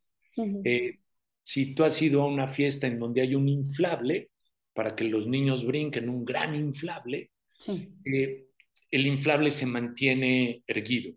Eh, 0.64 1.00
si 1.44 1.76
tú 1.76 1.84
has 1.84 2.02
ido 2.02 2.22
a 2.22 2.28
una 2.28 2.48
fiesta 2.48 2.88
en 2.88 2.98
donde 2.98 3.22
hay 3.22 3.36
un 3.36 3.48
inflable, 3.48 4.32
para 4.74 4.96
que 4.96 5.04
los 5.04 5.28
niños 5.28 5.66
brinquen 5.66 6.10
un 6.10 6.26
gran 6.26 6.56
inflable, 6.56 7.32
eh, 7.68 8.48
el 8.92 9.08
inflable 9.08 9.52
se 9.52 9.66
mantiene 9.66 10.64
erguido. 10.68 11.14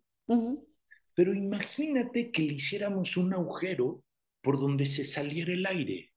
Pero 1.15 1.35
imagínate 1.35 2.31
que 2.31 2.43
le 2.43 2.55
hiciéramos 2.55 3.17
un 3.17 3.33
agujero 3.33 4.03
por 4.43 4.61
donde 4.61 4.87
se 4.87 5.05
saliera 5.05 5.53
el 5.53 5.67
aire. 5.67 6.13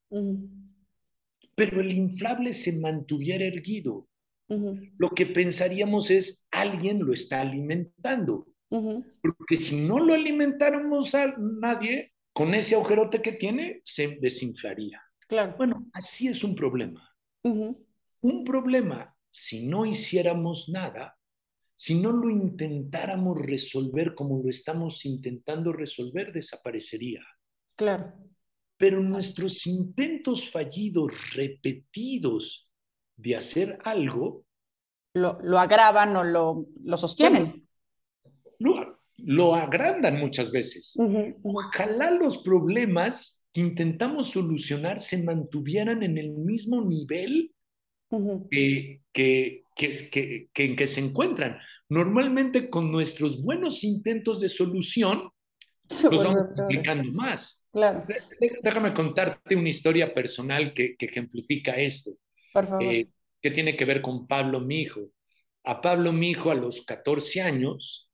Pero 1.56 1.82
el 1.82 1.92
inflable 1.94 2.54
se 2.54 2.80
mantuviera 2.80 3.46
erguido 3.46 4.10
lo 4.98 5.10
que 5.10 5.26
pensaríamos 5.28 6.10
es 6.10 6.46
alguien 6.52 7.00
lo 7.00 7.14
está 7.14 7.42
alimentando. 7.42 8.48
Porque 8.70 9.58
si 9.58 9.76
no 9.88 10.00
lo 10.00 10.14
alimentáramos 10.14 11.14
a 11.16 11.36
nadie, 11.38 12.14
con 12.34 12.54
ese 12.54 12.76
agujerote 12.76 13.22
que 13.22 13.34
tiene, 13.34 13.82
se 13.84 14.18
desinflaría. 14.20 15.02
Claro. 15.28 15.56
Bueno, 15.58 15.86
así 15.94 16.28
es 16.28 16.44
un 16.44 16.56
problema. 16.56 17.08
Un 17.44 18.44
problema, 18.44 19.16
si 19.32 19.68
no 19.68 19.86
hiciéramos 19.86 20.70
nada, 20.70 21.18
si 21.76 21.96
no 21.96 22.12
lo 22.12 22.30
intentáramos 22.30 23.42
resolver 23.42 24.14
como 24.14 24.42
lo 24.44 24.50
estamos 24.50 25.06
intentando 25.06 25.72
resolver, 25.72 26.34
desaparecería. 26.34 27.22
Claro. 27.76 28.14
Pero 28.78 29.02
nuestros 29.02 29.66
intentos 29.66 30.50
fallidos, 30.50 31.14
repetidos, 31.34 32.70
de 33.16 33.36
hacer 33.36 33.80
algo... 33.84 34.46
Lo, 35.14 35.40
lo 35.42 35.60
agravan 35.60 36.16
o 36.16 36.24
lo, 36.24 36.66
lo 36.84 36.98
sostienen. 36.98 37.68
Lo, 38.60 39.00
lo, 39.18 39.56
agrandan 39.56 40.20
muchas 40.20 40.52
veces. 40.52 40.94
Uh 40.96 41.04
-huh, 41.04 41.36
uh 41.42 41.54
-huh. 41.54 41.66
Ojalá 41.68 42.12
los 42.12 42.38
problemas 42.40 43.44
que 43.52 43.62
intentamos 43.62 44.32
solucionar 44.32 45.00
se 45.00 45.24
mantuvieran 45.24 46.04
en 46.04 46.18
el 46.18 46.32
mismo 46.32 46.82
nivel 46.82 47.54
uh 48.10 48.20
-huh. 48.20 48.48
que, 48.50 49.02
que, 49.12 49.64
que, 49.76 50.50
que, 50.54 50.66
en 50.66 50.76
que 50.76 50.88
se 50.88 51.02
encuentran. 51.02 51.60
Normalmente 51.90 52.70
con 52.70 52.92
nuestros 52.92 53.42
buenos 53.42 53.84
intentos 53.84 54.40
de 54.40 54.50
solución, 54.50 55.30
se 55.90 56.10
los 56.10 56.24
vamos 56.24 56.50
complicando 56.56 57.12
más. 57.12 57.68
Claro. 57.72 58.06
Déjame 58.62 58.94
contarte 58.94 59.56
una 59.56 59.70
historia 59.70 60.14
personal 60.14 60.74
que, 60.74 60.96
que 60.96 61.08
ejemplifica 61.08 61.74
esto. 61.78 62.12
Por 62.54 62.68
favor. 62.68 62.84
Eh, 62.84 63.08
que 63.42 63.52
tiene 63.52 63.76
que 63.76 63.86
ver 63.86 64.02
con 64.02 64.28
Pablo, 64.28 64.60
mi 64.60 64.82
hijo. 64.82 65.02
A 65.64 65.82
Pablo, 65.82 66.12
mi 66.12 66.32
hijo, 66.32 66.52
a 66.52 66.56
los 66.56 66.86
14 66.86 67.42
años, 67.42 68.10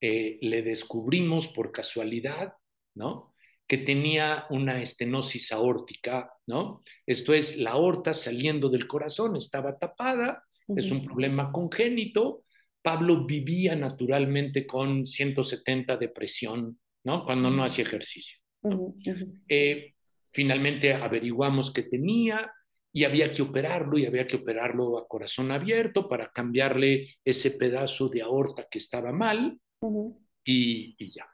eh, 0.00 0.38
le 0.42 0.62
descubrimos 0.62 1.48
por 1.48 1.72
casualidad, 1.72 2.54
¿no? 2.94 3.34
Que 3.66 3.78
tenía 3.78 4.46
una 4.50 4.80
estenosis 4.80 5.52
aórtica, 5.52 6.30
¿no? 6.46 6.82
Esto 7.04 7.34
es 7.34 7.58
la 7.58 7.72
aorta 7.72 8.14
saliendo 8.14 8.68
del 8.68 8.86
corazón, 8.86 9.36
estaba 9.36 9.78
tapada, 9.78 10.44
uh 10.68 10.74
-huh. 10.74 10.78
es 10.78 10.90
un 10.90 11.04
problema 11.04 11.50
congénito. 11.50 12.44
Pablo 12.82 13.26
vivía 13.26 13.74
naturalmente 13.74 14.66
con 14.66 15.06
170 15.06 15.96
de 15.96 16.08
presión, 16.08 16.78
¿no? 17.04 17.24
Cuando 17.24 17.50
no 17.50 17.64
hacía 17.64 17.84
ejercicio. 17.84 18.38
¿no? 18.62 18.76
Uh 18.76 18.96
-huh. 18.96 19.44
eh, 19.48 19.94
finalmente 20.32 20.94
averiguamos 20.94 21.72
que 21.72 21.82
tenía, 21.82 22.52
y 22.96 23.04
había 23.04 23.30
que 23.30 23.42
operarlo 23.42 23.98
y 23.98 24.06
había 24.06 24.26
que 24.26 24.36
operarlo 24.36 24.96
a 24.96 25.06
corazón 25.06 25.50
abierto 25.52 26.08
para 26.08 26.32
cambiarle 26.32 27.18
ese 27.22 27.50
pedazo 27.50 28.08
de 28.08 28.22
aorta 28.22 28.66
que 28.70 28.78
estaba 28.78 29.12
mal 29.12 29.60
uh 29.80 29.90
-huh. 29.90 30.18
y, 30.42 30.94
y, 30.96 31.10
ya. 31.12 31.28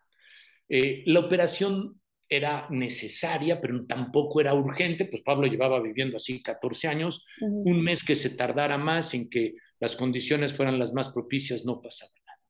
Eh, 0.68 1.04
la 1.06 1.20
operación 1.20 2.01
era 2.36 2.66
necesaria, 2.70 3.60
pero 3.60 3.84
tampoco 3.86 4.40
era 4.40 4.54
urgente, 4.54 5.04
pues 5.04 5.22
Pablo 5.22 5.46
llevaba 5.46 5.80
viviendo 5.82 6.16
así 6.16 6.42
14 6.42 6.88
años, 6.88 7.26
uh 7.42 7.46
-huh. 7.46 7.70
un 7.70 7.82
mes 7.82 8.02
que 8.02 8.16
se 8.16 8.30
tardara 8.30 8.78
más 8.78 9.12
en 9.12 9.28
que 9.28 9.56
las 9.78 9.96
condiciones 9.96 10.54
fueran 10.54 10.78
las 10.78 10.94
más 10.94 11.12
propicias, 11.12 11.66
no 11.66 11.82
pasaba 11.82 12.10
nada. 12.26 12.40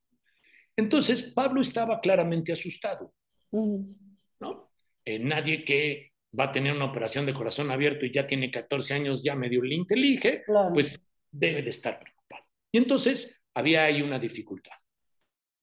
Entonces, 0.76 1.32
Pablo 1.34 1.60
estaba 1.60 2.00
claramente 2.00 2.52
asustado, 2.52 3.12
uh 3.50 3.80
-huh. 3.80 4.16
¿no? 4.38 4.70
Eh, 5.04 5.18
nadie 5.18 5.64
que 5.64 6.12
va 6.38 6.44
a 6.44 6.52
tener 6.52 6.76
una 6.76 6.84
operación 6.84 7.26
de 7.26 7.34
corazón 7.34 7.72
abierto 7.72 8.06
y 8.06 8.12
ya 8.12 8.24
tiene 8.24 8.52
14 8.52 8.94
años, 8.94 9.20
ya 9.24 9.34
medio 9.34 9.62
le 9.62 9.74
intelige, 9.74 10.44
claro. 10.44 10.72
pues 10.72 11.04
debe 11.28 11.60
de 11.62 11.70
estar 11.70 11.98
preocupado. 11.98 12.44
Y 12.70 12.78
entonces 12.78 13.42
había 13.52 13.82
ahí 13.82 14.00
una 14.00 14.20
dificultad. 14.20 14.76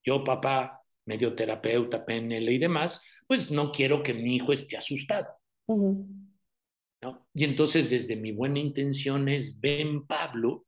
Yo, 0.04 0.26
papá, 0.26 0.82
medio 1.06 1.34
terapeuta, 1.34 2.06
PNL 2.06 2.52
y 2.52 2.58
demás, 2.58 3.02
pues 3.30 3.52
no 3.52 3.72
quiero 3.72 4.02
que 4.02 4.16
mi 4.16 4.38
hijo 4.38 4.52
esté 4.52 4.76
asustado. 4.76 5.28
Uh 5.68 5.78
-huh. 5.78 6.28
¿no? 7.04 7.28
Y 7.34 7.44
entonces 7.44 7.90
desde 7.90 8.16
mi 8.16 8.32
buena 8.32 8.58
intención 8.58 9.30
es, 9.30 9.60
ven 9.60 10.08
Pablo, 10.08 10.66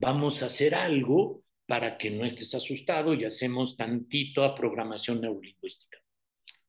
vamos 0.00 0.42
a 0.42 0.46
hacer 0.46 0.74
algo 0.74 1.42
para 1.66 1.96
que 1.96 2.10
no 2.10 2.26
estés 2.26 2.54
asustado 2.54 3.14
y 3.14 3.24
hacemos 3.24 3.76
tantito 3.76 4.42
a 4.42 4.54
programación 4.54 5.20
neurolingüística. 5.20 5.98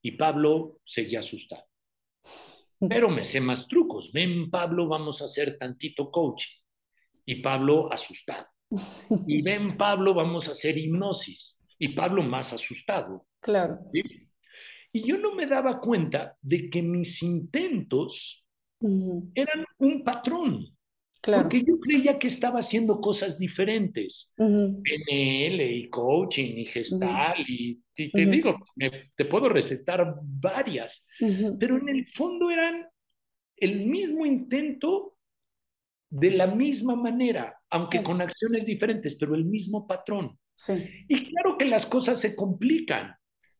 Y 0.02 0.12
Pablo 0.12 0.80
seguía 0.86 1.20
asustado 1.22 1.66
pero 2.80 3.10
me 3.10 3.26
sé 3.26 3.42
más 3.42 3.68
trucos. 3.68 4.12
Ven, 4.12 4.50
Pablo, 4.50 4.88
vamos 4.88 5.22
a 5.22 5.26
hacer 5.26 5.58
tantito 5.58 6.12
coaching. 6.12 6.60
Y 7.26 7.36
Pablo 7.42 7.92
asustado. 7.92 8.48
Y 9.28 9.42
ven, 9.42 9.78
Pablo, 9.78 10.14
vamos 10.14 10.48
a 10.48 10.52
hacer 10.52 10.78
hipnosis. 10.78 11.60
Y 11.80 11.90
Pablo 11.90 12.24
más 12.24 12.54
asustado. 12.54 13.26
Claro. 13.40 13.80
¿sí? 13.92 14.25
Y 14.96 15.04
yo 15.04 15.18
no 15.18 15.36
me 15.36 15.46
daba 15.46 15.82
cuenta 15.82 16.38
de 16.42 16.70
que 16.70 16.82
mis 16.82 17.22
intentos 17.22 18.46
eran 19.34 19.66
un 19.78 20.06
patrón. 20.06 20.66
Claro. 21.20 21.44
Porque 21.44 21.66
yo 21.68 21.78
creía 21.82 22.18
que 22.18 22.28
estaba 22.28 22.60
haciendo 22.60 23.02
cosas 23.02 23.38
diferentes. 23.38 24.34
Uh-huh. 24.38 24.82
PNL 24.82 25.62
y 25.70 25.90
coaching 25.90 26.60
y 26.60 26.64
gestal 26.64 27.42
y, 27.46 27.84
y, 27.94 28.10
te 28.10 28.26
digo, 28.26 28.56
me, 28.78 29.12
te 29.14 29.26
puedo 29.26 29.50
recetar 29.50 30.16
varias, 30.24 31.06
pero 31.60 31.76
en 31.76 31.90
el 31.90 32.06
fondo 32.06 32.50
eran 32.50 32.88
el 33.58 33.88
mismo 33.88 34.26
intento 34.26 35.18
de 36.10 36.32
la 36.32 36.48
misma 36.48 36.96
manera, 36.96 37.54
aunque 37.70 38.02
con 38.02 38.22
acciones 38.22 38.66
diferentes, 38.66 39.18
pero 39.18 39.36
el 39.36 39.44
mismo 39.44 39.86
patrón. 39.86 40.40
Sí. 40.56 41.04
Y 41.10 41.26
claro 41.26 41.58
que 41.58 41.66
las 41.66 41.86
cosas 41.86 42.22
se 42.22 42.34
complican. 42.34 43.14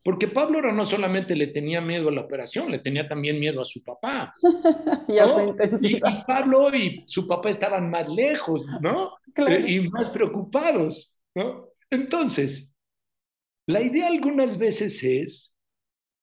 Porque 0.06 0.28
Pablo 0.28 0.60
ahora 0.60 0.72
no 0.72 0.86
solamente 0.86 1.36
le 1.36 1.48
tenía 1.48 1.82
miedo 1.82 2.10
a 2.10 2.12
la 2.12 2.22
operación, 2.22 2.70
le 2.70 2.78
tenía 2.78 3.08
también 3.08 3.40
miedo 3.40 3.60
a 3.60 3.66
su 3.66 3.84
papá. 3.84 4.36
y 5.08 5.18
a 5.18 5.28
su 5.28 5.42
intensidad. 5.42 6.10
Y, 6.12 6.20
y, 6.20 6.24
Pablo 6.28 6.76
y 6.76 7.04
su 7.08 7.26
papá 7.26 7.50
estaban 7.50 7.90
más 7.90 8.08
lejos, 8.08 8.64
¿no? 8.82 9.16
Claro. 9.34 9.68
Y 9.68 9.90
más 9.90 10.12
preocupados, 10.12 11.20
¿no? 11.34 11.70
Entonces, 11.90 12.74
la 13.68 13.82
idea 13.82 14.08
algunas 14.08 14.58
veces 14.58 15.04
es, 15.04 15.58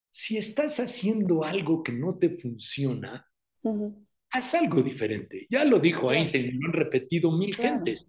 si 0.08 0.38
estás 0.38 0.78
haciendo 0.78 1.44
algo 1.44 1.82
que 1.82 1.92
no 1.92 2.16
te 2.16 2.30
funciona, 2.30 3.26
uh 3.64 3.74
-huh. 3.74 4.06
haz 4.30 4.54
algo 4.54 4.80
diferente. 4.80 5.46
Ya 5.50 5.64
lo 5.64 5.78
dijo. 5.78 6.10
Einstein, 6.10 6.58
lo 6.58 6.68
han 6.68 6.72
repetido 6.72 7.32
mil 7.32 7.54
claro. 7.54 7.84
gentes 7.84 8.06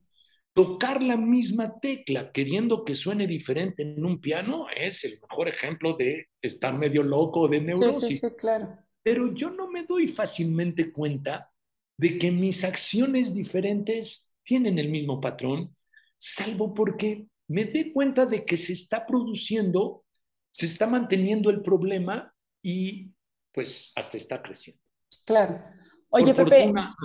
tocar 0.53 1.01
la 1.01 1.17
misma 1.17 1.79
tecla 1.79 2.31
queriendo 2.31 2.85
que 2.85 2.95
suene 2.95 3.27
diferente 3.27 3.81
en 3.81 4.05
un 4.05 4.21
piano 4.21 4.67
es 4.75 5.03
el 5.03 5.19
mejor 5.21 5.47
ejemplo 5.47 5.93
de 5.93 6.27
estar 6.41 6.73
medio 6.77 7.03
loco 7.03 7.47
de 7.47 7.61
neurosis. 7.61 8.01
Sí, 8.01 8.17
sí, 8.17 8.29
sí, 8.29 8.35
claro. 8.37 8.77
Pero 9.01 9.33
yo 9.33 9.49
no 9.49 9.69
me 9.69 9.83
doy 9.83 10.07
fácilmente 10.07 10.91
cuenta 10.91 11.51
de 11.97 12.17
que 12.17 12.31
mis 12.31 12.63
acciones 12.63 13.33
diferentes 13.33 14.35
tienen 14.43 14.77
el 14.77 14.89
mismo 14.89 15.19
patrón, 15.19 15.75
salvo 16.17 16.73
porque 16.73 17.27
me 17.47 17.65
dé 17.65 17.91
cuenta 17.91 18.25
de 18.25 18.45
que 18.45 18.57
se 18.57 18.73
está 18.73 19.05
produciendo, 19.05 20.05
se 20.51 20.65
está 20.67 20.87
manteniendo 20.87 21.49
el 21.49 21.61
problema 21.61 22.33
y 22.61 23.11
pues 23.51 23.91
hasta 23.95 24.17
está 24.17 24.41
creciendo. 24.41 24.81
Claro. 25.25 25.63
Oye, 26.09 26.33
Por 26.33 26.45
Pepe, 26.45 26.63
fortuna, 26.63 26.95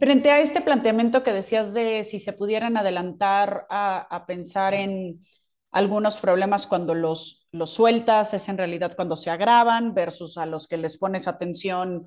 Frente 0.00 0.30
a 0.30 0.40
este 0.40 0.62
planteamiento 0.62 1.22
que 1.22 1.34
decías 1.34 1.74
de 1.74 2.04
si 2.04 2.20
se 2.20 2.32
pudieran 2.32 2.78
adelantar 2.78 3.66
a, 3.68 3.98
a 4.00 4.24
pensar 4.24 4.72
en 4.72 5.20
algunos 5.72 6.16
problemas 6.16 6.66
cuando 6.66 6.94
los, 6.94 7.48
los, 7.52 7.68
sueltas, 7.74 8.32
es 8.32 8.48
en 8.48 8.56
realidad 8.56 8.96
cuando 8.96 9.14
se 9.14 9.28
agravan, 9.28 9.92
versus 9.92 10.38
a 10.38 10.46
los 10.46 10.66
que 10.66 10.78
les 10.78 10.96
pones 10.96 11.28
atención, 11.28 12.06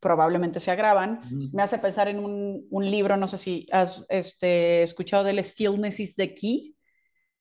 probablemente 0.00 0.58
se 0.58 0.70
agravan. 0.70 1.20
Uh 1.22 1.26
-huh. 1.26 1.50
Me 1.52 1.62
hace 1.62 1.78
pensar 1.78 2.08
en 2.08 2.18
un, 2.18 2.66
un, 2.70 2.90
libro, 2.90 3.18
no 3.18 3.28
sé 3.28 3.36
si 3.36 3.66
has 3.70 4.06
este, 4.08 4.82
escuchado 4.82 5.24
del 5.24 5.44
Stillness 5.44 6.00
is 6.00 6.16
the 6.16 6.32
Key, 6.32 6.74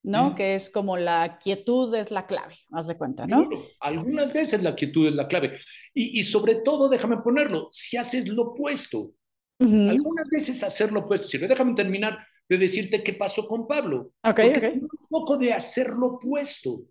¿no? 0.04 0.28
Uh 0.28 0.30
-huh. 0.32 0.36
Que 0.36 0.56
es 0.56 0.70
como 0.70 0.98
la 0.98 1.40
quietud 1.42 1.96
es 1.96 2.12
la 2.12 2.26
clave, 2.26 2.56
haz 2.74 2.88
de 2.88 2.98
cuenta, 2.98 3.26
¿no? 3.26 3.50
Algunas 3.80 4.34
veces 4.34 4.62
la 4.62 4.76
quietud 4.76 5.08
es 5.08 5.16
la 5.16 5.30
clave. 5.30 5.60
Y, 5.94 6.20
y 6.20 6.24
sobre 6.24 6.56
todo, 6.56 6.90
déjame 6.90 7.18
ponerlo, 7.18 7.70
si 7.72 7.96
haces 7.96 8.28
lo 8.28 8.52
opuesto, 8.52 9.14
Uh 9.60 9.66
-huh. 9.66 9.90
Algunas 9.90 10.28
veces 10.30 10.64
hacerlo 10.64 11.02
opuesto 11.02 11.28
sirve. 11.28 11.48
Déjame 11.48 11.74
terminar 11.74 12.26
de 12.50 12.58
decirte 12.58 13.04
qué 13.04 13.14
pasó 13.14 13.48
con 13.48 13.68
Pablo. 13.68 14.12
Okay, 14.24 14.50
okay. 14.50 14.80
Un 14.80 15.08
poco 15.10 15.38
de 15.38 15.54
hacer 15.54 15.90
lo 15.90 16.08
opuesto, 16.08 16.84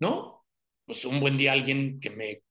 ¿no? 0.00 0.44
Pues 0.86 1.04
un 1.04 1.20
buen 1.20 1.36
día 1.36 1.52
alguien 1.52 2.00
que 2.00 2.10
me 2.10 2.42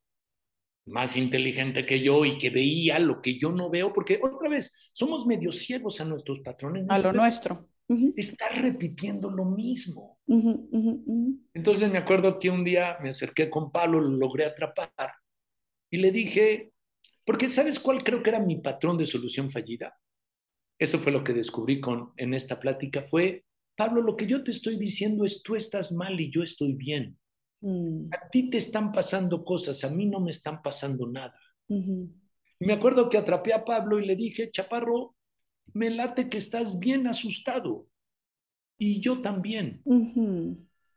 más 0.88 1.16
inteligente 1.16 1.86
que 1.86 2.02
yo 2.02 2.26
y 2.26 2.38
que 2.38 2.50
veía 2.50 2.98
lo 3.00 3.22
que 3.22 3.38
yo 3.38 3.52
no 3.52 3.70
veo, 3.70 3.94
porque 3.94 4.20
otra 4.22 4.50
vez 4.50 4.90
somos 4.94 5.26
medio 5.28 5.52
ciegos 5.52 6.02
a 6.02 6.06
nuestros 6.06 6.40
patrones. 6.40 6.86
A 6.90 6.98
lo 6.98 7.14
nuestro. 7.14 7.68
Uh 7.88 7.96
-huh. 7.96 8.14
Está 8.16 8.50
repitiendo 8.50 9.30
lo 9.30 9.46
mismo. 9.46 10.20
Uh 10.28 10.70
-huh, 10.70 11.40
Entonces 11.54 11.92
me 11.92 11.98
acuerdo 11.98 12.40
que 12.40 12.50
un 12.50 12.64
día 12.64 12.98
me 13.02 13.10
acerqué 13.10 13.50
con 13.50 13.72
Pablo, 13.72 14.00
lo 14.00 14.18
logré 14.18 14.46
atrapar 14.46 15.14
y 15.92 15.98
le 15.98 16.12
dije, 16.12 16.72
porque 17.32 17.48
¿sabes 17.48 17.80
cuál 17.80 18.04
creo 18.04 18.22
que 18.22 18.30
era 18.30 18.42
mi 18.42 18.58
patrón 18.58 18.98
de 18.98 19.06
solución 19.06 19.50
fallida? 19.50 19.98
Esto 20.78 21.00
fue 21.00 21.14
lo 21.14 21.24
que 21.24 21.32
descubrí 21.32 21.80
con, 21.80 22.12
en 22.18 22.34
esta 22.34 22.60
plática, 22.60 23.04
fue, 23.04 23.46
Pablo, 23.74 24.02
lo 24.02 24.18
que 24.18 24.28
yo 24.28 24.44
te 24.44 24.52
estoy 24.52 24.76
diciendo 24.76 25.24
es 25.24 25.42
tú 25.42 25.56
estás 25.56 25.94
mal 25.94 26.20
y 26.20 26.30
yo 26.30 26.44
estoy 26.44 26.74
bien. 26.74 27.18
Mm. 27.62 28.08
A 28.12 28.28
ti 28.30 28.50
te 28.50 28.58
están 28.58 28.92
pasando 28.92 29.46
cosas, 29.46 29.82
a 29.86 29.90
mí 29.90 30.08
no 30.08 30.20
me 30.20 30.32
están 30.32 30.62
pasando 30.62 31.08
nada. 31.08 31.34
Me 32.60 32.74
acuerdo 32.74 33.08
que 33.08 33.18
atrapé 33.18 33.54
a 33.54 33.64
Pablo 33.64 33.98
y 33.98 34.08
le 34.08 34.18
dije, 34.18 34.52
Chaparro, 34.52 35.16
me 35.72 35.90
late 35.90 36.28
que 36.28 36.38
estás 36.38 36.80
bien 36.80 37.08
asustado. 37.08 37.88
Y 38.78 39.00
yo 39.00 39.22
también. 39.22 39.82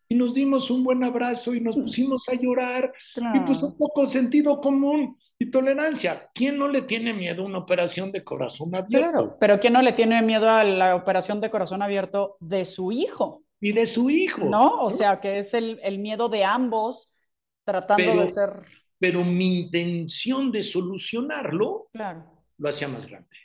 Y 0.08 0.16
nos 0.16 0.34
dimos 0.34 0.68
un 0.68 0.82
buen 0.82 1.04
abrazo 1.04 1.54
y 1.54 1.60
nos 1.60 1.76
pusimos 1.76 2.28
a 2.28 2.34
llorar. 2.34 2.92
Y 3.34 3.38
pues 3.46 3.62
un 3.62 3.78
poco 3.78 4.08
sentido 4.08 4.60
común 4.60 5.16
y 5.38 5.50
tolerancia. 5.50 6.30
¿Quién 6.34 6.58
no 6.58 6.68
le 6.68 6.82
tiene 6.82 7.12
miedo 7.12 7.42
a 7.42 7.46
una 7.46 7.58
operación 7.58 8.12
de 8.12 8.22
corazón 8.22 8.74
abierto? 8.74 9.10
Claro, 9.10 9.36
pero 9.40 9.58
¿quién 9.58 9.72
no 9.72 9.82
le 9.82 9.92
tiene 9.92 10.22
miedo 10.22 10.48
a 10.48 10.64
la 10.64 10.94
operación 10.94 11.40
de 11.40 11.50
corazón 11.50 11.82
abierto 11.82 12.36
de 12.40 12.64
su 12.64 12.92
hijo? 12.92 13.44
Y 13.60 13.72
de 13.72 13.86
su 13.86 14.10
hijo. 14.10 14.44
No, 14.44 14.82
o 14.82 14.90
sea, 14.90 15.20
que 15.20 15.38
es 15.38 15.54
el, 15.54 15.80
el 15.82 15.98
miedo 15.98 16.28
de 16.28 16.44
ambos 16.44 17.18
tratando 17.64 18.20
de 18.20 18.26
ser... 18.26 18.50
Pero 18.98 19.24
mi 19.24 19.62
intención 19.62 20.52
de 20.52 20.62
solucionarlo 20.62 21.88
claro. 21.92 22.24
lo 22.58 22.68
hacía 22.68 22.88
más 22.88 23.06
grande. 23.06 23.36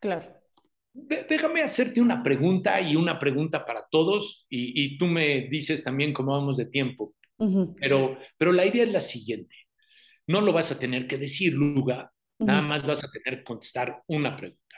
Claro. 0.00 0.26
Déjame 0.92 1.62
hacerte 1.62 2.00
una 2.00 2.22
pregunta 2.22 2.80
y 2.80 2.96
una 2.96 3.18
pregunta 3.18 3.64
para 3.64 3.86
todos 3.90 4.46
y, 4.48 4.96
tú 4.98 5.06
me 5.06 5.42
dices 5.48 5.84
también 5.84 6.12
cómo 6.12 6.32
vamos 6.32 6.56
de 6.56 6.66
tiempo. 6.66 7.14
pero, 7.78 8.18
pero 8.38 8.52
la 8.52 8.64
idea 8.64 8.82
es 8.82 8.92
la 8.92 9.00
siguiente. 9.00 9.54
No 10.26 10.40
lo 10.40 10.52
vas 10.52 10.72
a 10.72 10.78
tener 10.78 11.06
que 11.06 11.18
decir, 11.18 11.54
Luga, 11.54 12.12
nada 12.38 12.62
más 12.62 12.86
vas 12.86 13.04
a 13.04 13.08
tener 13.08 13.40
que 13.40 13.44
contestar 13.44 14.02
una 14.08 14.36
pregunta. 14.36 14.76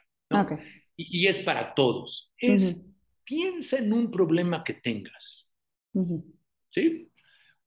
Y, 0.97 1.27
es 1.27 1.41
para 1.41 1.75
todos. 1.75 2.33
Es, 2.37 2.91
piensa 3.25 3.79
en 3.79 3.93
un 3.93 4.11
problema 4.11 4.63
que 4.65 4.75
tengas. 4.75 5.51
¿Sí? 6.71 7.11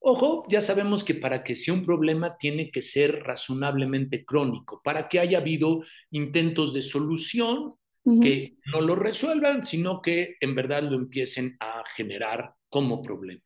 Ojo, 0.03 0.43
ya 0.49 0.61
sabemos 0.61 1.03
que 1.03 1.13
para 1.13 1.43
que 1.43 1.55
sea 1.55 1.75
un 1.75 1.85
problema 1.85 2.35
tiene 2.37 2.71
que 2.71 2.81
ser 2.81 3.21
razonablemente 3.23 4.25
crónico, 4.25 4.81
para 4.83 5.07
que 5.07 5.19
haya 5.19 5.37
habido 5.37 5.83
intentos 6.09 6.73
de 6.73 6.81
solución 6.81 7.75
que 8.03 8.55
no 8.65 8.81
lo 8.81 8.95
resuelvan, 8.95 9.63
sino 9.63 10.01
que 10.01 10.35
en 10.39 10.55
verdad 10.55 10.81
lo 10.81 10.95
empiecen 10.95 11.55
a 11.59 11.83
generar 11.95 12.55
como 12.67 13.01
problema. 13.03 13.43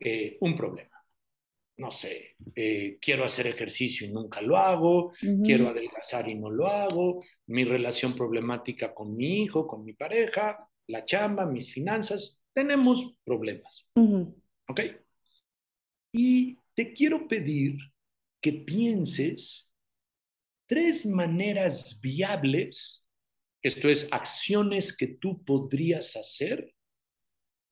Eh, 0.00 0.38
un 0.40 0.56
problema. 0.56 0.89
No 1.80 1.90
sé, 1.90 2.36
eh, 2.54 2.98
quiero 3.00 3.24
hacer 3.24 3.46
ejercicio 3.46 4.06
y 4.06 4.10
nunca 4.12 4.42
lo 4.42 4.58
hago, 4.58 5.14
quiero 5.42 5.70
adelgazar 5.70 6.28
y 6.28 6.34
no 6.34 6.50
lo 6.50 6.66
hago, 6.66 7.24
mi 7.46 7.64
relación 7.64 8.14
problemática 8.14 8.92
con 8.92 9.16
mi 9.16 9.44
hijo, 9.44 9.66
con 9.66 9.82
mi 9.82 9.94
pareja, 9.94 10.68
la 10.88 11.06
chamba, 11.06 11.46
mis 11.46 11.72
finanzas, 11.72 12.42
tenemos 12.52 13.14
problemas. 13.24 13.88
¿Ok? 14.68 14.80
Y 16.12 16.58
te 16.74 16.92
quiero 16.92 17.26
pedir 17.26 17.78
que 18.42 18.52
pienses 18.52 19.72
tres 20.66 21.06
maneras 21.06 21.98
viables, 22.02 23.06
esto 23.62 23.88
es, 23.88 24.06
acciones 24.12 24.94
que 24.94 25.06
tú 25.06 25.42
podrías 25.44 26.14
hacer 26.14 26.74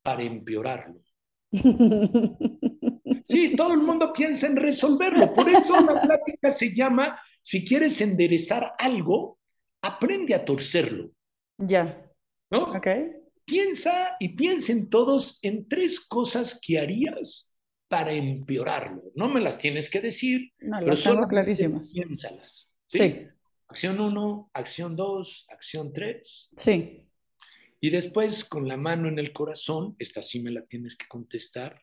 para 0.03 0.23
empeorarlo. 0.23 1.03
Todo 3.59 3.75
el 3.75 3.81
mundo 3.81 4.13
piensa 4.13 4.47
en 4.47 4.55
resolverlo. 4.55 5.35
Por 5.35 5.49
eso 5.49 5.81
la 5.81 6.01
plática 6.01 6.53
se 6.53 6.73
llama, 6.73 7.21
si 7.43 7.65
quieres 7.65 8.01
enderezar 8.01 8.75
algo, 8.79 9.41
aprende 9.83 10.33
a 10.33 10.45
torcerlo. 10.45 11.11
Ya. 11.57 12.09
¿No? 12.53 12.71
Ok. 12.71 12.87
Piensa 13.45 14.15
y 14.21 14.29
piensen 14.37 14.89
todos 14.89 15.41
en 15.43 15.69
tres 15.69 15.99
cosas 15.99 16.61
que 16.63 16.79
harías 16.79 17.59
para 17.89 18.13
empeorarlo. 18.13 19.03
No 19.17 19.29
me 19.29 19.41
las 19.41 19.59
tienes 19.59 19.91
que 19.91 20.01
decir, 20.03 20.53
no, 20.61 20.79
pero 20.79 20.95
solo 20.95 21.27
clarísimas. 21.27 21.91
Piénsalas. 21.91 22.73
¿sí? 22.87 23.27
Acción 23.67 23.99
1, 23.99 24.51
acción 24.55 24.95
2, 24.95 25.47
acción 25.51 25.93
3. 25.93 26.51
Sí. 26.57 27.09
Y 27.81 27.91
después, 27.91 28.45
con 28.45 28.69
la 28.69 28.77
mano 28.77 29.09
en 29.09 29.19
el 29.19 29.33
corazón, 29.33 29.97
esta 29.99 30.23
sí 30.23 30.41
me 30.45 30.53
la 30.53 30.63
tienes 30.65 30.97
que 30.97 31.09
contestar, 31.09 31.83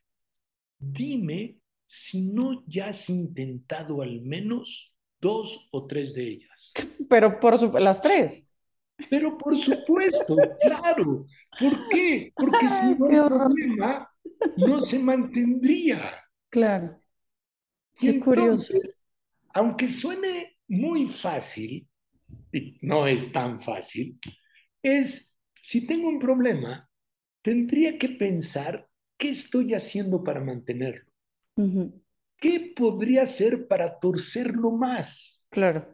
dime 0.79 1.59
si 1.85 2.27
no 2.27 2.63
ya 2.67 2.87
has 2.87 3.09
intentado 3.09 4.01
al 4.01 4.21
menos 4.21 4.93
dos 5.19 5.67
o 5.71 5.85
tres 5.85 6.13
de 6.13 6.27
ellas. 6.27 6.73
Pero 7.09 7.39
por 7.39 7.81
las 7.81 8.01
tres. 8.01 8.51
Pero 9.09 9.37
por 9.37 9.57
supuesto, 9.57 10.35
claro. 10.61 11.25
¿Por 11.59 11.89
qué? 11.89 12.31
Porque 12.35 12.69
si 12.69 12.95
no 12.95 13.09
el 13.09 13.27
problema 13.27 14.09
no 14.57 14.85
se 14.85 14.99
mantendría. 14.99 16.23
Claro. 16.49 16.99
Qué 17.95 18.19
curioso. 18.19 18.73
Aunque 19.53 19.89
suene 19.89 20.57
muy 20.67 21.07
fácil, 21.07 21.87
y 22.51 22.77
no 22.81 23.07
es 23.07 23.31
tan 23.31 23.61
fácil, 23.61 24.19
es 24.81 25.37
si 25.53 25.85
tengo 25.87 26.07
un 26.07 26.19
problema, 26.19 26.89
tendría 27.41 27.97
que 27.97 28.09
pensar 28.09 28.87
qué 29.17 29.29
estoy 29.29 29.73
haciendo 29.73 30.23
para 30.23 30.41
mantenerlo. 30.41 31.09
¿Qué 32.37 32.73
podría 32.75 33.23
hacer 33.23 33.67
para 33.67 33.99
torcerlo 33.99 34.71
más? 34.71 35.45
Claro. 35.49 35.87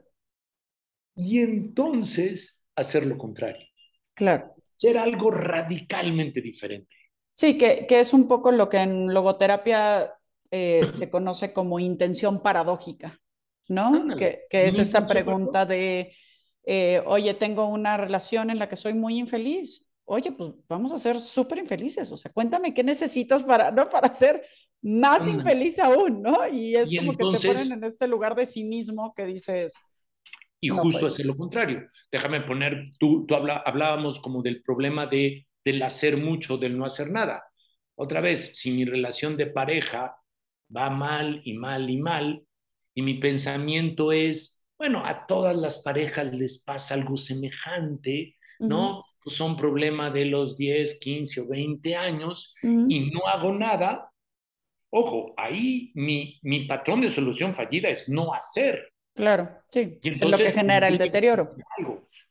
Y 1.15 1.39
entonces 1.39 2.65
hacer 2.75 3.05
lo 3.05 3.17
contrario. 3.17 3.65
Claro. 4.13 4.55
Ser 4.75 4.97
algo 4.97 5.29
radicalmente 5.31 6.41
diferente. 6.41 6.95
Sí, 7.33 7.57
que, 7.57 7.85
que 7.87 7.99
es 7.99 8.13
un 8.13 8.27
poco 8.27 8.51
lo 8.51 8.69
que 8.69 8.77
en 8.77 9.13
logoterapia 9.13 10.13
eh, 10.49 10.87
se 10.91 11.09
conoce 11.09 11.53
como 11.53 11.79
intención 11.79 12.41
paradójica. 12.41 13.21
¿no? 13.71 14.15
Que, 14.15 14.47
es 14.51 14.77
esta 14.77 15.07
pregunta 15.07 15.65
de, 15.65 16.13
eh, 16.63 17.01
oye, 17.05 17.33
tengo 17.33 17.67
una 17.67 17.97
relación 17.97 18.49
en 18.49 18.59
la 18.59 18.69
que 18.69 18.75
soy 18.75 18.93
muy 18.93 19.17
infeliz. 19.17 19.91
Oye, 20.05 20.31
pues 20.33 20.51
vamos 20.67 20.91
a 20.91 20.97
ser 20.97 21.17
súper 21.17 21.59
infelices. 21.59 22.11
O 22.11 22.17
sea, 22.17 22.31
cuéntame 22.31 22.73
qué 22.73 22.83
necesitas 22.83 23.43
para, 23.43 23.71
¿no? 23.71 23.89
Para 23.89 24.11
ser 24.11 24.41
más 24.81 25.27
infeliz 25.27 25.79
aún, 25.79 26.21
¿no? 26.21 26.47
Y 26.47 26.75
es 26.75 26.89
como 26.95 27.11
que 27.11 27.39
te 27.39 27.47
ponen 27.47 27.71
en 27.71 27.83
este 27.83 28.07
lugar 28.07 28.35
de 28.35 28.45
cinismo 28.45 29.13
que 29.15 29.25
dices... 29.25 29.75
Y 30.59 30.69
justo 30.69 31.01
pues". 31.01 31.19
es 31.19 31.25
lo 31.25 31.35
contrario. 31.35 31.85
Déjame 32.11 32.41
poner, 32.41 32.91
tú, 32.99 33.25
tú 33.25 33.35
hablábamos 33.35 34.19
como 34.19 34.41
del 34.41 34.61
problema 34.61 35.07
de, 35.07 35.47
del 35.63 35.81
hacer 35.81 36.17
mucho, 36.17 36.57
del 36.57 36.77
no 36.77 36.85
hacer 36.85 37.09
nada. 37.09 37.43
Otra 37.95 38.21
vez, 38.21 38.57
si 38.57 38.71
mi 38.71 38.85
relación 38.85 39.37
de 39.37 39.47
pareja 39.47 40.17
va 40.75 40.89
mal 40.89 41.41
y 41.45 41.53
mal 41.53 41.89
y 41.89 41.97
mal, 41.97 42.43
y 42.93 43.01
mi 43.01 43.15
pensamiento 43.15 44.11
es, 44.11 44.65
bueno, 44.77 45.03
a 45.05 45.25
todas 45.25 45.55
las 45.55 45.81
parejas 45.83 46.33
les 46.33 46.63
pasa 46.63 46.95
algo 46.95 47.17
semejante, 47.17 48.35
¿no? 48.59 49.03
Pues 49.23 49.35
son 49.35 49.55
problemas 49.55 50.13
de 50.13 50.25
los 50.25 50.57
10, 50.57 50.99
15 50.99 51.41
o 51.41 51.47
20 51.47 51.95
años 51.95 52.53
y 52.63 53.11
no 53.11 53.27
hago 53.27 53.53
nada. 53.53 54.10
Ojo, 54.91 55.33
ahí 55.37 55.91
mi, 55.95 56.39
mi 56.43 56.65
patrón 56.65 57.01
de 57.01 57.09
solución 57.09 57.55
fallida 57.55 57.89
es 57.89 58.07
no 58.09 58.33
hacer. 58.33 58.93
Claro, 59.15 59.49
sí, 59.69 59.99
es 60.01 60.29
lo 60.29 60.37
que 60.37 60.51
genera 60.51 60.87
el 60.87 60.97
deterioro. 60.97 61.45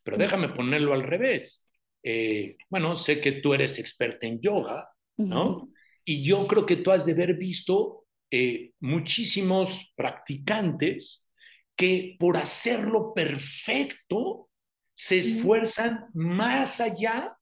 Pero 0.03 0.17
déjame 0.17 0.51
ponerlo 0.51 0.95
al 0.95 1.03
revés. 1.03 1.69
Eh, 2.03 2.57
bueno, 2.69 2.97
sé 2.97 3.21
que 3.21 3.33
tú 3.33 3.53
eres 3.53 3.79
experta 3.79 4.27
en 4.27 4.41
yoga, 4.41 4.89
¿no? 5.17 5.71
Y 6.05 6.23
yo 6.25 6.47
creo 6.47 6.65
que 6.65 6.77
tú 6.77 6.91
has 6.91 7.05
de 7.05 7.13
haber 7.13 7.35
visto 7.35 8.07
eh, 8.31 8.73
muchísimos 8.81 9.93
practicantes 9.97 11.29
que 11.77 12.17
por 12.19 12.37
hacerlo 12.37 13.13
perfecto 13.15 14.49
se 14.95 15.19
esfuerzan 15.19 16.07
más 16.15 16.81
allá 16.81 17.37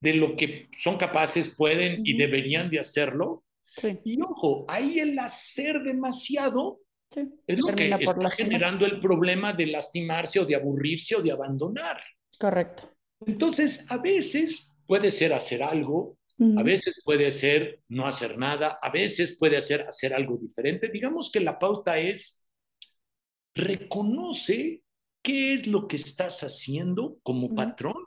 de 0.00 0.14
lo 0.14 0.36
que 0.36 0.68
son 0.78 0.96
capaces, 0.96 1.54
pueden 1.56 2.04
y 2.04 2.16
deberían 2.16 2.68
de 2.70 2.80
hacerlo. 2.80 3.44
Y 4.04 4.20
ojo, 4.22 4.64
ahí 4.68 5.00
el 5.00 5.18
hacer 5.18 5.82
demasiado 5.82 6.80
es 7.46 7.58
lo 7.58 7.74
que 7.74 7.88
está 7.88 8.30
generando 8.30 8.86
el 8.86 9.00
problema 9.00 9.52
de 9.52 9.66
lastimarse 9.66 10.40
o 10.40 10.46
de 10.46 10.56
aburrirse 10.56 11.16
o 11.16 11.22
de 11.22 11.32
abandonar. 11.32 12.00
Correcto. 12.38 12.90
Entonces, 13.24 13.90
a 13.90 13.98
veces 13.98 14.76
puede 14.86 15.10
ser 15.10 15.32
hacer 15.32 15.62
algo, 15.62 16.18
a 16.56 16.62
veces 16.62 17.00
puede 17.04 17.30
ser 17.30 17.80
no 17.88 18.06
hacer 18.06 18.36
nada, 18.36 18.78
a 18.82 18.90
veces 18.90 19.36
puede 19.38 19.60
ser 19.60 19.82
hacer 19.82 20.12
algo 20.12 20.36
diferente. 20.36 20.88
Digamos 20.88 21.30
que 21.30 21.40
la 21.40 21.58
pauta 21.58 21.98
es 21.98 22.46
reconoce 23.54 24.82
qué 25.22 25.54
es 25.54 25.66
lo 25.66 25.88
que 25.88 25.96
estás 25.96 26.42
haciendo 26.42 27.18
como 27.22 27.54
patrón 27.54 28.04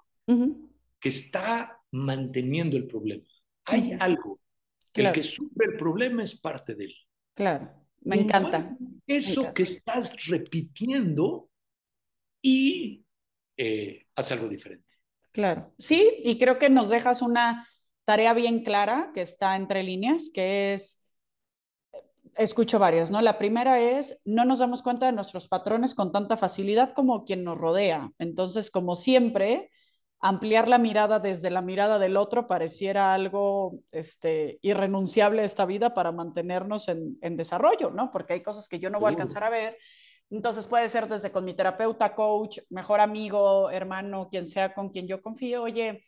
que 1.00 1.10
está 1.10 1.80
manteniendo 1.92 2.78
el 2.78 2.86
problema. 2.86 3.26
Hay 3.66 3.98
algo. 4.00 4.40
El 4.94 5.12
que 5.12 5.24
sufre 5.24 5.68
el 5.72 5.78
problema 5.78 6.24
es 6.24 6.40
parte 6.40 6.76
de 6.76 6.86
él. 6.86 6.96
Claro, 7.34 7.72
me 8.02 8.22
encanta. 8.22 8.76
Eso 9.06 9.54
que 9.54 9.64
estás 9.64 10.26
repitiendo 10.26 11.50
y 12.42 13.06
eh, 13.58 14.06
haz 14.16 14.32
algo 14.32 14.48
diferente. 14.48 14.86
Claro, 15.32 15.74
sí, 15.78 16.22
y 16.24 16.38
creo 16.38 16.58
que 16.58 16.70
nos 16.70 16.90
dejas 16.90 17.22
una 17.22 17.68
tarea 18.06 18.34
bien 18.34 18.64
clara 18.64 19.12
que 19.14 19.22
está 19.22 19.56
entre 19.56 19.84
líneas, 19.84 20.32
que 20.34 20.74
es, 20.74 21.08
escucho 22.36 22.80
varios, 22.80 23.12
¿no? 23.12 23.22
La 23.22 23.38
primera 23.38 23.80
es, 23.80 24.22
no 24.26 24.46
nos 24.46 24.60
damos 24.60 24.82
cuenta 24.82 25.06
de 25.06 25.12
nuestros 25.12 25.48
patrones 25.48 25.94
con 25.94 26.12
tanta 26.12 26.38
facilidad 26.38 26.94
como 26.94 27.26
quien 27.26 27.44
nos 27.44 27.58
rodea. 27.58 28.12
Entonces, 28.18 28.72
como 28.72 28.96
siempre, 28.96 29.70
ampliar 30.22 30.68
la 30.68 30.78
mirada 30.78 31.20
desde 31.20 31.50
la 31.50 31.62
mirada 31.62 31.98
del 31.98 32.18
otro 32.18 32.48
pareciera 32.48 33.14
algo 33.14 33.80
este, 33.92 34.60
irrenunciable 34.62 35.42
a 35.42 35.46
esta 35.46 35.66
vida 35.66 35.94
para 35.94 36.12
mantenernos 36.12 36.90
en, 36.90 37.18
en 37.22 37.38
desarrollo, 37.38 37.90
¿no? 37.92 38.12
Porque 38.12 38.34
hay 38.34 38.44
cosas 38.44 38.68
que 38.68 38.80
yo 38.80 38.90
no 38.90 39.00
voy 39.00 39.08
a 39.08 39.10
alcanzar 39.12 39.44
a 39.44 39.50
ver. 39.50 39.78
Entonces 40.30 40.66
puede 40.68 40.90
ser 40.90 41.08
desde 41.08 41.32
con 41.32 41.46
mi 41.46 41.54
terapeuta, 41.56 42.14
coach, 42.14 42.60
mejor 42.70 43.00
amigo, 43.00 43.70
hermano, 43.72 44.30
quien 44.30 44.46
sea 44.46 44.74
con 44.74 44.90
quien 44.90 45.08
yo 45.08 45.22
confío, 45.22 45.64
oye, 45.64 46.04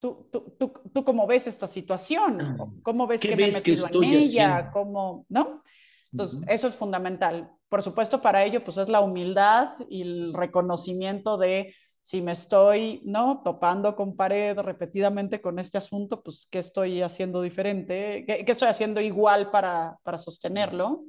¿tú, 0.00 0.28
tú, 0.32 0.56
tú, 0.58 0.72
tú 0.92 1.04
cómo 1.04 1.26
ves 1.26 1.46
esta 1.46 1.66
situación? 1.66 2.56
¿Cómo 2.82 3.06
ves 3.06 3.20
que 3.20 3.36
me 3.36 3.48
he 3.48 3.52
metido 3.52 3.86
en 3.92 4.04
ella? 4.04 4.70
¿Cómo, 4.72 5.26
no? 5.28 5.62
Entonces, 6.10 6.40
eso 6.48 6.68
es 6.68 6.74
fundamental. 6.74 7.50
Por 7.68 7.82
supuesto, 7.82 8.20
para 8.20 8.44
ello, 8.44 8.62
pues 8.64 8.78
es 8.78 8.88
la 8.88 9.00
humildad 9.00 9.74
y 9.88 10.02
el 10.02 10.32
reconocimiento 10.32 11.36
de 11.36 11.74
si 12.04 12.20
me 12.20 12.32
estoy, 12.32 13.00
¿no? 13.06 13.40
Topando 13.42 13.96
con 13.96 14.14
pared 14.14 14.58
repetidamente 14.58 15.40
con 15.40 15.58
este 15.58 15.78
asunto, 15.78 16.22
pues, 16.22 16.46
¿qué 16.50 16.58
estoy 16.58 17.00
haciendo 17.00 17.40
diferente? 17.40 18.26
¿Qué, 18.26 18.44
qué 18.44 18.52
estoy 18.52 18.68
haciendo 18.68 19.00
igual 19.00 19.50
para, 19.50 19.96
para 20.02 20.18
sostenerlo? 20.18 21.06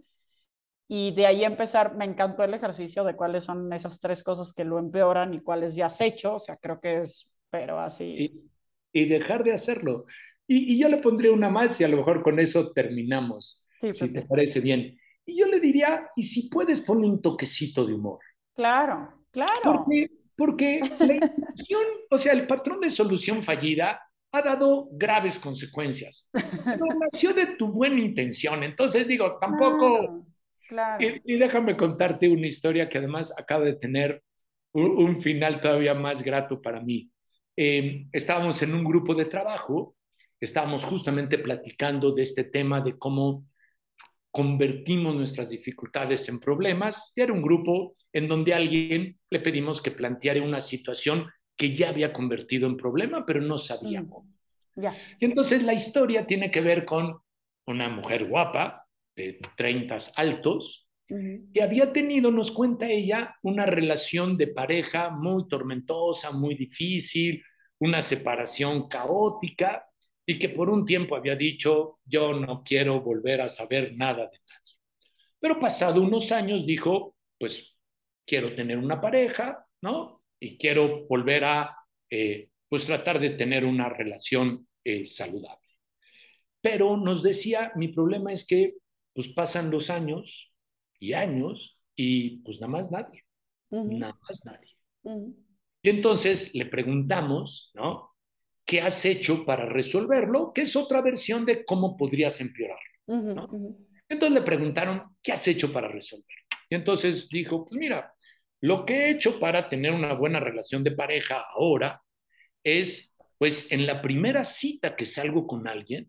Y 0.87 1.11
de 1.11 1.27
ahí 1.27 1.43
empezar, 1.43 1.97
me 1.97 2.05
encantó 2.05 2.45
el 2.45 2.53
ejercicio 2.53 3.03
de 3.03 3.13
cuáles 3.13 3.43
son 3.43 3.73
esas 3.73 3.99
tres 3.99 4.23
cosas 4.23 4.53
que 4.53 4.63
lo 4.63 4.79
empeoran 4.79 5.33
y 5.33 5.41
cuáles 5.41 5.75
ya 5.75 5.87
has 5.87 5.99
hecho, 5.99 6.35
o 6.35 6.39
sea, 6.39 6.55
creo 6.55 6.79
que 6.79 7.01
es, 7.01 7.29
pero 7.49 7.77
así. 7.77 8.31
Y, 8.93 9.01
y 9.01 9.09
dejar 9.09 9.43
de 9.43 9.51
hacerlo. 9.51 10.05
Y, 10.47 10.75
y, 10.75 10.79
yo 10.79 10.87
le 10.87 10.99
pondría 10.99 11.33
una 11.33 11.49
más 11.49 11.81
y 11.81 11.83
a 11.83 11.89
lo 11.89 11.97
mejor 11.97 12.23
con 12.23 12.39
eso 12.39 12.71
terminamos, 12.71 13.67
sí, 13.81 13.93
si 13.93 14.13
te 14.13 14.21
parece 14.21 14.61
bien. 14.61 14.97
Y 15.25 15.39
yo 15.39 15.45
le 15.45 15.59
diría, 15.59 16.07
y 16.15 16.23
si 16.23 16.47
puedes, 16.47 16.79
ponle 16.79 17.05
un 17.05 17.21
toquecito 17.21 17.85
de 17.85 17.95
humor. 17.95 18.19
Claro, 18.53 19.25
claro. 19.31 19.61
Porque 19.61 20.09
porque 20.35 20.79
la 20.99 21.13
intención, 21.13 21.81
o 22.09 22.17
sea, 22.17 22.33
el 22.33 22.47
patrón 22.47 22.79
de 22.81 22.89
solución 22.89 23.43
fallida 23.43 24.01
ha 24.31 24.41
dado 24.41 24.89
graves 24.91 25.39
consecuencias. 25.39 26.29
Pero 26.31 26.85
nació 26.99 27.33
de 27.33 27.55
tu 27.57 27.67
buena 27.67 27.99
intención. 27.99 28.63
Entonces 28.63 29.07
digo, 29.07 29.37
tampoco... 29.39 30.25
Claro, 30.67 30.97
claro. 30.97 31.05
Y, 31.23 31.33
y, 31.33 31.37
déjame 31.37 31.77
contarte 31.77 32.27
una 32.27 32.47
historia 32.47 32.89
que 32.89 32.97
además 32.97 33.33
acaba 33.37 33.63
de 33.63 33.75
tener 33.75 34.21
un, 34.73 34.91
un 34.97 35.21
final 35.21 35.61
todavía 35.61 35.93
más 35.93 36.21
grato 36.21 36.61
para 36.61 36.81
mí. 36.81 37.09
Eh, 37.55 38.07
estábamos 38.11 38.61
en 38.61 38.75
un 38.75 38.83
grupo 38.83 39.15
de 39.15 39.25
trabajo, 39.25 39.95
estábamos 40.39 40.83
justamente 40.83 41.37
platicando 41.37 42.11
de 42.11 42.23
este 42.23 42.43
tema 42.43 42.81
de 42.81 42.97
cómo 42.97 43.45
convertimos 44.35 45.15
nuestras 45.15 45.49
dificultades 45.49 46.27
en 46.27 46.41
problemas. 46.41 47.13
Y 47.15 47.21
era 47.21 47.31
un 47.31 47.41
grupo 47.41 47.95
en 48.11 48.27
donde 48.27 48.53
a 48.53 48.57
alguien 48.57 49.17
le 49.29 49.39
pedimos 49.39 49.81
que 49.81 49.91
planteara 49.91 50.43
una 50.43 50.59
situación 50.59 51.29
que 51.55 51.73
ya 51.73 51.87
había 51.87 52.11
convertido 52.11 52.67
en 52.67 52.75
problema, 52.75 53.25
pero 53.25 53.39
no 53.39 53.57
sabíamos. 53.57 54.25
Mm. 54.75 54.81
Yeah. 54.81 54.97
Y 55.21 55.25
entonces 55.25 55.63
la 55.63 55.73
historia 55.73 56.27
tiene 56.27 56.51
que 56.51 56.59
ver 56.59 56.83
con 56.83 57.17
una 57.65 57.87
mujer 57.87 58.27
guapa, 58.27 58.85
de 59.15 59.39
30 59.55 59.97
altos, 60.17 60.89
uh 61.09 61.15
-huh. 61.15 61.53
que 61.53 61.63
había 61.63 61.93
tenido, 61.93 62.29
nos 62.29 62.51
cuenta 62.51 62.89
ella, 62.89 63.37
una 63.41 63.65
relación 63.65 64.35
de 64.35 64.47
pareja 64.47 65.11
muy 65.11 65.47
tormentosa, 65.47 66.33
muy 66.33 66.55
difícil, 66.55 67.41
una 67.79 68.01
separación 68.01 68.89
caótica, 68.89 69.85
y 70.25 70.39
que 70.39 70.49
por 70.49 70.69
un 70.69 70.85
tiempo 70.85 71.15
había 71.15 71.35
dicho, 71.35 71.99
yo 72.05 72.33
no 72.33 72.63
quiero 72.63 73.01
volver 73.01 73.41
a 73.41 73.49
saber 73.49 73.93
nada 73.95 74.23
de 74.23 74.39
nadie. 74.39 74.73
Pero 75.39 75.59
pasado 75.59 76.01
unos 76.01 76.31
años 76.31 76.65
dijo, 76.65 77.15
pues 77.37 77.75
quiero 78.25 78.55
tener 78.55 78.77
una 78.77 78.99
pareja, 78.99 79.67
¿no? 79.81 80.23
Y 80.39 80.57
quiero 80.57 81.05
volver 81.07 81.45
a, 81.45 81.77
eh, 82.09 82.49
pues 82.67 82.85
tratar 82.85 83.19
de 83.19 83.31
tener 83.31 83.65
una 83.65 83.89
relación 83.89 84.67
eh, 84.83 85.05
saludable. 85.05 85.61
Pero 86.61 86.97
nos 86.97 87.21
decía, 87.21 87.71
mi 87.75 87.89
problema 87.89 88.33
es 88.33 88.47
que, 88.47 88.75
pues 89.13 89.29
pasan 89.29 89.69
los 89.69 89.89
años 89.89 90.51
y 90.99 91.13
años 91.13 91.79
y 91.95 92.37
pues 92.39 92.59
nada 92.59 92.71
más 92.71 92.91
nadie, 92.91 93.23
uh 93.69 93.83
-huh. 93.83 93.97
nada 93.99 94.19
más 94.27 94.43
nadie. 94.45 94.75
Uh 95.03 95.11
-huh. 95.11 95.35
Y 95.83 95.89
entonces 95.89 96.53
le 96.55 96.65
preguntamos, 96.65 97.71
¿no? 97.75 98.14
¿Qué 98.65 98.81
has 98.81 99.05
hecho 99.05 99.45
para 99.45 99.65
resolverlo? 99.65 100.51
Que 100.53 100.61
es 100.61 100.75
otra 100.75 101.01
versión 101.01 101.45
de 101.45 101.63
cómo 101.63 101.95
podrías 101.95 102.41
empeorarlo. 102.41 102.83
Uh 103.05 103.15
-huh, 103.15 103.35
¿no? 103.35 103.45
uh 103.45 103.47
-huh. 103.47 103.87
Entonces 104.09 104.39
le 104.39 104.45
preguntaron, 104.45 105.15
¿qué 105.21 105.31
has 105.31 105.47
hecho 105.47 105.71
para 105.71 105.87
resolverlo? 105.87 106.43
Y 106.69 106.75
entonces 106.75 107.29
dijo, 107.29 107.65
pues 107.65 107.79
mira, 107.79 108.13
lo 108.61 108.85
que 108.85 108.93
he 108.93 109.09
hecho 109.11 109.39
para 109.39 109.69
tener 109.69 109.91
una 109.91 110.13
buena 110.13 110.39
relación 110.39 110.83
de 110.83 110.91
pareja 110.91 111.45
ahora 111.55 112.01
es, 112.63 113.15
pues 113.37 113.71
en 113.71 113.85
la 113.85 114.01
primera 114.01 114.43
cita 114.43 114.95
que 114.95 115.05
salgo 115.05 115.45
con 115.45 115.67
alguien, 115.67 116.07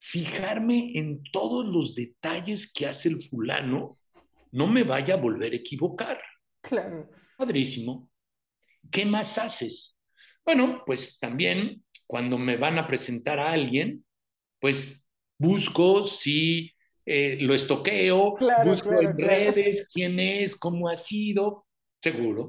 fijarme 0.00 0.92
en 0.94 1.22
todos 1.32 1.66
los 1.66 1.94
detalles 1.94 2.72
que 2.72 2.86
hace 2.86 3.08
el 3.08 3.22
fulano, 3.22 3.90
no 4.52 4.66
me 4.66 4.84
vaya 4.84 5.14
a 5.14 5.18
volver 5.18 5.52
a 5.52 5.56
equivocar. 5.56 6.20
Claro. 6.60 7.10
Padrísimo. 7.36 8.10
¿Qué 8.90 9.04
más 9.04 9.36
haces? 9.38 9.96
Bueno, 10.44 10.82
pues 10.86 11.18
también 11.18 11.84
cuando 12.08 12.38
me 12.38 12.56
van 12.56 12.78
a 12.78 12.86
presentar 12.86 13.38
a 13.38 13.52
alguien, 13.52 14.04
pues 14.60 15.06
busco 15.38 16.06
si 16.06 16.72
eh, 17.04 17.36
lo 17.40 17.54
estoqueo, 17.54 18.34
claro, 18.34 18.70
busco 18.70 18.88
claro, 18.88 19.10
en 19.10 19.16
claro. 19.16 19.30
redes 19.30 19.88
quién 19.92 20.18
es, 20.18 20.56
cómo 20.56 20.88
ha 20.88 20.96
sido, 20.96 21.66
seguro. 22.02 22.48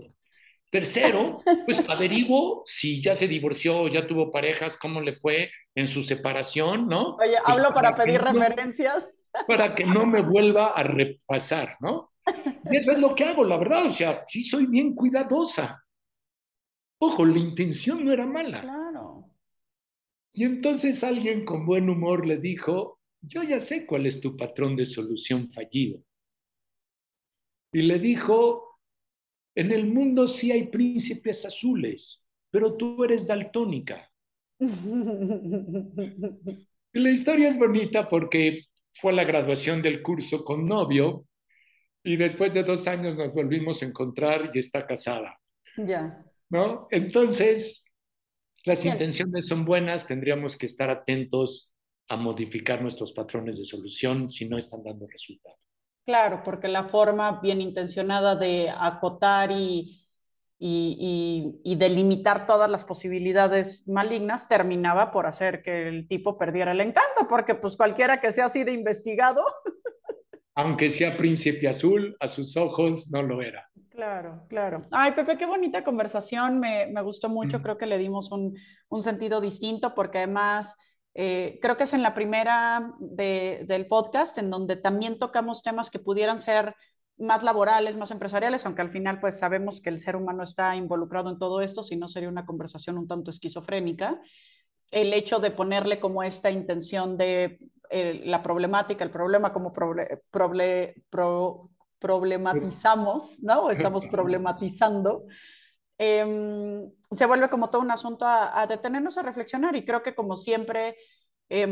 Tercero, 0.72 1.42
pues 1.66 1.88
averiguo 1.90 2.64
si 2.66 3.02
ya 3.02 3.16
se 3.16 3.28
divorció, 3.28 3.88
ya 3.90 4.08
tuvo 4.08 4.32
parejas, 4.32 4.78
cómo 4.78 5.02
le 5.02 5.14
fue 5.14 5.52
en 5.76 5.88
su 5.88 6.04
separación, 6.04 6.88
¿no? 6.88 7.16
Oye, 7.16 7.38
pues 7.44 7.58
hablo 7.58 7.74
para, 7.74 7.92
para 7.92 8.04
pedir 8.06 8.22
referencias. 8.22 9.12
No, 9.34 9.46
para 9.46 9.76
que 9.76 9.84
no 9.84 10.06
me 10.06 10.22
vuelva 10.22 10.68
a 10.68 10.84
repasar, 10.84 11.76
¿no? 11.82 12.12
Y 12.72 12.78
eso 12.78 12.92
es 12.92 13.00
lo 13.00 13.14
que 13.14 13.26
hago, 13.26 13.44
la 13.44 13.58
verdad, 13.58 13.88
o 13.88 13.90
sea, 13.90 14.24
sí 14.28 14.44
soy 14.44 14.68
bien 14.68 14.96
cuidadosa. 14.96 15.84
Ojo, 17.02 17.26
la 17.26 17.40
intención 17.40 18.06
no 18.06 18.12
era 18.12 18.26
mala. 18.26 18.62
Y 20.32 20.44
entonces 20.44 21.04
alguien 21.04 21.44
con 21.46 21.66
buen 21.66 21.90
humor 21.90 22.26
le 22.26 22.38
dijo, 22.38 23.00
yo 23.22 23.44
ya 23.44 23.60
sé 23.60 23.86
cuál 23.86 24.06
es 24.06 24.22
tu 24.22 24.38
patrón 24.38 24.76
de 24.76 24.86
solución 24.86 25.50
fallido. 25.52 26.02
Y 27.72 27.82
le 27.84 28.00
dijo, 28.00 28.80
en 29.56 29.72
el 29.72 29.86
mundo 29.88 30.28
sí 30.28 30.52
hay 30.52 30.68
príncipes 30.68 31.46
azules, 31.46 32.28
pero 32.52 32.76
tú 32.76 33.04
eres 33.04 33.28
daltónica. 33.28 34.10
y 34.60 34.70
la 36.94 37.10
historia 37.10 37.50
es 37.50 37.58
bonita 37.58 38.10
porque 38.10 38.66
fue 38.94 39.12
a 39.12 39.16
la 39.16 39.24
graduación 39.24 39.82
del 39.82 40.02
curso 40.02 40.44
con 40.44 40.68
novio 40.68 41.26
y 42.04 42.18
después 42.18 42.54
de 42.54 42.64
dos 42.64 42.88
años 42.88 43.18
nos 43.18 43.34
volvimos 43.34 43.82
a 43.82 43.86
encontrar 43.86 44.50
y 44.54 44.60
está 44.60 44.86
casada. 44.88 45.38
Ya. 45.78 46.26
¿No? 46.50 46.88
Entonces, 46.90 47.86
las 48.66 48.84
Bien. 48.84 48.96
intenciones 48.96 49.48
son 49.48 49.66
buenas, 49.66 50.08
tendríamos 50.08 50.58
que 50.58 50.66
estar 50.66 50.90
atentos 50.90 51.74
a 52.10 52.18
modificar 52.18 52.82
nuestros 52.82 53.14
patrones 53.14 53.58
de 53.58 53.66
solución 53.66 54.30
si 54.30 54.50
no 54.50 54.58
están 54.58 54.84
dando 54.84 55.08
resultado. 55.08 55.56
Claro, 56.06 56.42
porque 56.44 56.68
la 56.68 56.86
forma 56.86 57.40
bien 57.40 57.62
intencionada 57.62 58.36
de 58.36 58.70
acotar 58.76 59.52
y, 59.52 60.08
y, 60.58 61.62
y, 61.64 61.72
y, 61.72 61.76
delimitar 61.76 62.48
todas 62.48 62.70
las 62.70 62.84
posibilidades 62.84 63.88
malignas 63.88 64.48
terminaba 64.48 65.12
por 65.12 65.28
hacer 65.28 65.62
que 65.62 65.88
el 65.88 66.08
tipo 66.08 66.38
perdiera 66.38 66.72
el 66.72 66.82
encanto, 66.82 67.28
porque 67.30 67.54
pues 67.54 67.78
cualquiera 67.78 68.20
que 68.20 68.32
sea 68.32 68.46
así 68.46 68.64
de 68.64 68.72
investigado. 68.72 69.44
Aunque 70.56 70.90
sea 70.90 71.16
príncipe 71.16 71.68
azul, 71.70 72.18
a 72.20 72.28
sus 72.28 72.58
ojos 72.58 73.10
no 73.12 73.22
lo 73.22 73.42
era. 73.44 73.69
Claro, 74.00 74.46
claro. 74.48 74.82
Ay, 74.92 75.12
Pepe, 75.12 75.38
qué 75.38 75.46
bonita 75.46 75.84
conversación, 75.84 76.58
me, 76.58 76.88
me 76.88 77.02
gustó 77.02 77.28
mucho, 77.28 77.60
mm. 77.60 77.62
creo 77.62 77.78
que 77.78 77.86
le 77.86 77.98
dimos 77.98 78.32
un, 78.32 78.56
un 78.88 79.04
sentido 79.04 79.42
distinto 79.42 79.94
porque 79.94 80.20
además 80.20 80.78
eh, 81.14 81.60
creo 81.62 81.76
que 81.76 81.84
es 81.84 81.92
en 81.92 82.02
la 82.02 82.14
primera 82.14 82.94
de, 83.00 83.66
del 83.68 83.88
podcast 83.88 84.38
en 84.38 84.50
donde 84.50 84.78
también 84.78 85.20
tocamos 85.20 85.64
temas 85.64 85.90
que 85.90 86.00
pudieran 86.00 86.40
ser 86.40 86.76
más 87.18 87.44
laborales, 87.44 87.98
más 87.98 88.12
empresariales, 88.12 88.66
aunque 88.66 88.84
al 88.84 88.90
final 88.90 89.20
pues 89.20 89.38
sabemos 89.38 89.82
que 89.82 89.90
el 89.90 89.98
ser 89.98 90.16
humano 90.16 90.44
está 90.44 90.78
involucrado 90.78 91.30
en 91.30 91.38
todo 91.38 91.60
esto, 91.60 91.84
si 91.84 91.98
no 91.98 92.08
sería 92.08 92.30
una 92.30 92.46
conversación 92.46 92.98
un 92.98 93.06
tanto 93.06 93.32
esquizofrénica. 93.32 94.22
El 94.92 95.14
hecho 95.14 95.40
de 95.40 95.52
ponerle 95.52 96.00
como 96.00 96.24
esta 96.24 96.50
intención 96.50 97.18
de 97.18 97.60
eh, 97.90 98.22
la 98.24 98.42
problemática, 98.42 99.04
el 99.04 99.12
problema 99.12 99.52
como 99.52 99.74
proble, 99.74 100.08
proble, 100.32 101.04
pro, 101.10 101.70
problematizamos, 102.00 103.40
¿no? 103.44 103.66
O 103.66 103.72
estamos 103.72 104.06
problematizando, 104.12 105.26
eh, 105.98 106.90
se 107.12 107.26
vuelve 107.26 107.50
como 107.50 107.70
todo 107.70 107.82
un 107.82 107.92
asunto 107.92 108.26
a, 108.26 108.62
a, 108.62 108.68
detenernos 108.68 109.18
a 109.18 109.24
reflexionar 109.24 109.76
y 109.76 109.86
creo 109.86 110.02
que 110.02 110.16
como 110.16 110.38
siempre 110.38 110.96
eh, 111.50 111.68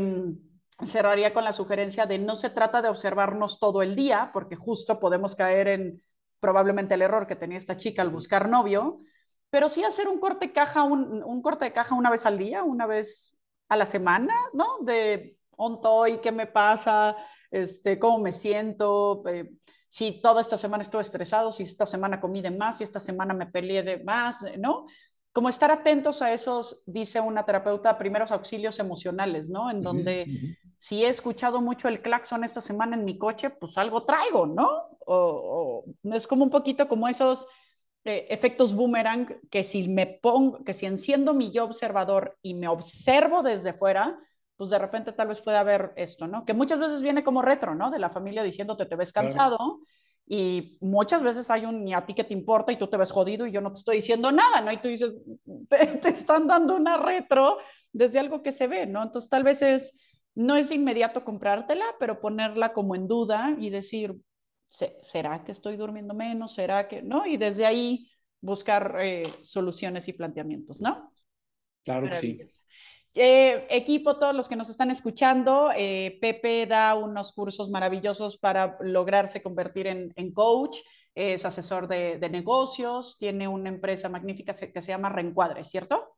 cerraría 0.84 1.32
con 1.32 1.44
la 1.44 1.52
sugerencia 1.52 2.06
de 2.06 2.18
no 2.18 2.36
se 2.36 2.50
trata 2.50 2.82
de 2.82 2.88
observarnos 2.88 3.58
todo 3.58 3.82
el 3.82 3.96
día, 3.96 4.30
porque 4.32 4.56
justo 4.56 5.00
podemos 5.00 5.34
caer 5.34 5.68
en 5.68 6.02
probablemente 6.40 6.94
el 6.94 7.02
error 7.02 7.26
que 7.26 7.36
tenía 7.36 7.58
esta 7.58 7.76
chica 7.76 8.02
al 8.02 8.10
buscar 8.10 8.48
novio, 8.48 8.98
pero 9.50 9.68
sí 9.68 9.82
hacer 9.82 10.08
un 10.08 10.20
corte, 10.20 10.52
caja, 10.52 10.82
un, 10.82 11.22
un 11.24 11.42
corte 11.42 11.64
de 11.64 11.72
caja 11.72 11.94
una 11.94 12.10
vez 12.10 12.26
al 12.26 12.38
día, 12.38 12.62
una 12.62 12.86
vez 12.86 13.40
a 13.68 13.76
la 13.76 13.86
semana, 13.86 14.34
¿no? 14.52 14.78
De 14.82 15.38
on 15.56 15.80
toy, 15.80 16.20
qué 16.20 16.30
me 16.30 16.46
pasa, 16.46 17.16
este, 17.50 17.98
cómo 17.98 18.18
me 18.18 18.32
siento, 18.32 19.22
eh, 19.26 19.50
si 19.88 20.20
toda 20.20 20.40
esta 20.40 20.56
semana 20.56 20.82
estuve 20.82 21.02
estresado, 21.02 21.50
si 21.50 21.62
esta 21.62 21.86
semana 21.86 22.20
comí 22.20 22.42
de 22.42 22.50
más, 22.50 22.78
si 22.78 22.84
esta 22.84 23.00
semana 23.00 23.34
me 23.34 23.46
peleé 23.46 23.82
de 23.82 24.04
más, 24.04 24.44
¿no? 24.58 24.86
Como 25.32 25.48
estar 25.48 25.70
atentos 25.70 26.20
a 26.22 26.32
esos, 26.32 26.82
dice 26.86 27.20
una 27.20 27.44
terapeuta, 27.44 27.96
primeros 27.96 28.30
auxilios 28.32 28.78
emocionales, 28.78 29.50
¿no? 29.50 29.70
En 29.70 29.82
donde 29.82 30.24
uh 30.26 30.30
-huh. 30.30 30.56
si 30.78 31.04
he 31.04 31.08
escuchado 31.08 31.60
mucho 31.60 31.88
el 31.88 32.02
claxon 32.02 32.44
esta 32.44 32.60
semana 32.60 32.96
en 32.96 33.04
mi 33.04 33.18
coche, 33.18 33.50
pues 33.50 33.78
algo 33.78 34.02
traigo, 34.02 34.46
¿no? 34.46 34.68
O, 35.06 35.84
o 36.04 36.14
es 36.14 36.26
como 36.26 36.44
un 36.44 36.50
poquito 36.50 36.86
como 36.86 37.08
esos 37.08 37.46
eh, 38.04 38.26
efectos 38.30 38.74
boomerang 38.74 39.26
que 39.50 39.62
si 39.64 39.88
me 39.88 40.06
pongo, 40.06 40.64
que 40.64 40.72
si 40.72 40.86
enciendo 40.86 41.34
mi 41.34 41.50
yo 41.50 41.64
observador 41.64 42.38
y 42.42 42.54
me 42.54 42.68
observo 42.68 43.42
desde 43.42 43.74
fuera, 43.74 44.18
pues 44.58 44.70
de 44.70 44.78
repente 44.78 45.12
tal 45.12 45.28
vez 45.28 45.40
pueda 45.40 45.60
haber 45.60 45.92
esto, 45.96 46.26
¿no? 46.26 46.44
Que 46.44 46.52
muchas 46.52 46.80
veces 46.80 47.00
viene 47.00 47.22
como 47.22 47.42
retro, 47.42 47.76
¿no? 47.76 47.92
De 47.92 48.00
la 48.00 48.10
familia 48.10 48.42
diciéndote 48.42 48.86
te 48.86 48.96
ves 48.96 49.12
cansado 49.12 49.56
claro. 49.56 49.80
y 50.26 50.76
muchas 50.80 51.22
veces 51.22 51.48
hay 51.48 51.64
un 51.64 51.84
ni 51.84 51.94
a 51.94 52.04
ti 52.04 52.12
que 52.12 52.24
te 52.24 52.34
importa 52.34 52.72
y 52.72 52.76
tú 52.76 52.88
te 52.88 52.96
ves 52.96 53.12
jodido 53.12 53.46
y 53.46 53.52
yo 53.52 53.60
no 53.60 53.72
te 53.72 53.78
estoy 53.78 53.96
diciendo 53.96 54.32
nada, 54.32 54.60
¿no? 54.60 54.72
Y 54.72 54.78
tú 54.78 54.88
dices, 54.88 55.12
te, 55.70 55.86
te 55.86 56.08
están 56.08 56.48
dando 56.48 56.74
una 56.74 56.96
retro 56.96 57.58
desde 57.92 58.18
algo 58.18 58.42
que 58.42 58.50
se 58.50 58.66
ve, 58.66 58.84
¿no? 58.84 59.04
Entonces 59.04 59.30
tal 59.30 59.44
vez 59.44 59.62
es, 59.62 60.00
no 60.34 60.56
es 60.56 60.68
de 60.70 60.74
inmediato 60.74 61.24
comprártela, 61.24 61.86
pero 62.00 62.20
ponerla 62.20 62.72
como 62.72 62.96
en 62.96 63.06
duda 63.06 63.54
y 63.56 63.70
decir, 63.70 64.16
¿será 64.66 65.44
que 65.44 65.52
estoy 65.52 65.76
durmiendo 65.76 66.14
menos? 66.14 66.52
¿Será 66.52 66.88
que 66.88 67.00
no? 67.00 67.26
Y 67.26 67.36
desde 67.36 67.64
ahí 67.64 68.10
buscar 68.40 68.96
eh, 69.00 69.22
soluciones 69.42 70.08
y 70.08 70.14
planteamientos, 70.14 70.80
¿no? 70.80 71.12
Claro 71.84 72.08
que 72.08 72.16
sí. 72.16 72.40
Eh, 73.20 73.66
equipo, 73.70 74.16
todos 74.16 74.32
los 74.32 74.48
que 74.48 74.54
nos 74.54 74.68
están 74.68 74.92
escuchando, 74.92 75.70
eh, 75.76 76.18
Pepe 76.20 76.66
da 76.66 76.94
unos 76.94 77.32
cursos 77.32 77.68
maravillosos 77.68 78.38
para 78.38 78.76
lograrse 78.80 79.42
convertir 79.42 79.88
en, 79.88 80.12
en 80.14 80.32
coach, 80.32 80.78
es 81.16 81.44
asesor 81.44 81.88
de, 81.88 82.18
de, 82.20 82.30
negocios, 82.30 83.18
tiene 83.18 83.48
una 83.48 83.70
empresa 83.70 84.08
magnífica 84.08 84.52
que 84.54 84.80
se 84.80 84.92
llama 84.92 85.08
Reencuadre, 85.08 85.64
¿cierto? 85.64 86.14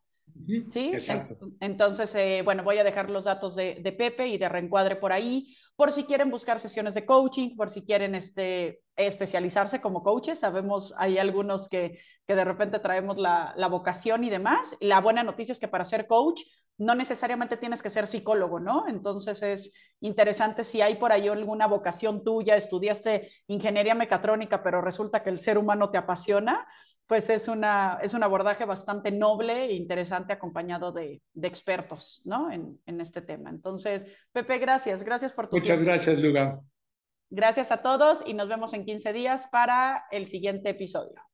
Sí, 0.68 0.90
Exacto. 0.92 1.48
entonces, 1.60 2.14
eh, 2.14 2.42
bueno, 2.44 2.62
voy 2.62 2.78
a 2.78 2.84
dejar 2.84 3.08
los 3.08 3.24
datos 3.24 3.56
de, 3.56 3.76
de, 3.82 3.92
Pepe 3.92 4.28
y 4.28 4.38
de 4.38 4.48
Reencuadre 4.48 4.96
por 4.96 5.12
ahí, 5.12 5.56
por 5.76 5.92
si 5.92 6.04
quieren 6.04 6.30
buscar 6.30 6.60
sesiones 6.60 6.94
de 6.94 7.06
coaching, 7.06 7.56
por 7.56 7.70
si 7.70 7.82
quieren 7.82 8.14
este, 8.14 8.82
especializarse 8.96 9.80
como 9.80 10.02
coaches. 10.02 10.40
Sabemos, 10.40 10.92
hay 10.98 11.18
algunos 11.18 11.68
que, 11.68 11.98
que 12.26 12.34
de 12.34 12.44
repente 12.44 12.78
traemos 12.78 13.18
la, 13.18 13.54
la 13.56 13.68
vocación 13.68 14.24
y 14.24 14.30
demás. 14.30 14.76
La 14.80 15.00
buena 15.00 15.22
noticia 15.22 15.52
es 15.52 15.58
que 15.58 15.68
para 15.68 15.84
ser 15.84 16.06
coach 16.06 16.42
no 16.80 16.94
necesariamente 16.94 17.58
tienes 17.58 17.82
que 17.82 17.90
ser 17.90 18.06
psicólogo, 18.06 18.58
¿no? 18.58 18.88
Entonces 18.88 19.42
es 19.42 19.74
interesante 20.00 20.64
si 20.64 20.80
hay 20.80 20.94
por 20.94 21.12
ahí 21.12 21.28
alguna 21.28 21.66
vocación 21.66 22.24
tuya, 22.24 22.56
estudiaste 22.56 23.28
ingeniería 23.48 23.94
mecatrónica, 23.94 24.62
pero 24.62 24.80
resulta 24.80 25.22
que 25.22 25.28
el 25.28 25.38
ser 25.40 25.58
humano 25.58 25.90
te 25.90 25.98
apasiona, 25.98 26.66
pues 27.06 27.28
es, 27.28 27.48
una, 27.48 27.98
es 28.02 28.14
un 28.14 28.22
abordaje 28.22 28.64
bastante 28.64 29.10
noble 29.10 29.66
e 29.66 29.74
interesante 29.74 30.32
acompañado 30.32 30.90
de, 30.90 31.20
de 31.34 31.48
expertos, 31.48 32.22
¿no? 32.24 32.50
En, 32.50 32.80
en, 32.86 33.00
este 33.02 33.20
tema. 33.20 33.50
Entonces, 33.50 34.06
Pepe, 34.32 34.56
gracias, 34.56 35.02
gracias 35.02 35.34
por 35.34 35.48
tu 35.48 35.56
Muchas 35.56 35.76
tiempo. 35.76 35.84
gracias, 35.84 36.18
Luga. 36.18 36.60
Gracias 37.28 37.70
a 37.72 37.82
todos 37.82 38.24
y 38.26 38.32
nos 38.32 38.48
vemos 38.48 38.72
en 38.72 38.86
15 38.86 39.12
días 39.12 39.48
para 39.52 40.06
el 40.10 40.24
siguiente 40.24 40.70
episodio. 40.70 41.29